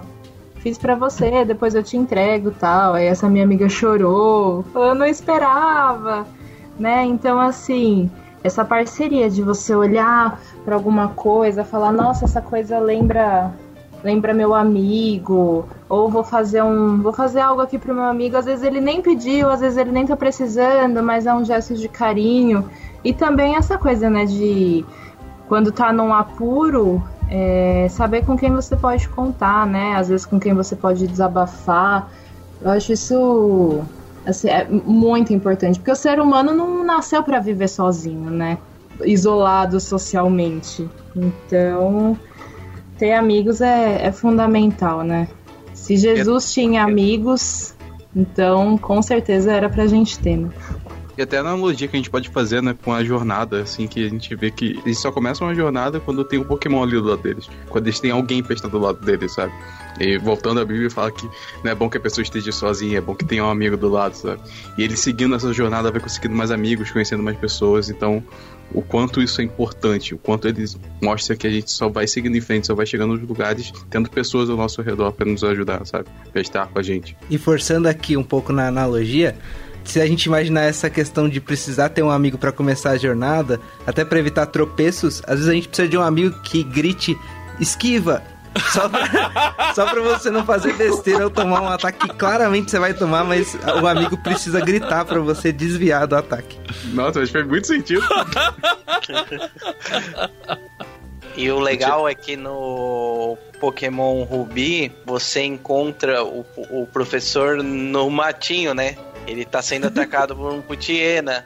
fiz 0.60 0.78
para 0.78 0.96
você, 0.96 1.44
depois 1.44 1.76
eu 1.76 1.84
te 1.84 1.98
entrego 1.98 2.52
tal. 2.52 2.94
Aí 2.94 3.06
essa 3.06 3.30
minha 3.30 3.44
amiga 3.44 3.68
chorou, 3.68 4.64
eu 4.74 4.96
não 4.96 5.06
esperava, 5.06 6.26
né? 6.80 7.04
Então, 7.06 7.40
assim, 7.40 8.10
essa 8.44 8.64
parceria 8.64 9.30
de 9.30 9.42
você 9.42 9.76
olhar 9.76 10.40
para 10.64 10.76
alguma 10.76 11.10
coisa, 11.10 11.64
falar, 11.64 11.92
nossa, 11.92 12.26
essa 12.26 12.42
coisa 12.42 12.80
lembra 12.80 13.52
lembra 14.02 14.34
meu 14.34 14.56
amigo, 14.56 15.66
ou 15.90 16.10
vou 16.10 16.24
fazer 16.24 16.64
um, 16.64 17.02
vou 17.02 17.12
fazer 17.12 17.42
algo 17.42 17.62
aqui 17.62 17.78
pro 17.78 17.94
meu 17.94 18.06
amigo, 18.06 18.38
às 18.38 18.46
vezes 18.46 18.64
ele 18.64 18.80
nem 18.80 19.02
pediu, 19.02 19.50
às 19.50 19.60
vezes 19.60 19.78
ele 19.78 19.92
nem 19.92 20.06
tá 20.06 20.16
precisando, 20.16 21.04
mas 21.04 21.26
é 21.26 21.34
um 21.34 21.44
gesto 21.44 21.74
de 21.74 21.90
carinho. 21.90 22.70
E 23.04 23.14
também 23.14 23.58
essa 23.58 23.78
coisa, 23.78 24.10
né, 24.10 24.24
de 24.24 24.86
quando 25.50 25.70
tá 25.70 25.92
num 25.92 26.14
apuro, 26.14 27.04
é, 27.30 27.88
saber 27.90 28.26
com 28.26 28.38
quem 28.38 28.52
você 28.52 28.76
pode 28.76 29.08
contar, 29.10 29.66
né? 29.68 29.96
Às 29.96 30.10
vezes 30.10 30.26
com 30.26 30.40
quem 30.40 30.54
você 30.54 30.76
pode 30.76 31.08
desabafar. 31.08 32.12
Eu 32.62 32.72
acho 32.72 32.92
isso 32.92 33.82
assim, 34.26 34.50
é 34.50 34.68
muito 34.68 35.34
importante, 35.34 35.80
porque 35.80 35.92
o 35.92 35.96
ser 35.96 36.20
humano 36.20 36.54
não 36.54 36.84
nasceu 36.84 37.24
para 37.24 37.40
viver 37.40 37.68
sozinho, 37.68 38.30
né? 38.30 38.58
Isolado 39.04 39.80
socialmente. 39.80 40.90
Então, 41.16 42.18
ter 42.98 43.14
amigos 43.14 43.62
é, 43.62 44.06
é 44.06 44.12
fundamental, 44.12 45.04
né? 45.04 45.28
Se 45.74 45.96
Jesus 45.96 46.52
tinha 46.54 46.84
amigos, 46.84 47.74
então 48.16 48.78
com 48.78 49.02
certeza 49.02 49.52
era 49.52 49.70
pra 49.70 49.88
gente 49.88 50.20
ter, 50.20 50.38
né? 50.38 50.50
E 51.20 51.22
até 51.22 51.36
a 51.36 51.42
analogia 51.42 51.86
que 51.86 51.98
a 51.98 52.00
gente 52.00 52.10
pode 52.10 52.30
fazer, 52.30 52.64
né, 52.64 52.74
com 52.82 52.94
a 52.94 53.04
jornada, 53.04 53.62
assim, 53.64 53.88
que 53.88 54.06
a 54.06 54.08
gente 54.08 54.34
vê 54.38 54.50
que 54.50 54.80
eles 54.86 55.00
só 55.00 55.12
começam 55.12 55.46
uma 55.46 55.54
jornada 55.54 56.00
quando 56.00 56.24
tem 56.24 56.40
um 56.40 56.46
Pokémon 56.46 56.82
ali 56.82 56.94
do 56.94 57.04
lado 57.04 57.22
deles. 57.22 57.50
Quando 57.68 57.88
eles 57.88 58.00
têm 58.00 58.12
alguém 58.12 58.42
pra 58.42 58.54
estar 58.54 58.70
do 58.70 58.80
lado 58.80 59.06
deles, 59.06 59.34
sabe? 59.34 59.52
E 60.00 60.18
voltando 60.18 60.62
à 60.62 60.66
Bíblia, 60.66 60.90
fala 60.90 61.12
que 61.12 61.30
não 61.62 61.72
é 61.72 61.76
bom 61.76 61.90
que 61.90 61.98
a 61.98 62.00
pessoa 62.00 62.24
esteja 62.24 62.54
sozinha, 62.54 63.00
é 63.00 63.02
bom 63.02 63.14
que 63.14 63.26
tenha 63.26 63.44
um 63.44 63.50
amigo 63.50 63.76
do 63.76 63.90
lado, 63.90 64.14
sabe? 64.14 64.42
E 64.78 64.82
ele 64.82 64.96
seguindo 64.96 65.36
essa 65.36 65.52
jornada 65.52 65.92
vai 65.92 66.00
conseguindo 66.00 66.34
mais 66.34 66.52
amigos, 66.52 66.90
conhecendo 66.90 67.22
mais 67.22 67.36
pessoas, 67.38 67.90
então 67.90 68.24
o 68.74 68.82
quanto 68.82 69.22
isso 69.22 69.42
é 69.42 69.44
importante, 69.44 70.16
o 70.16 70.18
quanto 70.18 70.48
eles 70.48 70.80
mostram 71.02 71.36
que 71.36 71.48
a 71.48 71.50
gente 71.50 71.70
só 71.70 71.90
vai 71.90 72.08
seguindo 72.08 72.38
em 72.38 72.42
frente, 72.42 72.68
só 72.68 72.74
vai 72.74 72.86
chegando 72.86 73.18
nos 73.18 73.28
lugares, 73.28 73.74
tendo 73.90 74.10
pessoas 74.10 74.50
ao 74.50 74.56
nosso 74.56 74.82
redor 74.82 75.12
para 75.12 75.26
nos 75.26 75.44
ajudar, 75.44 75.86
sabe? 75.86 76.06
Pra 76.32 76.42
estar 76.42 76.68
com 76.68 76.80
a 76.80 76.82
gente. 76.82 77.18
E 77.30 77.38
forçando 77.38 77.90
aqui 77.90 78.16
um 78.16 78.24
pouco 78.24 78.54
na 78.54 78.70
analogia, 78.70 79.36
se 79.84 80.00
a 80.00 80.06
gente 80.06 80.26
imaginar 80.26 80.62
essa 80.62 80.90
questão 80.90 81.28
de 81.28 81.40
precisar 81.40 81.90
ter 81.90 82.04
um 82.04 82.12
amigo 82.12 82.38
para 82.38 82.52
começar 82.52 82.92
a 82.92 82.98
jornada, 82.98 83.60
até 83.86 84.06
para 84.06 84.20
evitar 84.20 84.46
tropeços, 84.46 85.22
às 85.26 85.36
vezes 85.36 85.48
a 85.48 85.54
gente 85.54 85.68
precisa 85.68 85.88
de 85.88 85.98
um 85.98 86.02
amigo 86.02 86.40
que 86.42 86.64
grite 86.64 87.18
esquiva. 87.60 88.24
Só 88.72 88.90
pra, 88.90 89.74
só 89.76 89.86
pra 89.86 90.02
você 90.02 90.30
não 90.30 90.44
fazer 90.46 90.74
besteira 90.74 91.24
ou 91.24 91.30
tomar 91.30 91.62
um 91.62 91.70
ataque 91.70 92.08
que 92.08 92.16
claramente 92.16 92.72
você 92.72 92.80
vai 92.80 92.94
tomar, 92.94 93.24
mas 93.24 93.58
o 93.82 93.88
amigo 93.88 94.18
precisa 94.18 94.60
gritar 94.60 95.06
para 95.06 95.20
você 95.20 95.52
desviar 95.52 96.08
do 96.08 96.16
ataque. 96.16 96.58
Nossa, 96.94 97.20
mas 97.20 97.30
faz 97.30 97.48
muito 97.48 97.68
sentido. 97.68 98.04
E 101.36 101.50
o 101.52 101.60
legal 101.60 102.10
é 102.10 102.16
que 102.16 102.36
no 102.36 103.38
Pokémon 103.60 104.24
Ruby 104.24 104.92
você 105.06 105.44
encontra 105.44 106.24
o, 106.24 106.46
o 106.72 106.88
professor 106.88 107.64
no 107.64 108.10
matinho, 108.10 108.74
né? 108.74 108.98
Ele 109.30 109.46
tá 109.46 109.62
sendo 109.62 109.88
atacado 109.88 110.36
por 110.36 110.52
um 110.52 110.62
Putiena. 110.62 111.46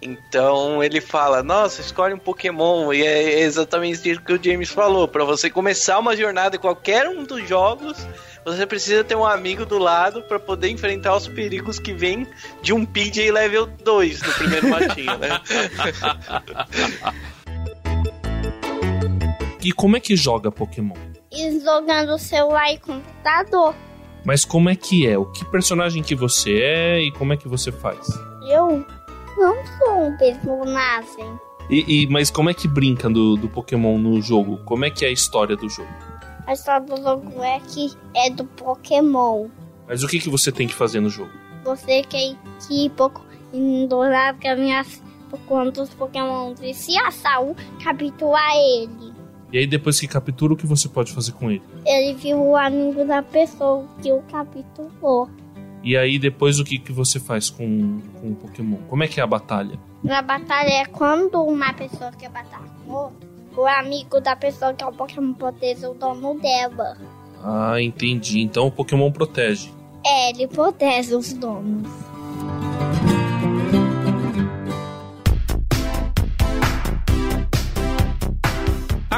Então 0.00 0.82
ele 0.82 1.00
fala: 1.00 1.42
Nossa, 1.42 1.80
escolhe 1.80 2.14
um 2.14 2.18
Pokémon. 2.18 2.92
E 2.92 3.02
é 3.02 3.40
exatamente 3.40 4.08
isso 4.08 4.22
que 4.22 4.32
o 4.32 4.42
James 4.42 4.70
falou. 4.70 5.06
Para 5.08 5.24
você 5.24 5.50
começar 5.50 5.98
uma 5.98 6.16
jornada 6.16 6.56
em 6.56 6.58
qualquer 6.58 7.08
um 7.08 7.24
dos 7.24 7.46
jogos, 7.48 7.98
você 8.44 8.64
precisa 8.64 9.04
ter 9.04 9.16
um 9.16 9.26
amigo 9.26 9.66
do 9.66 9.76
lado 9.78 10.22
para 10.22 10.38
poder 10.38 10.68
enfrentar 10.68 11.16
os 11.16 11.26
perigos 11.28 11.78
que 11.78 11.92
vêm 11.92 12.26
de 12.62 12.72
um 12.72 12.86
PJ 12.86 13.30
level 13.30 13.66
2 13.66 14.22
no 14.22 14.32
primeiro 14.34 14.68
matinho, 14.70 15.18
né? 15.18 15.40
E 19.62 19.72
como 19.72 19.96
é 19.96 20.00
que 20.00 20.16
joga 20.16 20.50
Pokémon? 20.50 20.96
E 21.30 21.60
jogando 21.60 22.16
celular 22.18 22.72
e 22.72 22.78
computador. 22.78 23.74
Mas 24.28 24.44
como 24.44 24.68
é 24.68 24.76
que 24.76 25.06
é? 25.08 25.16
O 25.16 25.24
que 25.24 25.42
personagem 25.42 26.02
que 26.02 26.14
você 26.14 26.60
é 26.60 27.00
e 27.00 27.10
como 27.10 27.32
é 27.32 27.36
que 27.38 27.48
você 27.48 27.72
faz? 27.72 28.06
Eu 28.46 28.84
não 29.38 29.56
sou 29.78 30.02
um 30.06 30.16
personagem. 30.18 31.24
E, 31.70 32.02
e- 32.02 32.06
mas 32.08 32.30
como 32.30 32.50
é 32.50 32.52
que 32.52 32.68
brinca 32.68 33.08
do, 33.08 33.36
do 33.36 33.48
Pokémon 33.48 33.96
no 33.96 34.20
jogo? 34.20 34.58
Como 34.66 34.84
é 34.84 34.90
que 34.90 35.02
é 35.02 35.08
a 35.08 35.10
história 35.10 35.56
do 35.56 35.66
jogo? 35.66 35.88
A 36.46 36.52
história 36.52 36.86
do 36.86 37.02
jogo 37.02 37.42
é 37.42 37.58
que 37.60 37.90
é 38.14 38.28
do 38.28 38.44
Pokémon. 38.44 39.48
Mas 39.88 40.02
o 40.02 40.06
que, 40.06 40.18
que 40.20 40.28
você 40.28 40.52
tem 40.52 40.68
que 40.68 40.74
fazer 40.74 41.00
no 41.00 41.08
jogo? 41.08 41.30
Você 41.64 42.02
quer 42.02 42.36
que 42.66 42.90
pouco 42.90 43.24
ignorar 43.50 44.34
que 44.34 44.46
a 44.46 44.54
minha 44.54 44.84
quando 45.46 45.78
os 45.80 45.88
Pokémon 45.94 46.52
e 46.60 46.74
se 46.74 46.98
a 46.98 47.10
Saul 47.10 47.56
capturar 47.82 48.54
ele. 48.54 49.17
E 49.52 49.58
aí 49.58 49.66
depois 49.66 49.98
que 49.98 50.06
captura, 50.06 50.52
o 50.52 50.56
que 50.56 50.66
você 50.66 50.88
pode 50.88 51.12
fazer 51.12 51.32
com 51.32 51.50
ele? 51.50 51.62
Ele 51.86 52.14
viu 52.14 52.38
o 52.38 52.56
amigo 52.56 53.04
da 53.04 53.22
pessoa 53.22 53.86
que 54.02 54.12
o 54.12 54.22
capturou. 54.22 55.28
E 55.82 55.96
aí 55.96 56.18
depois 56.18 56.58
o 56.58 56.64
que, 56.64 56.78
que 56.78 56.92
você 56.92 57.18
faz 57.18 57.48
com, 57.48 58.00
com 58.20 58.32
o 58.32 58.34
Pokémon? 58.34 58.76
Como 58.88 59.02
é 59.02 59.08
que 59.08 59.20
é 59.20 59.22
a 59.22 59.26
batalha? 59.26 59.78
Na 60.02 60.20
batalha 60.20 60.70
é 60.70 60.84
quando 60.84 61.42
uma 61.42 61.72
pessoa 61.72 62.12
quer 62.12 62.30
batalhar 62.30 62.68
com 62.84 62.92
outro, 62.92 63.28
o 63.56 63.66
amigo 63.66 64.20
da 64.20 64.36
pessoa 64.36 64.74
que 64.74 64.84
é 64.84 64.86
o 64.86 64.92
Pokémon 64.92 65.32
protege 65.32 65.86
o 65.86 65.94
dono 65.94 66.38
dela. 66.38 66.96
Ah, 67.42 67.80
entendi. 67.80 68.40
Então 68.40 68.66
o 68.66 68.70
Pokémon 68.70 69.10
protege. 69.10 69.70
É, 70.04 70.30
ele 70.30 70.46
protege 70.46 71.14
os 71.14 71.32
donos. 71.32 71.88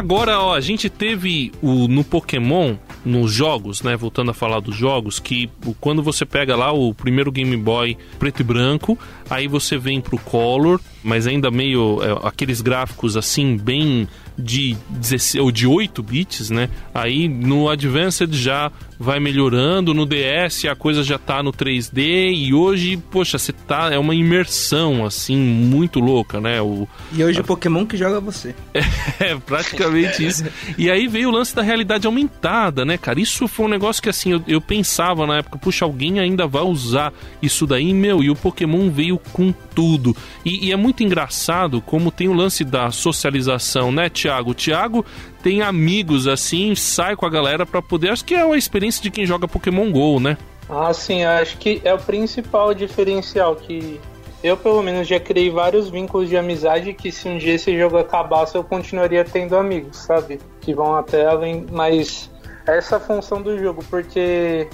Agora, 0.00 0.40
ó, 0.40 0.54
a 0.54 0.62
gente 0.62 0.88
teve 0.88 1.52
o 1.60 1.86
no 1.86 2.02
Pokémon, 2.02 2.74
nos 3.04 3.30
jogos, 3.30 3.82
né? 3.82 3.94
Voltando 3.98 4.30
a 4.30 4.34
falar 4.34 4.58
dos 4.60 4.74
jogos, 4.74 5.18
que 5.18 5.50
quando 5.78 6.02
você 6.02 6.24
pega 6.24 6.56
lá 6.56 6.72
o 6.72 6.94
primeiro 6.94 7.30
Game 7.30 7.54
Boy 7.54 7.98
preto 8.18 8.40
e 8.40 8.42
branco, 8.42 8.98
aí 9.28 9.46
você 9.46 9.76
vem 9.76 10.00
pro 10.00 10.16
Color, 10.16 10.80
mas 11.04 11.26
ainda 11.26 11.50
meio 11.50 11.98
é, 12.02 12.26
aqueles 12.26 12.62
gráficos 12.62 13.14
assim, 13.14 13.58
bem 13.58 14.08
de 14.38 14.74
16 14.88 15.44
ou 15.44 15.52
de 15.52 15.66
8 15.66 16.02
bits, 16.02 16.48
né? 16.48 16.70
Aí 16.94 17.28
no 17.28 17.68
Advanced 17.68 18.32
já 18.32 18.72
vai 19.00 19.18
melhorando, 19.18 19.94
no 19.94 20.04
DS 20.04 20.66
a 20.70 20.76
coisa 20.76 21.02
já 21.02 21.18
tá 21.18 21.42
no 21.42 21.54
3D 21.54 22.34
e 22.34 22.52
hoje, 22.52 22.98
poxa, 23.10 23.38
você 23.38 23.50
tá 23.50 23.90
é 23.90 23.98
uma 23.98 24.14
imersão 24.14 25.06
assim 25.06 25.38
muito 25.38 25.98
louca, 25.98 26.38
né? 26.38 26.60
O 26.60 26.86
E 27.10 27.24
hoje 27.24 27.40
o 27.40 27.44
Pokémon 27.44 27.86
que 27.86 27.96
joga 27.96 28.20
você. 28.20 28.54
é, 29.18 29.34
praticamente 29.36 30.26
isso. 30.26 30.44
E 30.76 30.90
aí 30.90 31.08
veio 31.08 31.30
o 31.30 31.32
lance 31.32 31.56
da 31.56 31.62
realidade 31.62 32.06
aumentada, 32.06 32.84
né, 32.84 32.98
cara? 32.98 33.18
Isso 33.18 33.48
foi 33.48 33.64
um 33.64 33.70
negócio 33.70 34.02
que, 34.02 34.10
assim, 34.10 34.32
eu, 34.32 34.42
eu 34.46 34.60
pensava 34.60 35.26
na 35.26 35.38
época, 35.38 35.58
puxa, 35.58 35.86
alguém 35.86 36.20
ainda 36.20 36.46
vai 36.46 36.62
usar 36.62 37.10
isso 37.40 37.66
daí, 37.66 37.94
meu, 37.94 38.22
e 38.22 38.28
o 38.28 38.36
Pokémon 38.36 38.90
veio 38.90 39.16
com 39.32 39.50
tudo. 39.74 40.14
E, 40.44 40.66
e 40.66 40.72
é 40.72 40.76
muito 40.76 41.02
engraçado 41.02 41.80
como 41.80 42.10
tem 42.10 42.28
o 42.28 42.34
lance 42.34 42.64
da 42.64 42.90
socialização, 42.90 43.90
né, 43.90 44.10
Thiago? 44.10 44.50
O 44.50 44.54
Thiago 44.54 45.06
tem 45.42 45.62
amigos, 45.62 46.26
assim, 46.26 46.74
sai 46.74 47.16
com 47.16 47.24
a 47.24 47.30
galera 47.30 47.64
pra 47.64 47.80
poder. 47.80 48.10
Acho 48.10 48.24
que 48.24 48.34
é 48.34 48.44
uma 48.44 48.58
experiência 48.58 48.89
de 48.98 49.10
quem 49.10 49.26
joga 49.26 49.46
Pokémon 49.46 49.92
GO, 49.92 50.18
né? 50.18 50.38
Ah, 50.68 50.92
sim, 50.94 51.24
acho 51.24 51.58
que 51.58 51.82
é 51.84 51.92
o 51.92 51.98
principal 51.98 52.72
diferencial 52.72 53.56
que 53.56 54.00
eu, 54.42 54.56
pelo 54.56 54.82
menos, 54.82 55.06
já 55.06 55.20
criei 55.20 55.50
vários 55.50 55.90
vínculos 55.90 56.28
de 56.28 56.36
amizade 56.36 56.94
que 56.94 57.12
se 57.12 57.28
um 57.28 57.36
dia 57.36 57.54
esse 57.54 57.76
jogo 57.76 57.98
acabasse, 57.98 58.56
eu 58.56 58.64
continuaria 58.64 59.22
tendo 59.22 59.54
amigos, 59.54 59.98
sabe? 59.98 60.40
Que 60.62 60.72
vão 60.72 60.94
até 60.94 61.26
além, 61.26 61.66
mas 61.70 62.30
essa 62.66 62.96
é 62.96 63.00
função 63.00 63.42
do 63.42 63.58
jogo, 63.58 63.84
porque, 63.90 64.66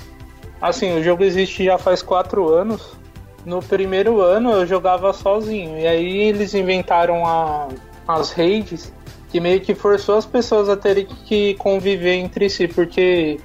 assim, 0.60 0.96
o 0.96 1.02
jogo 1.02 1.24
existe 1.24 1.64
já 1.64 1.78
faz 1.78 2.00
quatro 2.00 2.48
anos. 2.48 2.96
No 3.44 3.60
primeiro 3.60 4.20
ano 4.20 4.52
eu 4.52 4.66
jogava 4.66 5.12
sozinho, 5.12 5.78
e 5.78 5.86
aí 5.86 6.16
eles 6.28 6.54
inventaram 6.54 7.26
a, 7.26 7.68
as 8.06 8.30
raids, 8.30 8.92
que 9.30 9.40
meio 9.40 9.60
que 9.60 9.74
forçou 9.74 10.16
as 10.16 10.26
pessoas 10.26 10.68
a 10.68 10.76
terem 10.76 11.06
que 11.06 11.54
conviver 11.54 12.14
entre 12.14 12.48
si, 12.48 12.68
porque 12.68 13.40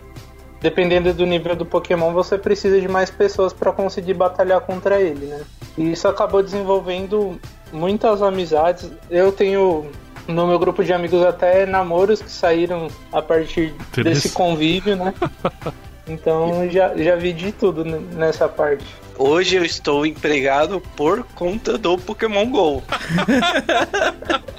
dependendo 0.62 1.14
do 1.14 1.26
nível 1.26 1.56
do 1.56 1.66
Pokémon, 1.66 2.14
você 2.14 2.38
precisa 2.38 2.80
de 2.80 2.88
mais 2.88 3.10
pessoas 3.10 3.52
para 3.52 3.72
conseguir 3.72 4.14
batalhar 4.14 4.62
contra 4.62 5.02
ele, 5.02 5.26
né? 5.26 5.42
E 5.78 5.92
isso 5.92 6.08
acabou 6.08 6.44
desenvolvendo 6.44 7.40
muitas 7.74 8.22
amizades. 8.22 8.90
Eu 9.10 9.32
tenho 9.32 9.90
no 10.28 10.48
meu 10.48 10.60
grupo 10.60 10.84
de 10.84 10.94
amigos 10.94 11.24
até 11.24 11.66
namoros 11.66 12.22
que 12.22 12.32
saíram 12.32 12.88
a 13.12 13.22
partir 13.22 13.74
desse 14.04 14.30
convívio, 14.30 14.96
né? 14.96 15.14
Então 16.08 16.68
já, 16.70 16.98
já 16.98 17.16
vi 17.16 17.32
de 17.32 17.52
tudo 17.52 17.86
nessa 17.86 18.50
parte. 18.50 18.86
Hoje 19.18 19.56
eu 19.56 19.64
estou 19.64 20.06
empregado 20.06 20.82
por 20.96 21.24
conta 21.36 21.78
do 21.78 21.98
Pokémon 21.98 22.46
GO. 22.48 22.84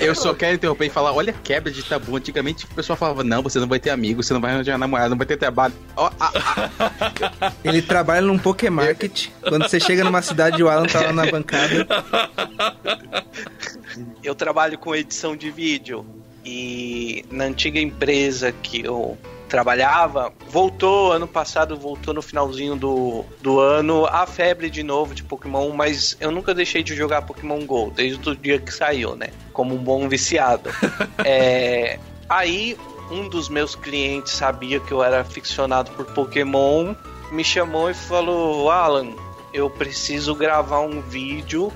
É, 0.00 0.06
Eu 0.06 0.14
só 0.14 0.34
quero 0.34 0.54
interromper 0.56 0.86
e 0.86 0.90
falar, 0.90 1.12
olha 1.12 1.30
a 1.32 1.36
quebra 1.36 1.70
de 1.70 1.82
tabu. 1.82 2.16
Antigamente 2.16 2.64
o 2.64 2.68
pessoal 2.68 2.96
falava, 2.96 3.22
não, 3.22 3.42
você 3.42 3.58
não 3.58 3.68
vai 3.68 3.78
ter 3.78 3.90
amigo, 3.90 4.22
você 4.22 4.32
não 4.32 4.40
vai 4.40 4.52
arranjar 4.52 4.76
namorado, 4.76 5.10
não 5.10 5.16
vai 5.16 5.26
ter 5.26 5.36
trabalho. 5.36 5.74
Ah, 5.96 6.10
ah, 6.18 7.52
Ele 7.62 7.80
trabalha 7.80 8.22
num 8.22 8.38
Pokémarket. 8.38 9.28
Quando 9.42 9.68
você 9.68 9.78
chega 9.78 10.02
numa 10.02 10.22
cidade, 10.22 10.62
o 10.62 10.68
Alan 10.68 10.86
tá 10.86 11.00
lá 11.00 11.12
na 11.12 11.26
bancada. 11.26 11.86
Eu 14.22 14.34
trabalho 14.34 14.78
com 14.78 14.94
edição 14.94 15.36
de 15.36 15.50
vídeo 15.50 16.06
e 16.44 17.24
na 17.30 17.44
antiga 17.44 17.78
empresa 17.80 18.52
que 18.52 18.84
eu 18.84 19.18
trabalhava, 19.50 20.32
voltou 20.48 21.12
ano 21.12 21.26
passado, 21.26 21.76
voltou 21.76 22.14
no 22.14 22.22
finalzinho 22.22 22.76
do, 22.76 23.24
do 23.42 23.58
ano 23.58 24.06
a 24.06 24.24
febre 24.24 24.70
de 24.70 24.82
novo 24.82 25.12
de 25.12 25.24
Pokémon, 25.24 25.70
mas 25.70 26.16
eu 26.20 26.30
nunca 26.30 26.54
deixei 26.54 26.84
de 26.84 26.94
jogar 26.94 27.22
Pokémon 27.22 27.66
GO 27.66 27.92
desde 27.94 28.30
o 28.30 28.36
dia 28.36 28.60
que 28.60 28.72
saiu, 28.72 29.16
né? 29.16 29.30
Como 29.52 29.74
um 29.74 29.78
bom 29.78 30.08
viciado. 30.08 30.70
É, 31.22 31.98
aí 32.28 32.78
um 33.10 33.28
dos 33.28 33.48
meus 33.48 33.74
clientes 33.74 34.32
sabia 34.32 34.80
que 34.80 34.92
eu 34.92 35.02
era 35.02 35.20
aficionado 35.20 35.90
por 35.90 36.06
Pokémon, 36.06 36.94
me 37.30 37.44
chamou 37.44 37.90
e 37.90 37.94
falou: 37.94 38.70
Alan, 38.70 39.12
eu 39.52 39.68
preciso 39.68 40.34
gravar 40.34 40.80
um 40.80 41.02
vídeo 41.02 41.72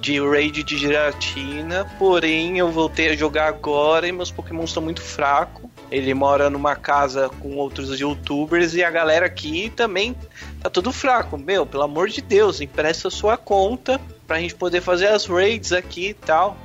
de 0.00 0.18
raid 0.20 0.62
de 0.62 0.78
giratina, 0.78 1.84
porém 1.98 2.58
eu 2.58 2.70
voltei 2.70 3.10
a 3.10 3.16
jogar 3.16 3.48
agora 3.48 4.06
e 4.06 4.12
meus 4.12 4.30
Pokémon 4.30 4.64
estão 4.64 4.82
muito 4.82 5.02
fracos. 5.02 5.59
Ele 5.90 6.14
mora 6.14 6.48
numa 6.48 6.76
casa 6.76 7.28
com 7.40 7.56
outros 7.56 7.98
youtubers 7.98 8.74
e 8.74 8.84
a 8.84 8.90
galera 8.90 9.26
aqui 9.26 9.70
também 9.74 10.14
tá 10.62 10.70
tudo 10.70 10.92
fraco. 10.92 11.36
Meu, 11.36 11.66
pelo 11.66 11.82
amor 11.82 12.08
de 12.08 12.20
Deus, 12.20 12.60
empresta 12.60 13.10
sua 13.10 13.36
conta 13.36 14.00
pra 14.26 14.38
gente 14.38 14.54
poder 14.54 14.80
fazer 14.80 15.08
as 15.08 15.26
raids 15.26 15.72
aqui 15.72 16.10
e 16.10 16.14
tal. 16.14 16.56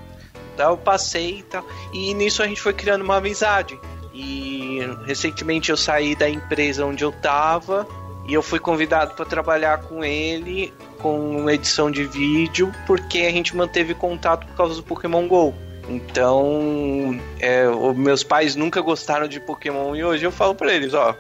Daí 0.56 0.68
eu 0.68 0.78
passei 0.78 1.40
e 1.40 1.44
tal. 1.44 1.66
E 1.92 2.14
nisso 2.14 2.44
a 2.44 2.48
gente 2.48 2.62
foi 2.62 2.74
criando 2.74 3.02
uma 3.02 3.18
amizade. 3.18 3.78
E 4.14 4.80
recentemente 5.06 5.72
eu 5.72 5.78
saí 5.78 6.16
da 6.16 6.30
empresa 6.30 6.86
onde 6.86 7.04
eu 7.04 7.12
tava 7.12 7.88
e 8.28 8.34
eu 8.34 8.42
fui 8.42 8.60
convidado 8.60 9.14
para 9.16 9.26
trabalhar 9.26 9.80
com 9.80 10.04
ele 10.04 10.74
com 11.00 11.50
edição 11.50 11.92
de 11.92 12.06
vídeo 12.06 12.72
porque 12.88 13.20
a 13.20 13.32
gente 13.32 13.56
manteve 13.56 13.94
contato 13.94 14.48
por 14.48 14.56
causa 14.56 14.76
do 14.76 14.84
Pokémon 14.84 15.28
Go. 15.28 15.54
Então, 15.88 17.20
é, 17.40 17.66
meus 17.96 18.24
pais 18.24 18.56
nunca 18.56 18.82
gostaram 18.82 19.28
de 19.28 19.40
Pokémon 19.40 19.96
e 19.96 20.04
hoje 20.04 20.26
eu 20.26 20.32
falo 20.32 20.56
pra 20.56 20.74
eles, 20.74 20.94
ó, 20.94 21.16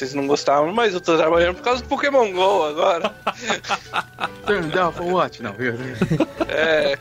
vocês 0.00 0.14
não 0.14 0.26
gostavam, 0.26 0.72
mas 0.72 0.94
eu 0.94 1.00
tô 1.00 1.16
trabalhando 1.16 1.56
por 1.56 1.62
causa 1.62 1.82
do 1.82 1.88
Pokémon 1.88 2.32
Go 2.32 2.64
agora. 2.64 3.12
turn 4.46 4.68
down 4.70 4.92
for 4.92 5.04
what? 5.04 5.42
Não, 5.42 5.52
viu? 5.52 5.74
É, 6.48 6.98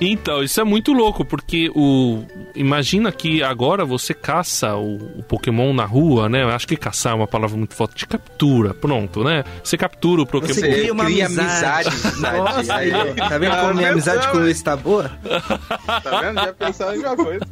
Então, 0.00 0.42
isso 0.42 0.58
é 0.60 0.64
muito 0.64 0.92
louco, 0.92 1.24
porque 1.24 1.70
o. 1.74 2.24
Imagina 2.54 3.12
que 3.12 3.42
agora 3.42 3.84
você 3.84 4.14
caça 4.14 4.74
o, 4.74 5.18
o 5.18 5.22
Pokémon 5.22 5.72
na 5.74 5.84
rua, 5.84 6.28
né? 6.28 6.42
Eu 6.42 6.48
acho 6.48 6.66
que 6.66 6.76
caçar 6.76 7.12
é 7.12 7.16
uma 7.16 7.26
palavra 7.26 7.56
muito 7.56 7.74
forte. 7.74 7.94
Te 7.96 8.06
captura, 8.06 8.72
pronto, 8.72 9.22
né? 9.22 9.44
Você 9.62 9.76
captura 9.76 10.22
o 10.22 10.26
Pokémon. 10.26 10.54
Você 10.54 10.62
cria 10.62 10.92
uma 10.92 11.04
cria 11.04 11.26
amizade. 11.26 11.88
amizade, 11.88 12.20
Nossa, 12.38 12.74
aí, 12.74 12.92
ó. 12.92 13.28
Tá 13.28 13.38
vendo 13.38 13.52
Ah, 13.52 13.60
como 13.60 13.74
minha 13.74 13.90
amizade 13.90 14.28
com 14.28 14.38
o 14.38 14.40
Luiz 14.40 14.62
tá 14.62 14.76
boa? 14.76 15.10
Tá 16.02 16.20
vendo? 16.20 16.40
Já 16.40 16.52
pensou 16.54 16.94
em 16.94 17.04
alguma 17.04 17.16
coisa. 17.24 17.46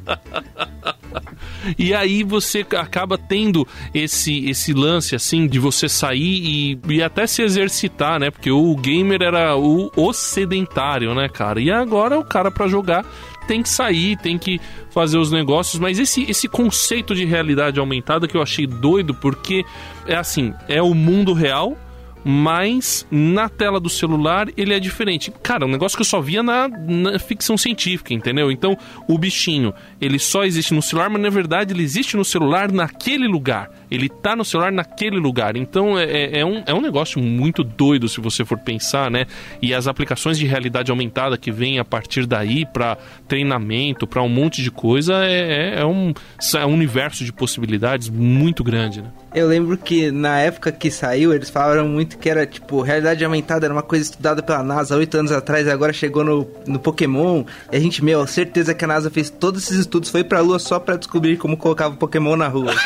E 1.79 1.95
aí 1.95 2.23
você 2.23 2.67
acaba 2.77 3.17
tendo 3.17 3.67
esse, 3.95 4.49
esse 4.49 4.73
lance, 4.73 5.15
assim, 5.15 5.47
de 5.47 5.59
você 5.59 5.89
sair 5.89 6.21
e, 6.43 6.79
e 6.89 7.03
até 7.03 7.27
se 7.27 7.43
exercitar, 7.43 8.19
né? 8.19 8.31
Porque 8.31 8.51
o 8.51 8.75
gamer 8.77 9.23
era 9.23 9.57
o, 9.57 9.91
o 9.97 10.13
sedentário, 10.13 11.15
né, 11.15 11.29
cara? 11.29 11.61
E 11.61 11.71
agora 11.71 12.19
o 12.19 12.25
cara 12.25 12.51
para 12.51 12.67
jogar 12.69 13.05
tem 13.47 13.63
que 13.63 13.69
sair, 13.69 14.17
tem 14.17 14.39
que 14.39 14.61
fazer 14.91 15.19
os 15.19 15.31
negócios, 15.31 15.79
mas 15.81 15.99
esse, 15.99 16.23
esse 16.31 16.49
conceito 16.49 17.15
de 17.15 17.25
realidade 17.25 17.81
aumentada 17.81 18.29
que 18.29 18.37
eu 18.37 18.43
achei 18.43 18.67
doido, 18.67 19.15
porque 19.15 19.65
é 20.07 20.17
assim, 20.17 20.55
é 20.69 20.81
o 20.81 20.95
mundo 20.95 21.33
real, 21.33 21.77
mas 22.25 23.07
na 23.11 23.49
tela 23.49 23.81
do 23.81 23.89
celular 23.89 24.49
ele 24.57 24.75
é 24.75 24.81
diferente. 24.81 25.33
Cara, 25.43 25.67
um 25.67 25.71
negócio 25.71 25.97
que 25.97 26.03
eu 26.03 26.07
só 26.07 26.21
via 26.21 26.43
na, 26.43 26.69
na, 26.69 27.19
ficção 27.19 27.57
científica, 27.57 28.15
entendeu? 28.15 28.51
Então, 28.51 28.77
o 29.09 29.19
bichinho, 29.19 29.73
ele 30.01 30.19
só 30.19 30.45
existe 30.45 30.75
no 30.75 30.83
celular, 30.83 31.11
mas 31.11 31.23
na 31.23 31.31
verdade 31.31 31.73
ele 31.73 31.83
existe 31.83 32.17
no 32.17 32.25
celular 32.25 32.71
naquele 32.71 33.27
lugar. 33.27 33.71
Ele 33.91 34.09
tá 34.09 34.35
no 34.35 34.45
celular 34.45 34.73
naquele 34.73 35.19
lugar. 35.19 35.57
Então, 35.57 35.99
é, 35.99 36.05
é, 36.05 36.41
é 36.41 36.45
um, 36.45 36.63
é 36.67 36.75
um 36.75 36.81
negócio 36.81 37.21
muito 37.21 37.63
doido 37.63 38.09
se 38.09 38.21
você 38.21 38.45
for 38.45 38.59
pensar, 38.59 39.11
né? 39.11 39.27
E 39.61 39.75
as 39.75 39.87
aplicações 39.87 40.39
de 40.39 40.47
realidade 40.47 40.91
aumentada 40.91 41.37
que 41.37 41.51
vêm 41.51 41.79
a 41.79 41.85
partir 41.85 42.27
daí 42.27 42.65
para 42.65 42.97
treinamento, 43.29 44.07
para 44.07 44.23
um 44.23 44.29
monte 44.29 44.63
de 44.63 44.71
coisa, 44.71 45.25
é, 45.25 45.75
é, 45.77 45.81
é, 45.81 45.87
um, 45.87 46.13
é 46.55 46.67
um 46.67 46.73
universo 46.73 47.25
de 47.25 47.33
possibilidades 47.33 48.09
muito 48.09 48.65
grande, 48.65 49.03
né? 49.03 49.11
Eu 49.35 49.47
lembro 49.49 49.79
que 49.79 50.11
na 50.11 50.39
época 50.41 50.71
que 50.71 50.91
saiu, 50.91 51.33
eles 51.33 51.49
falaram 51.49 51.89
muito 51.89 52.19
que 52.19 52.29
era, 52.29 52.47
tipo, 52.47 52.83
realidade 52.83 53.25
aumentada 53.25 53.67
era 53.67 53.73
uma 53.73 53.83
coisa 53.83 54.05
estudada 54.05 54.43
pela 54.43 54.63
NASA 54.63 54.97
oito 54.97 55.17
anos 55.17 55.33
atrás, 55.33 55.67
e 55.67 55.71
agora 55.71 55.93
chegou 55.93 56.23
no, 56.23 56.47
no 56.67 56.79
Pokémon. 56.79 57.45
E 57.71 57.77
a 57.77 57.81
gente, 57.81 58.05
meu, 58.05 58.27
certeza 58.27 58.75
que 58.75 58.85
a 58.85 58.89
NASA 58.89 59.11
fez 59.11 59.31
todos 59.31 59.63
esses 59.65 59.79
estudos, 59.81 60.11
foi 60.11 60.23
pra 60.23 60.41
Lua 60.41 60.59
só 60.59 60.79
pra 60.79 60.97
descobrir 60.97 61.39
como 61.39 61.57
colocava 61.57 61.95
o 61.95 61.97
Pokémon 61.97 62.37
na 62.37 62.49
rua. 62.49 62.75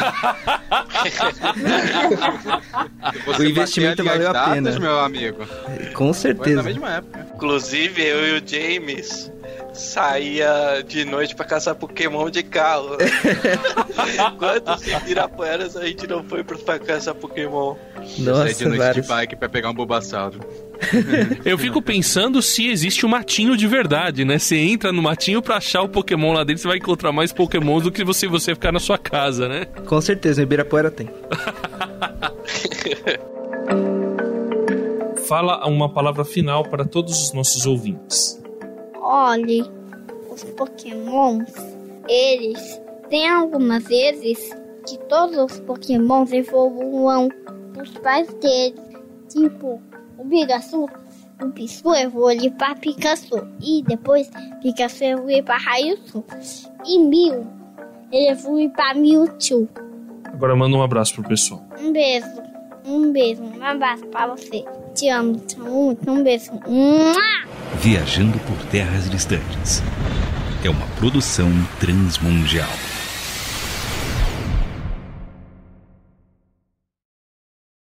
o 3.39 3.43
investimento 3.43 4.05
valeu 4.05 4.31
a 4.31 4.51
pena. 4.51 4.79
meu 4.79 4.99
amigo. 5.01 5.45
Com 5.95 6.13
certeza. 6.13 6.63
Foi 6.63 6.73
na 6.73 6.79
mesma 6.79 6.91
época. 6.97 7.27
Inclusive, 7.35 8.03
eu 8.03 8.37
e 8.37 8.39
o 8.39 8.43
James 8.47 9.33
saía 9.77 10.83
de 10.87 11.05
noite 11.05 11.35
pra 11.35 11.45
caçar 11.45 11.75
Pokémon 11.75 12.31
de 12.31 12.43
carro. 12.43 12.97
Quantos 14.39 14.87
Ibirapueras 14.87 15.77
a 15.77 15.87
gente 15.87 16.07
não 16.07 16.25
foi 16.25 16.43
pra 16.43 16.79
caçar 16.79 17.15
Pokémon? 17.15 17.77
Nossa, 18.19 18.55
de 18.55 18.65
noite 18.65 18.79
vários. 18.79 19.07
de 19.07 19.13
bike 19.13 19.37
pra 19.37 19.49
pegar 19.49 19.71
um 19.71 19.75
Bulbasauro. 19.75 20.41
Eu 21.45 21.59
fico 21.59 21.81
pensando 21.83 22.41
se 22.43 22.69
existe 22.69 23.07
um 23.07 23.09
matinho 23.09 23.57
de 23.57 23.67
verdade, 23.67 24.25
né? 24.25 24.39
Você 24.39 24.57
entra 24.57 24.93
no 24.93 25.03
matinho 25.03 25.43
pra 25.43 25.57
achar 25.57 25.83
o 25.83 25.89
Pokémon 25.89 26.33
lá 26.33 26.45
dentro, 26.45 26.63
você 26.63 26.69
vai 26.69 26.79
encontrar 26.79 27.13
mais 27.13 27.33
Pokémons 27.33 27.83
do 27.83 27.93
que 27.93 28.05
você, 28.05 28.27
você 28.27 28.55
ficar 28.55 28.73
na 28.73 28.81
sua 28.81 28.99
casa, 28.99 29.49
né? 29.49 29.65
Com 29.87 30.01
certeza, 30.01 30.41
em 30.41 30.45
Ibirapuera 30.45 30.91
tem. 30.91 31.09
Fala 35.27 35.67
uma 35.67 35.93
palavra 35.93 36.25
final 36.25 36.63
para 36.63 36.85
todos 36.85 37.21
os 37.21 37.33
nossos 37.33 37.67
ouvintes. 37.67 38.41
Olhe, 39.09 39.63
os 40.29 40.43
pokémons, 40.43 41.53
eles 42.09 42.83
têm 43.09 43.29
algumas 43.29 43.85
vezes 43.85 44.51
que 44.85 44.99
todos 45.09 45.39
os 45.39 45.61
pokémons 45.61 46.33
evoluam 46.33 47.29
dos 47.73 47.97
pais 47.99 48.27
deles. 48.35 48.81
Tipo, 49.29 49.81
o 50.19 50.25
Bigasu, 50.25 50.89
o 51.41 51.51
Pisu 51.53 51.95
evolui 51.95 52.51
para 52.51 52.75
Pikachu. 52.75 53.47
E 53.63 53.85
depois 53.85 54.29
Pikachu 54.61 55.05
evolui 55.05 55.41
para 55.41 55.57
Raichu. 55.57 56.25
E 56.85 56.99
Mil, 56.99 57.47
ele 58.11 58.31
evolui 58.31 58.69
para 58.71 58.95
Mewtwo. 58.95 59.69
Agora 60.25 60.57
manda 60.57 60.77
um 60.77 60.83
abraço 60.83 61.15
pro 61.15 61.29
pessoal. 61.29 61.63
Um 61.79 61.93
beijo. 61.93 62.27
Um 62.85 63.13
beijo, 63.13 63.41
um 63.41 63.63
abraço 63.63 64.05
para 64.07 64.35
você. 64.35 64.65
Te 64.97 65.11
amo, 65.11 65.39
te 65.41 65.57
amo 65.57 65.71
muito. 65.71 66.11
Um 66.11 66.23
beijo. 66.25 66.53
Viajando 67.83 68.39
por 68.41 68.57
terras 68.71 69.11
distantes. 69.11 69.83
É 70.65 70.71
uma 70.71 70.87
produção 70.99 71.51
transmundial. 71.79 72.71